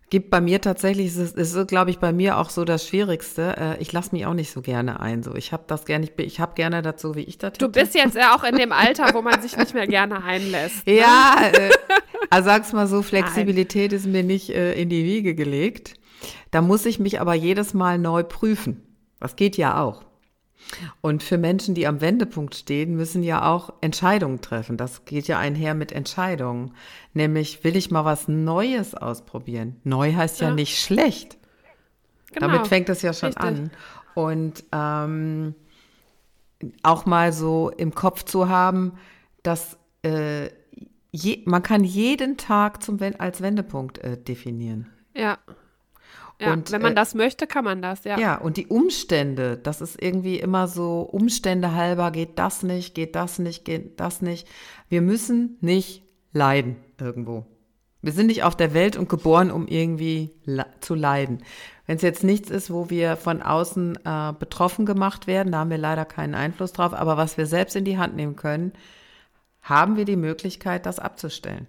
Gibt 0.08 0.30
bei 0.30 0.40
mir 0.40 0.60
tatsächlich, 0.60 1.08
es 1.08 1.16
ist, 1.16 1.36
ist 1.36 1.68
glaube 1.68 1.90
ich, 1.90 1.98
bei 1.98 2.12
mir 2.12 2.38
auch 2.38 2.50
so 2.50 2.64
das 2.64 2.86
Schwierigste. 2.86 3.56
Äh, 3.56 3.82
ich 3.82 3.92
lasse 3.92 4.14
mich 4.14 4.24
auch 4.24 4.34
nicht 4.34 4.52
so 4.52 4.62
gerne 4.62 5.00
ein. 5.00 5.24
So, 5.24 5.34
ich 5.34 5.52
habe 5.52 5.64
das 5.66 5.84
gerne, 5.84 6.06
ich, 6.06 6.24
ich 6.24 6.38
habe 6.38 6.54
gerne 6.54 6.80
dazu, 6.80 7.16
wie 7.16 7.22
ich 7.22 7.38
das. 7.38 7.54
Du 7.54 7.68
bist 7.68 7.94
jetzt 7.94 8.14
ja 8.14 8.36
auch 8.36 8.44
in 8.44 8.56
dem 8.56 8.70
Alter, 8.70 9.12
wo 9.14 9.22
man 9.22 9.42
sich 9.42 9.56
nicht 9.56 9.74
mehr 9.74 9.88
gerne 9.88 10.22
einlässt. 10.22 10.86
Ne? 10.86 10.98
Ja, 10.98 11.36
äh, 11.52 11.70
also 12.30 12.46
sag's 12.46 12.72
mal 12.72 12.86
so, 12.86 13.02
Flexibilität 13.02 13.90
Nein. 13.90 13.98
ist 13.98 14.06
mir 14.06 14.22
nicht 14.22 14.50
äh, 14.50 14.74
in 14.80 14.88
die 14.88 15.04
Wiege 15.04 15.34
gelegt. 15.34 15.94
Da 16.52 16.62
muss 16.62 16.86
ich 16.86 17.00
mich 17.00 17.20
aber 17.20 17.34
jedes 17.34 17.74
Mal 17.74 17.98
neu 17.98 18.22
prüfen. 18.22 18.82
Das 19.18 19.34
geht 19.34 19.56
ja 19.56 19.80
auch. 19.82 20.04
Und 21.00 21.22
für 21.22 21.38
Menschen, 21.38 21.74
die 21.74 21.86
am 21.86 22.00
Wendepunkt 22.00 22.54
stehen, 22.54 22.96
müssen 22.96 23.22
ja 23.22 23.48
auch 23.48 23.72
Entscheidungen 23.80 24.40
treffen. 24.40 24.76
Das 24.76 25.04
geht 25.04 25.28
ja 25.28 25.38
einher 25.38 25.74
mit 25.74 25.92
Entscheidungen. 25.92 26.72
Nämlich, 27.14 27.62
will 27.64 27.76
ich 27.76 27.90
mal 27.90 28.04
was 28.04 28.28
Neues 28.28 28.94
ausprobieren? 28.94 29.80
Neu 29.84 30.14
heißt 30.14 30.40
ja, 30.40 30.48
ja 30.48 30.54
nicht 30.54 30.80
schlecht. 30.80 31.38
Genau. 32.32 32.48
Damit 32.48 32.66
fängt 32.66 32.88
es 32.88 33.02
ja 33.02 33.12
schon 33.12 33.28
Richtig. 33.28 33.44
an. 33.44 33.70
Und 34.14 34.64
ähm, 34.72 35.54
auch 36.82 37.06
mal 37.06 37.32
so 37.32 37.70
im 37.70 37.94
Kopf 37.94 38.24
zu 38.24 38.48
haben, 38.48 38.92
dass 39.42 39.78
äh, 40.02 40.48
je, 41.12 41.42
man 41.44 41.62
kann 41.62 41.84
jeden 41.84 42.36
Tag 42.36 42.82
zum, 42.82 42.98
als 43.18 43.40
Wendepunkt 43.40 43.98
äh, 43.98 44.16
definieren. 44.16 44.90
Ja. 45.14 45.38
Ja, 46.40 46.52
und, 46.52 46.70
wenn 46.70 46.82
man 46.82 46.92
äh, 46.92 46.96
das 46.96 47.14
möchte, 47.14 47.46
kann 47.46 47.64
man 47.64 47.80
das, 47.80 48.04
ja. 48.04 48.18
Ja, 48.18 48.36
und 48.36 48.56
die 48.56 48.66
Umstände, 48.66 49.56
das 49.56 49.80
ist 49.80 50.00
irgendwie 50.00 50.38
immer 50.38 50.68
so, 50.68 51.00
Umstände 51.00 51.74
halber, 51.74 52.10
geht 52.10 52.38
das 52.38 52.62
nicht, 52.62 52.94
geht 52.94 53.14
das 53.16 53.38
nicht, 53.38 53.64
geht 53.64 53.98
das 54.00 54.20
nicht. 54.20 54.46
Wir 54.88 55.00
müssen 55.00 55.56
nicht 55.60 56.02
leiden 56.32 56.76
irgendwo. 57.00 57.46
Wir 58.02 58.12
sind 58.12 58.26
nicht 58.26 58.44
auf 58.44 58.54
der 58.54 58.74
Welt 58.74 58.96
und 58.96 59.08
geboren, 59.08 59.50
um 59.50 59.66
irgendwie 59.66 60.30
zu 60.80 60.94
leiden. 60.94 61.42
Wenn 61.86 61.96
es 61.96 62.02
jetzt 62.02 62.22
nichts 62.22 62.50
ist, 62.50 62.70
wo 62.70 62.90
wir 62.90 63.16
von 63.16 63.42
außen 63.42 63.98
äh, 64.04 64.32
betroffen 64.38 64.86
gemacht 64.86 65.26
werden, 65.26 65.52
da 65.52 65.58
haben 65.58 65.70
wir 65.70 65.78
leider 65.78 66.04
keinen 66.04 66.34
Einfluss 66.34 66.72
drauf, 66.72 66.92
aber 66.92 67.16
was 67.16 67.38
wir 67.38 67.46
selbst 67.46 67.76
in 67.76 67.84
die 67.84 67.98
Hand 67.98 68.14
nehmen 68.14 68.36
können, 68.36 68.72
haben 69.62 69.96
wir 69.96 70.04
die 70.04 70.16
Möglichkeit, 70.16 70.86
das 70.86 70.98
abzustellen. 70.98 71.66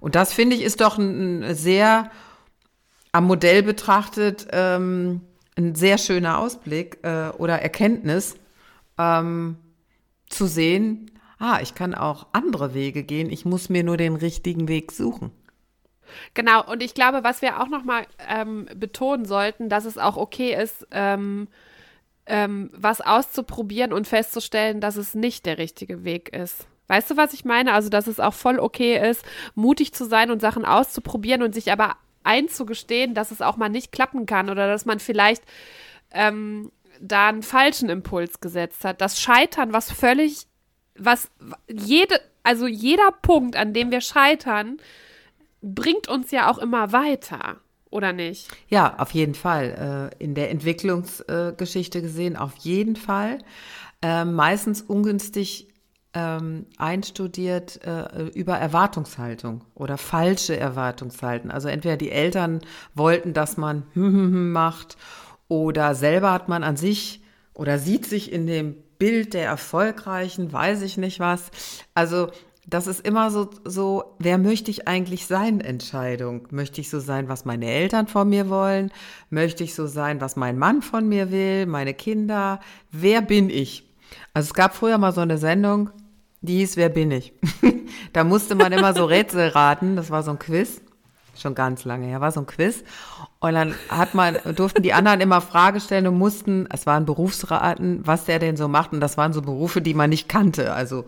Und 0.00 0.14
das 0.14 0.32
finde 0.32 0.56
ich 0.56 0.62
ist 0.62 0.80
doch 0.80 0.96
ein, 0.96 1.42
ein 1.42 1.54
sehr 1.54 2.10
am 3.12 3.24
Modell 3.24 3.62
betrachtet 3.62 4.48
ähm, 4.52 5.22
ein 5.56 5.74
sehr 5.74 5.98
schöner 5.98 6.38
Ausblick 6.38 6.98
äh, 7.02 7.30
oder 7.30 7.60
Erkenntnis 7.60 8.36
ähm, 8.98 9.56
zu 10.28 10.46
sehen, 10.46 11.10
ah, 11.38 11.58
ich 11.60 11.74
kann 11.74 11.94
auch 11.94 12.28
andere 12.32 12.74
Wege 12.74 13.02
gehen, 13.02 13.30
ich 13.30 13.44
muss 13.44 13.68
mir 13.68 13.82
nur 13.82 13.96
den 13.96 14.14
richtigen 14.14 14.68
Weg 14.68 14.92
suchen. 14.92 15.32
Genau, 16.34 16.64
und 16.64 16.82
ich 16.82 16.94
glaube, 16.94 17.22
was 17.22 17.40
wir 17.42 17.60
auch 17.60 17.68
nochmal 17.68 18.06
ähm, 18.28 18.66
betonen 18.74 19.24
sollten, 19.24 19.68
dass 19.68 19.84
es 19.84 19.96
auch 19.96 20.16
okay 20.16 20.60
ist, 20.60 20.86
ähm, 20.90 21.48
ähm, 22.26 22.70
was 22.74 23.00
auszuprobieren 23.00 23.92
und 23.92 24.06
festzustellen, 24.06 24.80
dass 24.80 24.96
es 24.96 25.14
nicht 25.14 25.46
der 25.46 25.58
richtige 25.58 26.04
Weg 26.04 26.28
ist. 26.30 26.66
Weißt 26.88 27.10
du, 27.10 27.16
was 27.16 27.32
ich 27.32 27.44
meine? 27.44 27.72
Also, 27.72 27.88
dass 27.88 28.08
es 28.08 28.18
auch 28.18 28.34
voll 28.34 28.58
okay 28.58 28.98
ist, 29.08 29.24
mutig 29.54 29.94
zu 29.94 30.04
sein 30.04 30.30
und 30.30 30.40
Sachen 30.40 30.64
auszuprobieren 30.64 31.42
und 31.42 31.54
sich 31.54 31.70
aber 31.70 31.96
einzugestehen, 32.24 33.14
dass 33.14 33.30
es 33.30 33.42
auch 33.42 33.56
mal 33.56 33.68
nicht 33.68 33.92
klappen 33.92 34.26
kann 34.26 34.50
oder 34.50 34.66
dass 34.66 34.84
man 34.84 35.00
vielleicht 35.00 35.42
ähm, 36.12 36.70
da 37.00 37.28
einen 37.28 37.42
falschen 37.42 37.88
Impuls 37.88 38.40
gesetzt 38.40 38.84
hat. 38.84 39.00
Das 39.00 39.20
Scheitern, 39.20 39.72
was 39.72 39.90
völlig, 39.90 40.46
was 40.96 41.30
jede, 41.68 42.20
also 42.42 42.66
jeder 42.66 43.10
Punkt, 43.22 43.56
an 43.56 43.72
dem 43.72 43.90
wir 43.90 44.00
scheitern, 44.00 44.78
bringt 45.62 46.08
uns 46.08 46.30
ja 46.30 46.50
auch 46.50 46.58
immer 46.58 46.92
weiter, 46.92 47.56
oder 47.90 48.12
nicht? 48.12 48.48
Ja, 48.68 48.98
auf 48.98 49.12
jeden 49.12 49.34
Fall. 49.34 50.10
Äh, 50.18 50.22
in 50.22 50.34
der 50.34 50.50
Entwicklungsgeschichte 50.50 52.02
gesehen, 52.02 52.36
auf 52.36 52.54
jeden 52.56 52.96
Fall. 52.96 53.38
Äh, 54.02 54.24
meistens 54.24 54.80
ungünstig 54.82 55.68
ähm, 56.12 56.66
einstudiert 56.76 57.84
äh, 57.84 58.24
über 58.34 58.56
Erwartungshaltung 58.56 59.64
oder 59.74 59.96
falsche 59.96 60.56
Erwartungshalten. 60.56 61.50
Also 61.50 61.68
entweder 61.68 61.96
die 61.96 62.10
Eltern 62.10 62.60
wollten, 62.94 63.32
dass 63.32 63.56
man 63.56 63.84
macht 63.94 64.96
oder 65.48 65.94
selber 65.94 66.32
hat 66.32 66.48
man 66.48 66.64
an 66.64 66.76
sich 66.76 67.22
oder 67.54 67.78
sieht 67.78 68.06
sich 68.06 68.32
in 68.32 68.46
dem 68.46 68.76
Bild 68.98 69.34
der 69.34 69.46
Erfolgreichen, 69.46 70.52
weiß 70.52 70.82
ich 70.82 70.96
nicht 70.98 71.20
was. 71.20 71.50
Also 71.94 72.30
das 72.66 72.86
ist 72.86 73.00
immer 73.00 73.30
so, 73.30 73.50
so, 73.64 74.16
wer 74.18 74.38
möchte 74.38 74.70
ich 74.70 74.86
eigentlich 74.86 75.26
sein, 75.26 75.60
Entscheidung. 75.60 76.46
Möchte 76.50 76.80
ich 76.80 76.90
so 76.90 77.00
sein, 77.00 77.28
was 77.28 77.44
meine 77.44 77.66
Eltern 77.66 78.06
von 78.06 78.28
mir 78.28 78.48
wollen? 78.48 78.92
Möchte 79.28 79.64
ich 79.64 79.74
so 79.74 79.86
sein, 79.86 80.20
was 80.20 80.36
mein 80.36 80.58
Mann 80.58 80.82
von 80.82 81.08
mir 81.08 81.30
will? 81.30 81.66
Meine 81.66 81.94
Kinder? 81.94 82.60
Wer 82.90 83.22
bin 83.22 83.50
ich? 83.50 83.90
Also 84.34 84.48
es 84.48 84.54
gab 84.54 84.74
früher 84.74 84.98
mal 84.98 85.12
so 85.12 85.20
eine 85.20 85.38
Sendung, 85.38 85.90
die 86.42 86.58
hieß 86.58 86.76
Wer 86.76 86.88
bin 86.88 87.10
ich? 87.10 87.32
da 88.12 88.24
musste 88.24 88.54
man 88.54 88.72
immer 88.72 88.94
so 88.94 89.04
Rätsel 89.04 89.48
raten. 89.48 89.96
Das 89.96 90.10
war 90.10 90.22
so 90.22 90.30
ein 90.30 90.38
Quiz. 90.38 90.80
Schon 91.36 91.54
ganz 91.54 91.84
lange 91.84 92.06
her, 92.06 92.20
war 92.20 92.32
so 92.32 92.40
ein 92.40 92.46
Quiz. 92.46 92.82
Und 93.38 93.54
dann 93.54 93.74
hat 93.88 94.14
man, 94.14 94.36
durften 94.54 94.82
die 94.82 94.92
anderen 94.92 95.20
immer 95.20 95.40
Frage 95.40 95.80
stellen 95.80 96.06
und 96.06 96.18
mussten, 96.18 96.66
es 96.70 96.86
waren 96.86 97.06
Berufsraten, 97.06 98.06
was 98.06 98.24
der 98.24 98.38
denn 98.38 98.56
so 98.56 98.68
macht. 98.68 98.92
Und 98.92 99.00
das 99.00 99.16
waren 99.16 99.32
so 99.32 99.40
Berufe, 99.40 99.80
die 99.80 99.94
man 99.94 100.10
nicht 100.10 100.28
kannte. 100.28 100.74
Also 100.74 101.06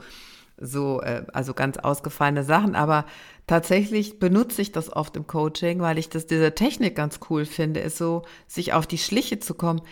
so, 0.58 1.00
äh, 1.02 1.24
also 1.32 1.54
ganz 1.54 1.76
ausgefallene 1.76 2.44
Sachen. 2.44 2.74
Aber 2.74 3.04
tatsächlich 3.46 4.18
benutze 4.18 4.62
ich 4.62 4.72
das 4.72 4.94
oft 4.94 5.16
im 5.16 5.26
Coaching, 5.26 5.80
weil 5.80 5.98
ich 5.98 6.08
das, 6.08 6.26
diese 6.26 6.54
Technik 6.54 6.94
ganz 6.94 7.20
cool 7.28 7.44
finde, 7.44 7.80
ist 7.80 7.98
so, 7.98 8.22
sich 8.46 8.72
auf 8.72 8.86
die 8.86 8.98
Schliche 8.98 9.38
zu 9.38 9.54
kommen. 9.54 9.82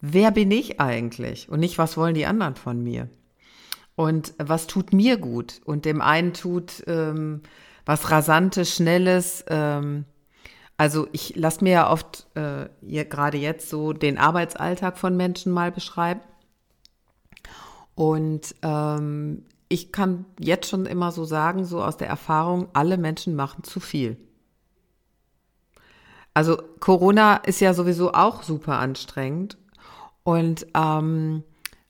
Wer 0.00 0.30
bin 0.30 0.50
ich 0.50 0.80
eigentlich? 0.80 1.48
Und 1.48 1.60
nicht, 1.60 1.78
was 1.78 1.96
wollen 1.96 2.14
die 2.14 2.26
anderen 2.26 2.56
von 2.56 2.82
mir? 2.82 3.08
Und 3.98 4.32
was 4.38 4.68
tut 4.68 4.92
mir 4.92 5.16
gut. 5.16 5.60
Und 5.64 5.84
dem 5.84 6.00
einen 6.00 6.32
tut 6.32 6.84
ähm, 6.86 7.42
was 7.84 8.12
Rasantes, 8.12 8.76
Schnelles. 8.76 9.44
Ähm, 9.48 10.04
also 10.76 11.08
ich 11.10 11.34
lasse 11.34 11.64
mir 11.64 11.72
ja 11.72 11.90
oft 11.90 12.28
äh, 12.36 12.68
gerade 13.06 13.38
jetzt 13.38 13.68
so 13.68 13.92
den 13.92 14.16
Arbeitsalltag 14.16 14.98
von 14.98 15.16
Menschen 15.16 15.50
mal 15.50 15.72
beschreiben. 15.72 16.20
Und 17.96 18.54
ähm, 18.62 19.44
ich 19.68 19.90
kann 19.90 20.26
jetzt 20.38 20.70
schon 20.70 20.86
immer 20.86 21.10
so 21.10 21.24
sagen, 21.24 21.64
so 21.64 21.82
aus 21.82 21.96
der 21.96 22.06
Erfahrung, 22.06 22.68
alle 22.74 22.98
Menschen 22.98 23.34
machen 23.34 23.64
zu 23.64 23.80
viel. 23.80 24.16
Also 26.34 26.56
Corona 26.78 27.38
ist 27.38 27.58
ja 27.58 27.74
sowieso 27.74 28.12
auch 28.12 28.44
super 28.44 28.78
anstrengend 28.78 29.58
und 30.22 30.68
ähm, 30.72 31.42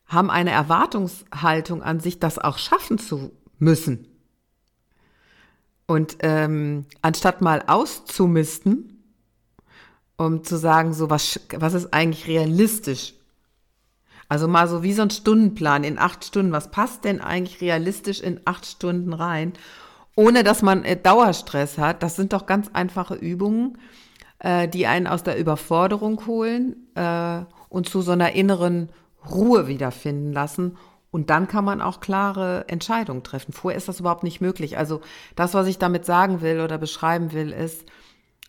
haben 0.09 0.31
eine 0.31 0.51
Erwartungshaltung 0.51 1.83
an 1.83 2.01
sich, 2.01 2.19
das 2.19 2.39
auch 2.39 2.59
schaffen 2.59 2.99
zu 2.99 3.31
müssen. 3.59 4.09
Und 5.87 6.19
ähm, 6.21 6.87
anstatt 7.03 7.41
mal 7.41 7.63
auszumisten, 7.67 9.03
um 10.17 10.45
zu 10.45 10.57
sagen, 10.57 10.93
so 10.93 11.09
was, 11.11 11.41
was 11.57 11.75
ist 11.75 11.95
eigentlich 11.95 12.27
realistisch? 12.27 13.15
Also 14.29 14.49
mal 14.49 14.69
so 14.69 14.83
wie 14.83 14.93
so 14.93 15.03
ein 15.03 15.11
Stundenplan 15.11 15.85
in 15.85 15.99
acht 15.99 16.25
Stunden. 16.25 16.53
Was 16.53 16.71
passt 16.71 17.05
denn 17.05 17.21
eigentlich 17.21 17.61
realistisch 17.61 18.21
in 18.21 18.41
acht 18.45 18.67
Stunden 18.67 19.13
rein? 19.15 19.55
Ohne 20.17 20.45
dass 20.45 20.61
man 20.61 20.85
äh, 20.85 20.97
Dauerstress 21.01 21.79
hat. 21.79 22.03
Das 22.03 22.17
sind 22.17 22.33
doch 22.33 22.45
ganz 22.45 22.69
einfache 22.73 23.15
Übungen, 23.15 23.79
äh, 24.41 24.69
die 24.69 24.87
einen 24.87 25.07
aus 25.07 25.23
der 25.23 25.39
Überforderung 25.39 26.27
holen 26.27 26.89
äh, 26.95 27.41
und 27.71 27.89
zu 27.89 28.03
so 28.03 28.13
einer 28.13 28.33
inneren 28.33 28.91
Ruhe 29.31 29.66
wiederfinden 29.66 30.33
lassen 30.33 30.77
und 31.11 31.31
dann 31.31 31.49
kann 31.49 31.64
man 31.64 31.81
auch 31.81 32.01
klare 32.01 32.64
Entscheidungen 32.69 33.23
treffen. 33.23 33.53
Vorher 33.53 33.79
ist 33.79 33.89
das 33.89 34.01
überhaupt 34.01 34.25
nicht 34.25 34.41
möglich. 34.41 34.77
Also 34.77 35.01
das, 35.37 35.55
was 35.55 35.66
ich 35.66 35.79
damit 35.79 36.05
sagen 36.05 36.43
will 36.43 36.61
oder 36.61 36.79
beschreiben 36.79 37.33
will, 37.33 37.53
ist, 37.53 37.87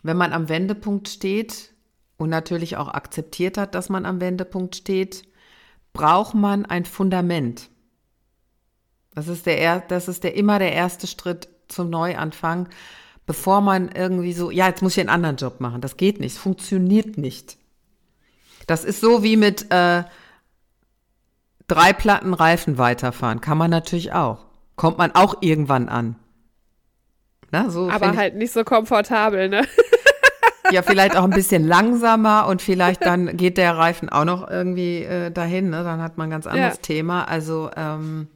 wenn 0.02 0.16
man 0.16 0.32
am 0.32 0.48
Wendepunkt 0.48 1.08
steht 1.08 1.72
und 2.16 2.28
natürlich 2.28 2.76
auch 2.76 2.88
akzeptiert 2.88 3.56
hat, 3.56 3.74
dass 3.74 3.88
man 3.88 4.04
am 4.04 4.20
Wendepunkt 4.20 4.76
steht, 4.76 5.24
braucht 5.92 6.34
man 6.34 6.66
ein 6.66 6.84
Fundament. 6.84 7.70
Das 9.14 9.28
ist 9.28 9.46
der, 9.46 9.80
das 9.80 10.08
ist 10.08 10.22
der 10.22 10.34
immer 10.34 10.58
der 10.58 10.72
erste 10.72 11.06
Schritt 11.06 11.48
zum 11.68 11.90
Neuanfang, 11.90 12.68
bevor 13.26 13.60
man 13.60 13.90
irgendwie 13.90 14.32
so, 14.32 14.50
ja, 14.50 14.68
jetzt 14.68 14.82
muss 14.82 14.96
ich 14.96 15.00
einen 15.00 15.08
anderen 15.08 15.36
Job 15.36 15.60
machen. 15.60 15.80
Das 15.80 15.96
geht 15.96 16.20
nicht, 16.20 16.34
es 16.34 16.38
funktioniert 16.38 17.16
nicht. 17.16 17.56
Das 18.66 18.84
ist 18.84 19.00
so 19.00 19.22
wie 19.22 19.36
mit, 19.36 19.70
äh, 19.70 20.04
drei 21.70 21.92
Platten 21.92 22.34
Reifen 22.34 22.78
weiterfahren. 22.78 23.40
Kann 23.40 23.58
man 23.58 23.70
natürlich 23.70 24.12
auch. 24.12 24.46
Kommt 24.76 24.98
man 24.98 25.14
auch 25.14 25.36
irgendwann 25.40 25.88
an. 25.88 26.16
Na, 27.50 27.70
so 27.70 27.90
Aber 27.90 28.16
halt 28.16 28.36
nicht 28.36 28.52
so 28.52 28.64
komfortabel, 28.64 29.48
ne? 29.48 29.66
ja, 30.70 30.82
vielleicht 30.82 31.16
auch 31.16 31.24
ein 31.24 31.30
bisschen 31.30 31.66
langsamer 31.66 32.46
und 32.46 32.62
vielleicht 32.62 33.04
dann 33.06 33.36
geht 33.36 33.58
der 33.58 33.76
Reifen 33.76 34.08
auch 34.08 34.24
noch 34.24 34.48
irgendwie 34.48 35.02
äh, 35.02 35.30
dahin. 35.30 35.70
Ne? 35.70 35.82
Dann 35.84 36.00
hat 36.00 36.18
man 36.18 36.28
ein 36.28 36.30
ganz 36.30 36.46
anderes 36.46 36.76
ja. 36.76 36.82
Thema. 36.82 37.24
Also, 37.24 37.70
ähm, 37.76 38.28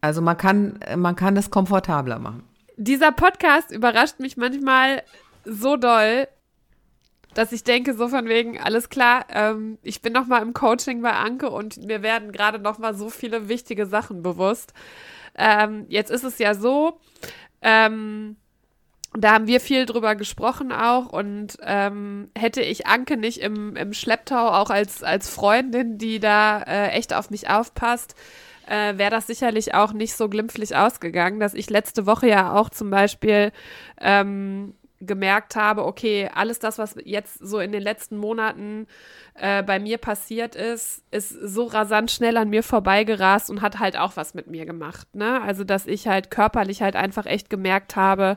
also 0.00 0.20
man 0.20 0.36
kann, 0.36 0.78
man 0.96 1.16
kann 1.16 1.36
es 1.36 1.50
komfortabler 1.50 2.18
machen. 2.18 2.44
Dieser 2.76 3.12
Podcast 3.12 3.70
überrascht 3.70 4.18
mich 4.18 4.36
manchmal 4.36 5.02
so 5.44 5.76
doll, 5.76 6.26
dass 7.34 7.52
ich 7.52 7.64
denke, 7.64 7.94
so 7.94 8.08
von 8.08 8.28
wegen, 8.28 8.60
alles 8.60 8.88
klar, 8.88 9.26
ähm, 9.30 9.78
ich 9.82 10.00
bin 10.02 10.12
noch 10.12 10.26
mal 10.26 10.42
im 10.42 10.54
Coaching 10.54 11.02
bei 11.02 11.12
Anke 11.12 11.50
und 11.50 11.84
mir 11.84 12.02
werden 12.02 12.32
gerade 12.32 12.58
noch 12.58 12.78
mal 12.78 12.94
so 12.94 13.10
viele 13.10 13.48
wichtige 13.48 13.86
Sachen 13.86 14.22
bewusst. 14.22 14.72
Ähm, 15.36 15.86
jetzt 15.88 16.10
ist 16.10 16.24
es 16.24 16.38
ja 16.38 16.54
so, 16.54 16.98
ähm, 17.62 18.36
da 19.16 19.32
haben 19.32 19.46
wir 19.46 19.60
viel 19.60 19.86
drüber 19.86 20.16
gesprochen 20.16 20.72
auch 20.72 21.06
und 21.06 21.56
ähm, 21.62 22.30
hätte 22.36 22.62
ich 22.62 22.86
Anke 22.86 23.16
nicht 23.16 23.38
im, 23.38 23.76
im 23.76 23.92
Schlepptau 23.92 24.48
auch 24.48 24.70
als, 24.70 25.02
als 25.02 25.28
Freundin, 25.28 25.98
die 25.98 26.18
da 26.18 26.62
äh, 26.62 26.88
echt 26.88 27.14
auf 27.14 27.30
mich 27.30 27.48
aufpasst, 27.48 28.16
äh, 28.66 28.96
wäre 28.98 29.10
das 29.10 29.26
sicherlich 29.26 29.74
auch 29.74 29.92
nicht 29.92 30.16
so 30.16 30.28
glimpflich 30.28 30.74
ausgegangen, 30.74 31.38
dass 31.38 31.54
ich 31.54 31.70
letzte 31.70 32.06
Woche 32.06 32.28
ja 32.28 32.54
auch 32.54 32.70
zum 32.70 32.90
Beispiel 32.90 33.52
ähm, 34.00 34.74
gemerkt 35.06 35.56
habe, 35.56 35.84
okay, 35.84 36.30
alles 36.32 36.58
das, 36.58 36.78
was 36.78 36.96
jetzt 37.04 37.38
so 37.38 37.60
in 37.60 37.72
den 37.72 37.82
letzten 37.82 38.16
Monaten 38.16 38.86
äh, 39.34 39.62
bei 39.62 39.78
mir 39.78 39.98
passiert 39.98 40.54
ist, 40.54 41.02
ist 41.10 41.30
so 41.30 41.64
rasant 41.64 42.10
schnell 42.10 42.36
an 42.36 42.50
mir 42.50 42.62
vorbeigerast 42.62 43.50
und 43.50 43.62
hat 43.62 43.78
halt 43.78 43.96
auch 43.96 44.16
was 44.16 44.34
mit 44.34 44.46
mir 44.46 44.66
gemacht. 44.66 45.14
Ne? 45.14 45.40
Also, 45.42 45.64
dass 45.64 45.86
ich 45.86 46.06
halt 46.06 46.30
körperlich 46.30 46.82
halt 46.82 46.96
einfach 46.96 47.26
echt 47.26 47.50
gemerkt 47.50 47.96
habe, 47.96 48.36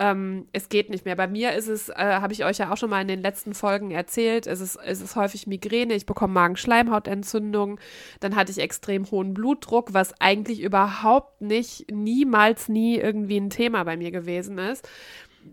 ähm, 0.00 0.46
es 0.52 0.68
geht 0.68 0.90
nicht 0.90 1.04
mehr. 1.04 1.16
Bei 1.16 1.26
mir 1.26 1.52
ist 1.54 1.66
es, 1.66 1.88
äh, 1.88 1.94
habe 1.96 2.32
ich 2.32 2.44
euch 2.44 2.58
ja 2.58 2.72
auch 2.72 2.76
schon 2.76 2.90
mal 2.90 3.02
in 3.02 3.08
den 3.08 3.20
letzten 3.20 3.52
Folgen 3.52 3.90
erzählt, 3.90 4.46
es 4.46 4.60
ist, 4.60 4.76
es 4.76 5.00
ist 5.00 5.16
häufig 5.16 5.46
Migräne, 5.46 5.94
ich 5.94 6.06
bekomme 6.06 6.34
Magenschleimhautentzündung, 6.34 7.80
dann 8.20 8.36
hatte 8.36 8.52
ich 8.52 8.58
extrem 8.58 9.10
hohen 9.10 9.34
Blutdruck, 9.34 9.94
was 9.94 10.20
eigentlich 10.20 10.62
überhaupt 10.62 11.40
nicht, 11.40 11.90
niemals, 11.90 12.68
nie 12.68 12.96
irgendwie 12.96 13.38
ein 13.40 13.50
Thema 13.50 13.82
bei 13.84 13.96
mir 13.96 14.12
gewesen 14.12 14.58
ist, 14.58 14.88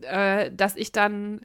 äh, 0.02 0.52
dass 0.52 0.76
ich 0.76 0.91
dann 0.91 1.41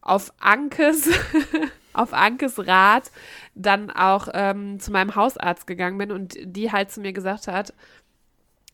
auf 0.00 0.32
Ankes, 0.38 1.10
auf 1.92 2.12
Ankes 2.12 2.64
Rat 2.66 3.10
dann 3.56 3.90
auch 3.90 4.28
ähm, 4.32 4.78
zu 4.78 4.92
meinem 4.92 5.16
Hausarzt 5.16 5.66
gegangen 5.66 5.98
bin 5.98 6.12
und 6.12 6.36
die 6.40 6.70
halt 6.70 6.92
zu 6.92 7.00
mir 7.00 7.12
gesagt 7.12 7.48
hat, 7.48 7.72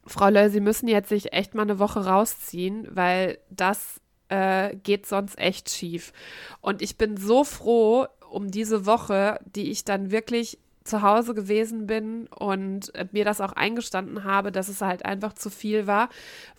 Frau 0.07 0.29
Löll, 0.29 0.51
Sie 0.51 0.61
müssen 0.61 0.89
jetzt 0.89 1.09
sich 1.09 1.33
echt 1.33 1.55
mal 1.55 1.63
eine 1.63 1.79
Woche 1.79 2.07
rausziehen, 2.07 2.89
weil 2.91 3.39
das 3.51 4.01
äh, 4.29 4.77
geht 4.77 5.07
sonst 5.07 5.39
echt 5.39 5.71
schief. 5.71 6.13
Und 6.61 6.83
ich 6.83 6.97
bin 6.97 7.17
so 7.17 7.45
froh 7.45 8.07
um 8.31 8.51
diese 8.51 8.87
Woche, 8.87 9.41
die 9.45 9.71
ich 9.71 9.85
dann 9.85 10.11
wirklich 10.11 10.59
zu 10.85 11.03
Hause 11.03 11.35
gewesen 11.35 11.87
bin 11.87 12.27
und 12.27 12.95
äh, 12.95 13.07
mir 13.13 13.25
das 13.25 13.41
auch 13.41 13.53
eingestanden 13.53 14.25
habe, 14.25 14.51
dass 14.51 14.69
es 14.69 14.81
halt 14.81 15.05
einfach 15.05 15.35
zu 15.35 15.51
viel 15.51 15.87
war, 15.87 16.09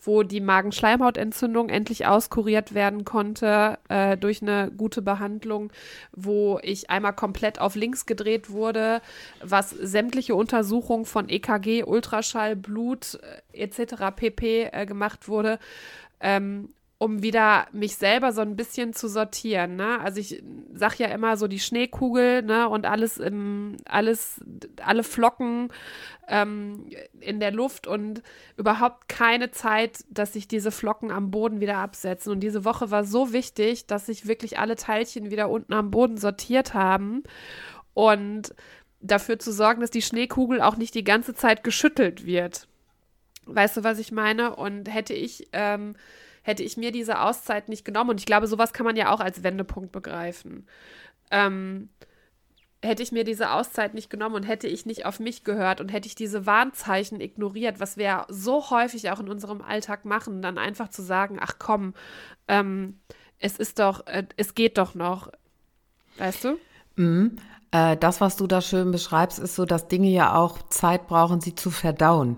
wo 0.04 0.24
die 0.24 0.42
Magenschleimhautentzündung 0.42 1.70
endlich 1.70 2.06
auskuriert 2.06 2.74
werden 2.74 3.04
konnte 3.04 3.80
äh, 3.90 4.18
durch 4.18 4.42
eine 4.42 4.72
gute 4.72 5.02
Behandlung, 5.02 5.72
wo 6.12 6.60
ich 6.62 6.90
einmal 6.90 7.14
komplett 7.14 7.60
auf 7.60 7.76
links 7.76 8.06
gedreht 8.06 8.52
wurde, 8.52 9.02
was 9.42 9.72
sämtliche 9.72 10.36
Untersuchungen 10.36 11.06
von 11.06 11.28
EKG, 11.28 11.84
Ultraschall, 11.84 12.56
Blut 12.56 13.20
äh, 13.54 13.64
etc. 13.64 14.16
pp. 14.16 14.70
Äh, 14.72 14.86
gemacht 14.86 15.28
wurde. 15.28 15.58
Ähm, 16.20 16.70
um 17.02 17.24
wieder 17.24 17.66
mich 17.72 17.96
selber 17.96 18.32
so 18.32 18.42
ein 18.42 18.56
bisschen 18.56 18.94
zu 18.94 19.08
sortieren. 19.08 19.76
Ne? 19.76 20.00
Also 20.02 20.20
ich 20.20 20.44
sag 20.72 21.00
ja 21.00 21.08
immer 21.08 21.36
so 21.36 21.48
die 21.48 21.60
Schneekugel 21.60 22.44
ne? 22.44 22.70
und 22.70 22.86
alles 22.86 23.18
im, 23.18 23.78
alles, 23.86 24.40
alle 24.86 25.02
Flocken 25.02 25.70
ähm, 26.28 26.86
in 27.20 27.40
der 27.40 27.54
Luft 27.54 27.88
und 27.88 28.22
überhaupt 28.56 29.10
keine 29.10 29.50
Zeit, 29.50 30.06
dass 30.12 30.34
sich 30.34 30.48
diese 30.48 30.70
Flocken 30.70 31.10
am 31.10 31.32
Boden 31.32 31.60
wieder 31.60 31.80
absetzen. 31.80 32.32
Und 32.34 32.42
diese 32.42 32.66
Woche 32.66 32.92
war 32.92 33.04
so 33.04 33.34
wichtig, 33.34 33.88
dass 33.88 34.06
sich 34.06 34.28
wirklich 34.28 34.60
alle 34.60 34.76
Teilchen 34.76 35.32
wieder 35.32 35.50
unten 35.50 35.74
am 35.74 35.90
Boden 35.90 36.18
sortiert 36.18 36.76
haben 36.76 37.24
und 37.96 38.54
dafür 39.00 39.40
zu 39.40 39.52
sorgen, 39.52 39.82
dass 39.82 39.90
die 39.90 40.04
Schneekugel 40.04 40.62
auch 40.62 40.78
nicht 40.78 40.94
die 40.94 41.04
ganze 41.04 41.34
Zeit 41.34 41.64
geschüttelt 41.64 42.28
wird. 42.28 42.68
Weißt 43.48 43.76
du, 43.76 43.84
was 43.84 43.98
ich 43.98 44.12
meine? 44.12 44.56
Und 44.56 44.88
hätte 44.88 45.16
ich 45.16 45.48
ähm, 45.52 45.96
hätte 46.42 46.64
ich 46.64 46.78
mir 46.78 46.92
diese 46.92 47.22
Auszeit 47.22 47.70
nicht 47.70 47.86
genommen, 47.86 48.12
und 48.12 48.20
ich 48.20 48.26
glaube, 48.26 48.48
sowas 48.48 48.74
kann 48.74 48.86
man 48.86 48.96
ja 48.96 49.14
auch 49.14 49.20
als 49.20 49.44
Wendepunkt 49.44 49.92
begreifen. 49.92 50.68
Ähm, 51.30 51.90
hätte 52.84 53.04
ich 53.04 53.12
mir 53.12 53.24
diese 53.24 53.52
Auszeit 53.52 53.94
nicht 53.94 54.10
genommen 54.10 54.36
und 54.36 54.44
hätte 54.44 54.68
ich 54.68 54.86
nicht 54.86 55.06
auf 55.06 55.20
mich 55.20 55.44
gehört 55.44 55.82
und 55.82 55.90
hätte 55.90 56.08
ich 56.08 56.16
diese 56.16 56.46
Warnzeichen 56.46 57.22
ignoriert, 57.22 57.80
was 57.80 57.96
wir 57.96 58.26
so 58.28 58.72
häufig 58.72 59.12
auch 59.12 59.20
in 59.20 59.30
unserem 59.30 59.62
Alltag 59.62 60.04
machen, 60.04 60.42
dann 60.42 60.58
einfach 60.58 60.90
zu 60.90 61.04
sagen, 61.04 61.38
ach 61.40 61.56
komm, 61.60 61.94
ähm, 62.48 63.00
es 63.38 63.58
ist 63.58 63.80
doch, 63.80 64.08
äh, 64.08 64.26
es 64.36 64.56
geht 64.56 64.78
doch 64.78 64.96
noch. 64.96 65.32
Weißt 66.18 66.44
du? 66.44 66.58
Mhm. 66.96 67.38
Äh, 67.72 67.98
das, 67.98 68.20
was 68.20 68.36
du 68.36 68.48
da 68.48 68.62
schön 68.62 68.92
beschreibst, 68.92 69.40
ist 69.40 69.56
so, 69.56 69.66
dass 69.66 69.88
Dinge 69.88 70.10
ja 70.10 70.36
auch 70.36 70.62
Zeit 70.70 71.08
brauchen, 71.08 71.40
sie 71.40 71.56
zu 71.56 71.70
verdauen 71.70 72.38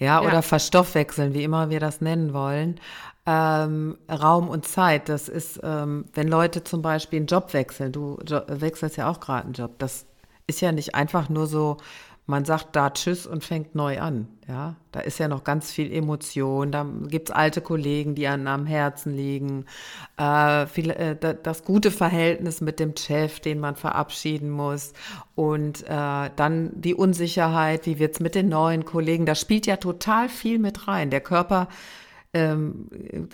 ja, 0.00 0.22
oder 0.22 0.42
verstoffwechseln, 0.42 1.34
wie 1.34 1.44
immer 1.44 1.70
wir 1.70 1.78
das 1.78 2.00
nennen 2.00 2.32
wollen. 2.32 2.80
Ähm, 3.26 3.98
Raum 4.10 4.48
und 4.48 4.66
Zeit, 4.66 5.10
das 5.10 5.28
ist, 5.28 5.60
ähm, 5.62 6.06
wenn 6.14 6.26
Leute 6.26 6.64
zum 6.64 6.80
Beispiel 6.80 7.18
einen 7.18 7.26
Job 7.26 7.52
wechseln, 7.52 7.92
du 7.92 8.18
jo 8.26 8.40
wechselst 8.48 8.96
ja 8.96 9.08
auch 9.10 9.20
gerade 9.20 9.44
einen 9.44 9.52
Job, 9.52 9.78
das 9.78 10.06
ist 10.46 10.62
ja 10.62 10.72
nicht 10.72 10.94
einfach 10.94 11.28
nur 11.28 11.46
so, 11.46 11.76
man 12.30 12.44
sagt 12.44 12.76
da 12.76 12.90
Tschüss 12.90 13.26
und 13.26 13.44
fängt 13.44 13.74
neu 13.74 14.00
an. 14.00 14.28
Ja, 14.48 14.76
da 14.92 15.00
ist 15.00 15.18
ja 15.18 15.28
noch 15.28 15.44
ganz 15.44 15.70
viel 15.70 15.92
Emotion. 15.92 16.72
Da 16.72 16.86
gibt 17.08 17.28
es 17.28 17.34
alte 17.34 17.60
Kollegen, 17.60 18.14
die 18.14 18.26
einem 18.26 18.46
am 18.46 18.66
Herzen 18.66 19.14
liegen. 19.14 19.66
Äh, 20.16 20.66
viel, 20.66 20.90
äh, 20.90 21.16
das 21.42 21.64
gute 21.64 21.90
Verhältnis 21.90 22.60
mit 22.60 22.80
dem 22.80 22.96
Chef, 22.96 23.40
den 23.40 23.60
man 23.60 23.76
verabschieden 23.76 24.50
muss. 24.50 24.92
Und 25.34 25.82
äh, 25.82 26.30
dann 26.34 26.70
die 26.74 26.94
Unsicherheit, 26.94 27.86
wie 27.86 27.98
wird 27.98 28.14
es 28.14 28.20
mit 28.20 28.34
den 28.34 28.48
neuen 28.48 28.84
Kollegen. 28.84 29.26
Da 29.26 29.34
spielt 29.34 29.66
ja 29.66 29.76
total 29.76 30.28
viel 30.28 30.58
mit 30.58 30.88
rein. 30.88 31.10
Der 31.10 31.20
Körper 31.20 31.68
ähm, 32.32 32.88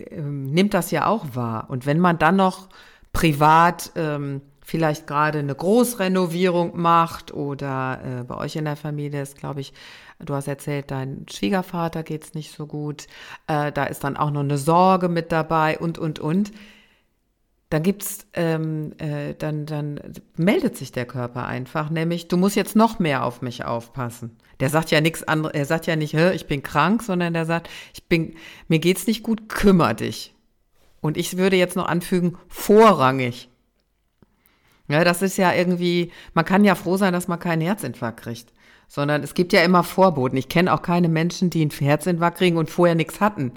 äh, 0.08 0.20
nimmt 0.20 0.74
das 0.74 0.90
ja 0.90 1.06
auch 1.06 1.34
wahr. 1.34 1.66
Und 1.68 1.86
wenn 1.86 2.00
man 2.00 2.18
dann 2.18 2.36
noch 2.36 2.68
privat 3.12 3.92
ähm, 3.94 4.40
vielleicht 4.66 5.06
gerade 5.06 5.38
eine 5.38 5.54
Großrenovierung 5.54 6.76
macht 6.76 7.32
oder 7.32 8.00
äh, 8.04 8.24
bei 8.24 8.36
euch 8.36 8.56
in 8.56 8.64
der 8.64 8.74
Familie 8.74 9.22
ist, 9.22 9.38
glaube 9.38 9.60
ich, 9.60 9.72
du 10.18 10.34
hast 10.34 10.48
erzählt, 10.48 10.90
dein 10.90 11.24
Schwiegervater 11.30 12.02
geht's 12.02 12.34
nicht 12.34 12.52
so 12.52 12.66
gut, 12.66 13.06
äh, 13.46 13.70
da 13.70 13.84
ist 13.84 14.02
dann 14.02 14.16
auch 14.16 14.32
noch 14.32 14.40
eine 14.40 14.58
Sorge 14.58 15.08
mit 15.08 15.30
dabei 15.30 15.78
und, 15.78 15.98
und, 15.98 16.18
und. 16.18 16.50
Dann 17.70 17.84
gibt's, 17.84 18.26
ähm, 18.32 18.92
äh, 18.98 19.34
dann, 19.34 19.66
dann 19.66 20.00
meldet 20.36 20.76
sich 20.76 20.90
der 20.90 21.06
Körper 21.06 21.46
einfach, 21.46 21.88
nämlich 21.88 22.26
du 22.26 22.36
musst 22.36 22.56
jetzt 22.56 22.74
noch 22.74 22.98
mehr 22.98 23.24
auf 23.24 23.42
mich 23.42 23.64
aufpassen. 23.64 24.36
Der 24.58 24.68
sagt 24.68 24.90
ja 24.90 25.00
nichts 25.00 25.22
anderes, 25.22 25.54
er 25.54 25.64
sagt 25.64 25.86
ja 25.86 25.94
nicht, 25.94 26.14
ich 26.14 26.46
bin 26.48 26.64
krank, 26.64 27.04
sondern 27.04 27.34
der 27.34 27.46
sagt, 27.46 27.70
ich 27.94 28.08
bin, 28.08 28.34
mir 28.66 28.80
geht's 28.80 29.06
nicht 29.06 29.22
gut, 29.22 29.48
kümmer 29.48 29.94
dich. 29.94 30.34
Und 31.00 31.16
ich 31.16 31.36
würde 31.36 31.56
jetzt 31.56 31.76
noch 31.76 31.86
anfügen, 31.86 32.36
vorrangig. 32.48 33.48
Ja, 34.88 35.04
das 35.04 35.22
ist 35.22 35.36
ja 35.36 35.52
irgendwie, 35.52 36.12
man 36.34 36.44
kann 36.44 36.64
ja 36.64 36.74
froh 36.74 36.96
sein, 36.96 37.12
dass 37.12 37.28
man 37.28 37.38
keinen 37.38 37.62
Herzinfarkt 37.62 38.20
kriegt. 38.22 38.52
Sondern 38.88 39.24
es 39.24 39.34
gibt 39.34 39.52
ja 39.52 39.62
immer 39.62 39.82
Vorboten. 39.82 40.36
Ich 40.36 40.48
kenne 40.48 40.72
auch 40.72 40.82
keine 40.82 41.08
Menschen, 41.08 41.50
die 41.50 41.60
einen 41.62 41.70
Herzinfarkt 41.70 42.38
kriegen 42.38 42.56
und 42.56 42.70
vorher 42.70 42.94
nichts 42.94 43.20
hatten. 43.20 43.52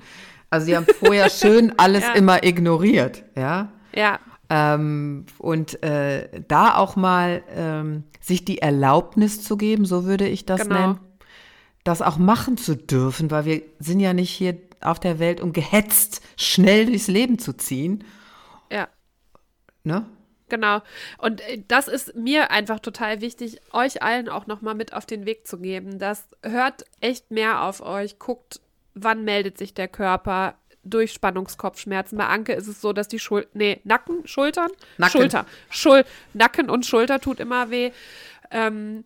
Also 0.50 0.66
die 0.66 0.76
haben 0.76 0.88
vorher 1.00 1.30
schön 1.30 1.74
alles 1.78 2.04
ja. 2.04 2.14
immer 2.14 2.44
ignoriert, 2.44 3.24
ja. 3.36 3.72
Ja. 3.96 4.20
Ähm, 4.50 5.28
und 5.38 5.84
äh, 5.84 6.42
da 6.48 6.76
auch 6.76 6.96
mal 6.96 7.44
ähm, 7.56 8.06
sich 8.20 8.46
die 8.46 8.60
Erlaubnis 8.60 9.44
zu 9.44 9.58
geben, 9.58 9.86
so 9.86 10.06
würde 10.06 10.28
ich 10.28 10.46
das 10.46 10.62
genau. 10.62 10.80
nennen, 10.80 11.00
das 11.84 12.02
auch 12.02 12.18
machen 12.18 12.58
zu 12.58 12.76
dürfen, 12.76 13.30
weil 13.30 13.46
wir 13.46 13.62
sind 13.80 14.00
ja 14.00 14.14
nicht 14.14 14.32
hier 14.32 14.58
auf 14.82 15.00
der 15.00 15.20
Welt, 15.20 15.42
um 15.42 15.54
gehetzt 15.54 16.22
schnell 16.36 16.88
durchs 16.88 17.08
Leben 17.08 17.38
zu 17.38 17.54
ziehen. 17.54 18.04
Ja. 18.72 18.88
Ne? 19.84 20.06
Genau. 20.50 20.82
Und 21.18 21.42
äh, 21.42 21.62
das 21.68 21.88
ist 21.88 22.16
mir 22.16 22.52
einfach 22.52 22.80
total 22.80 23.22
wichtig, 23.22 23.60
euch 23.72 24.02
allen 24.04 24.30
auch 24.30 24.48
nochmal 24.48 24.76
mit 24.76 24.94
auf 24.94 25.06
den 25.06 25.26
Weg 25.26 25.48
zu 25.48 25.60
geben. 25.60 26.00
Das 26.00 26.28
hört 26.44 26.86
echt 27.02 27.32
mehr 27.32 27.64
auf 27.64 27.82
euch. 27.82 28.20
Guckt, 28.20 28.60
wann 28.94 29.24
meldet 29.24 29.58
sich 29.58 29.74
der 29.74 29.88
Körper. 29.88 30.56
Durchspannungskopfschmerzen. 30.84 32.18
Bei 32.18 32.28
Anke 32.28 32.54
ist 32.54 32.68
es 32.68 32.80
so, 32.80 32.94
dass 32.94 33.10
die 33.10 33.20
Schulter, 33.20 33.50
nee, 33.54 33.82
Nacken, 33.84 34.26
Schultern, 34.26 34.72
Nacken. 34.98 35.12
Schulter, 35.12 35.46
Schul 35.70 36.06
Nacken 36.34 36.70
und 36.70 36.86
Schulter 36.86 37.20
tut 37.20 37.42
immer 37.42 37.70
weh. 37.70 37.92
Ähm, 38.50 39.04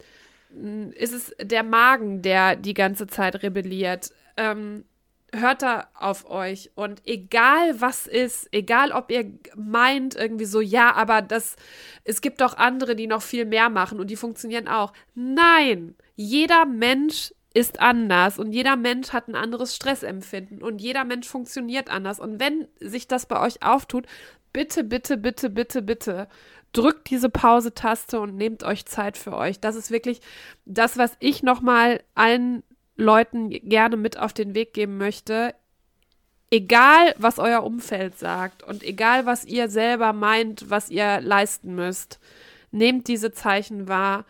ist 0.93 1.13
es 1.13 1.35
der 1.41 1.63
Magen, 1.63 2.21
der 2.21 2.55
die 2.55 2.75
ganze 2.75 3.07
Zeit 3.07 3.41
rebelliert? 3.41 4.11
Ähm, 4.37 4.85
hört 5.33 5.61
da 5.61 5.87
auf 5.93 6.29
euch 6.29 6.71
und 6.75 7.01
egal 7.05 7.81
was 7.81 8.07
ist, 8.07 8.47
egal 8.51 8.91
ob 8.91 9.11
ihr 9.11 9.31
meint 9.55 10.15
irgendwie 10.15 10.45
so, 10.45 10.61
ja, 10.61 10.93
aber 10.93 11.21
das, 11.21 11.55
es 12.03 12.21
gibt 12.21 12.41
doch 12.41 12.57
andere, 12.57 12.95
die 12.95 13.07
noch 13.07 13.21
viel 13.21 13.45
mehr 13.45 13.69
machen 13.69 13.99
und 13.99 14.09
die 14.09 14.15
funktionieren 14.15 14.67
auch. 14.67 14.93
Nein, 15.15 15.95
jeder 16.15 16.65
Mensch 16.65 17.33
ist 17.53 17.79
anders 17.79 18.39
und 18.39 18.51
jeder 18.51 18.75
Mensch 18.75 19.13
hat 19.13 19.27
ein 19.27 19.35
anderes 19.35 19.75
Stressempfinden 19.75 20.63
und 20.63 20.81
jeder 20.81 21.03
Mensch 21.03 21.27
funktioniert 21.27 21.89
anders. 21.89 22.19
Und 22.19 22.39
wenn 22.39 22.67
sich 22.79 23.07
das 23.07 23.25
bei 23.25 23.39
euch 23.39 23.63
auftut, 23.63 24.05
bitte, 24.53 24.83
bitte, 24.83 25.17
bitte, 25.17 25.49
bitte, 25.49 25.81
bitte, 25.81 26.27
drückt 26.73 27.09
diese 27.11 27.29
Pause-Taste 27.29 28.19
und 28.19 28.35
nehmt 28.35 28.63
euch 28.63 28.85
Zeit 28.85 29.17
für 29.17 29.35
euch. 29.35 29.59
Das 29.59 29.75
ist 29.75 29.91
wirklich 29.91 30.21
das, 30.65 30.97
was 30.97 31.15
ich 31.19 31.43
nochmal 31.43 32.01
allen 32.15 32.63
Leuten 32.95 33.49
gerne 33.49 33.97
mit 33.97 34.17
auf 34.17 34.33
den 34.33 34.55
Weg 34.55 34.73
geben 34.73 34.97
möchte. 34.97 35.55
Egal, 36.51 37.15
was 37.17 37.39
euer 37.39 37.63
Umfeld 37.63 38.17
sagt 38.19 38.61
und 38.61 38.83
egal, 38.83 39.25
was 39.25 39.43
ihr 39.43 39.69
selber 39.69 40.13
meint, 40.13 40.69
was 40.69 40.89
ihr 40.89 41.19
leisten 41.21 41.73
müsst, 41.73 42.19
nehmt 42.71 43.07
diese 43.07 43.31
Zeichen 43.31 43.87
wahr 43.87 44.25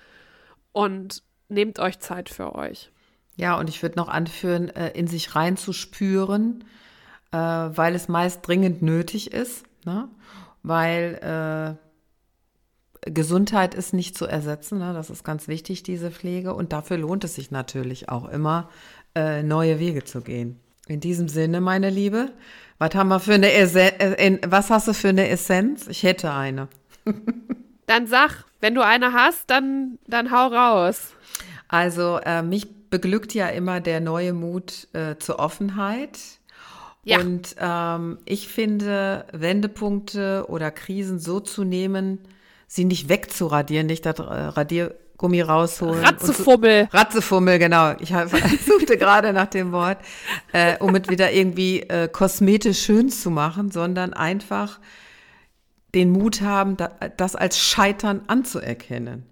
und 0.71 1.23
nehmt 1.49 1.79
euch 1.79 1.99
Zeit 1.99 2.29
für 2.29 2.55
euch. 2.55 2.91
Ja, 3.35 3.57
und 3.57 3.69
ich 3.69 3.81
würde 3.81 3.97
noch 3.97 4.09
anführen, 4.09 4.69
äh, 4.69 4.91
in 4.91 5.07
sich 5.07 5.35
reinzuspüren, 5.35 6.63
äh, 7.31 7.37
weil 7.37 7.95
es 7.95 8.07
meist 8.07 8.47
dringend 8.47 8.81
nötig 8.81 9.33
ist, 9.33 9.65
ne? 9.85 10.07
weil 10.61 11.77
äh, 11.79 11.92
Gesundheit 13.05 13.73
ist 13.75 13.93
nicht 13.93 14.17
zu 14.17 14.25
ersetzen. 14.25 14.79
Ne? 14.79 14.93
Das 14.93 15.09
ist 15.09 15.23
ganz 15.23 15.47
wichtig, 15.47 15.83
diese 15.83 16.11
Pflege. 16.11 16.53
Und 16.53 16.73
dafür 16.73 16.97
lohnt 16.97 17.23
es 17.23 17.35
sich 17.35 17.51
natürlich 17.51 18.09
auch 18.09 18.29
immer, 18.29 18.69
neue 19.15 19.77
Wege 19.77 20.03
zu 20.03 20.21
gehen. 20.21 20.59
In 20.87 20.99
diesem 20.99 21.29
Sinne, 21.29 21.61
meine 21.61 21.91
Liebe, 21.91 22.31
was 22.79 22.95
haben 22.95 23.09
wir 23.09 23.19
für 23.19 23.35
eine 23.35 23.53
Essenz? 23.53 24.41
Was 24.47 24.69
hast 24.69 24.87
du 24.87 24.93
für 24.93 25.09
eine 25.09 25.29
Essenz? 25.29 25.87
Ich 25.87 26.01
hätte 26.01 26.31
eine. 26.31 26.67
dann 27.85 28.07
sag, 28.07 28.45
wenn 28.59 28.75
du 28.75 28.83
eine 28.83 29.13
hast, 29.13 29.49
dann, 29.49 29.99
dann 30.07 30.31
hau 30.31 30.47
raus. 30.47 31.13
Also 31.67 32.19
äh, 32.25 32.41
mich 32.41 32.67
beglückt 32.89 33.33
ja 33.33 33.47
immer 33.47 33.81
der 33.81 33.99
neue 33.99 34.33
Mut 34.33 34.87
äh, 34.93 35.17
zur 35.17 35.39
Offenheit. 35.39 36.19
Ja. 37.03 37.19
Und 37.19 37.55
ähm, 37.59 38.19
ich 38.25 38.47
finde, 38.47 39.25
Wendepunkte 39.33 40.45
oder 40.47 40.71
Krisen 40.71 41.19
so 41.19 41.39
zu 41.39 41.63
nehmen, 41.63 42.19
sie 42.73 42.85
nicht 42.85 43.07
wegzuradieren, 43.07 43.85
nicht 43.85 44.03
das 44.03 44.17
äh, 44.17 44.23
Radiergummi 44.23 45.41
rausholen. 45.41 46.03
Ratzefummel. 46.03 46.87
So, 46.91 46.97
Ratzefummel, 46.97 47.59
genau. 47.59 47.93
Ich 47.99 48.09
suchte 48.65 48.97
gerade 48.97 49.31
nach 49.31 49.45
dem 49.45 49.71
Wort, 49.71 49.99
äh, 50.53 50.77
um 50.79 50.95
es 50.95 51.07
wieder 51.07 51.31
irgendwie 51.31 51.81
äh, 51.81 52.07
kosmetisch 52.07 52.81
schön 52.81 53.09
zu 53.09 53.29
machen, 53.29 53.69
sondern 53.69 54.13
einfach 54.13 54.79
den 55.93 56.09
Mut 56.09 56.41
haben, 56.41 56.75
das 57.17 57.35
als 57.35 57.59
Scheitern 57.59 58.23
anzuerkennen. 58.25 59.27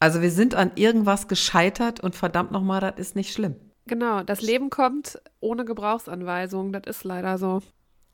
Also 0.00 0.22
wir 0.22 0.30
sind 0.30 0.54
an 0.54 0.72
irgendwas 0.76 1.28
gescheitert 1.28 2.00
und 2.00 2.14
verdammt 2.14 2.52
nochmal, 2.52 2.80
das 2.80 2.94
ist 2.96 3.16
nicht 3.16 3.34
schlimm. 3.34 3.56
Genau, 3.86 4.22
das 4.22 4.40
Leben 4.40 4.70
kommt 4.70 5.20
ohne 5.40 5.66
Gebrauchsanweisung, 5.66 6.72
das 6.72 6.84
ist 6.86 7.04
leider 7.04 7.36
so. 7.36 7.60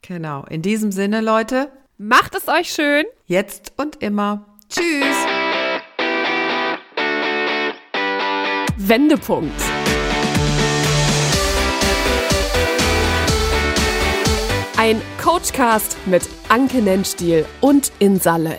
Genau, 0.02 0.44
in 0.46 0.62
diesem 0.62 0.90
Sinne, 0.90 1.20
Leute. 1.20 1.70
Macht 2.04 2.34
es 2.34 2.48
euch 2.48 2.72
schön. 2.72 3.04
Jetzt 3.26 3.74
und 3.76 4.02
immer. 4.02 4.44
Tschüss. 4.68 5.06
Wendepunkt. 8.76 9.62
Ein 14.76 15.00
Coachcast 15.22 15.96
mit 16.06 16.28
Anke 16.48 16.78
Nennstiel 16.78 17.46
und 17.60 17.92
Insalle. 18.00 18.58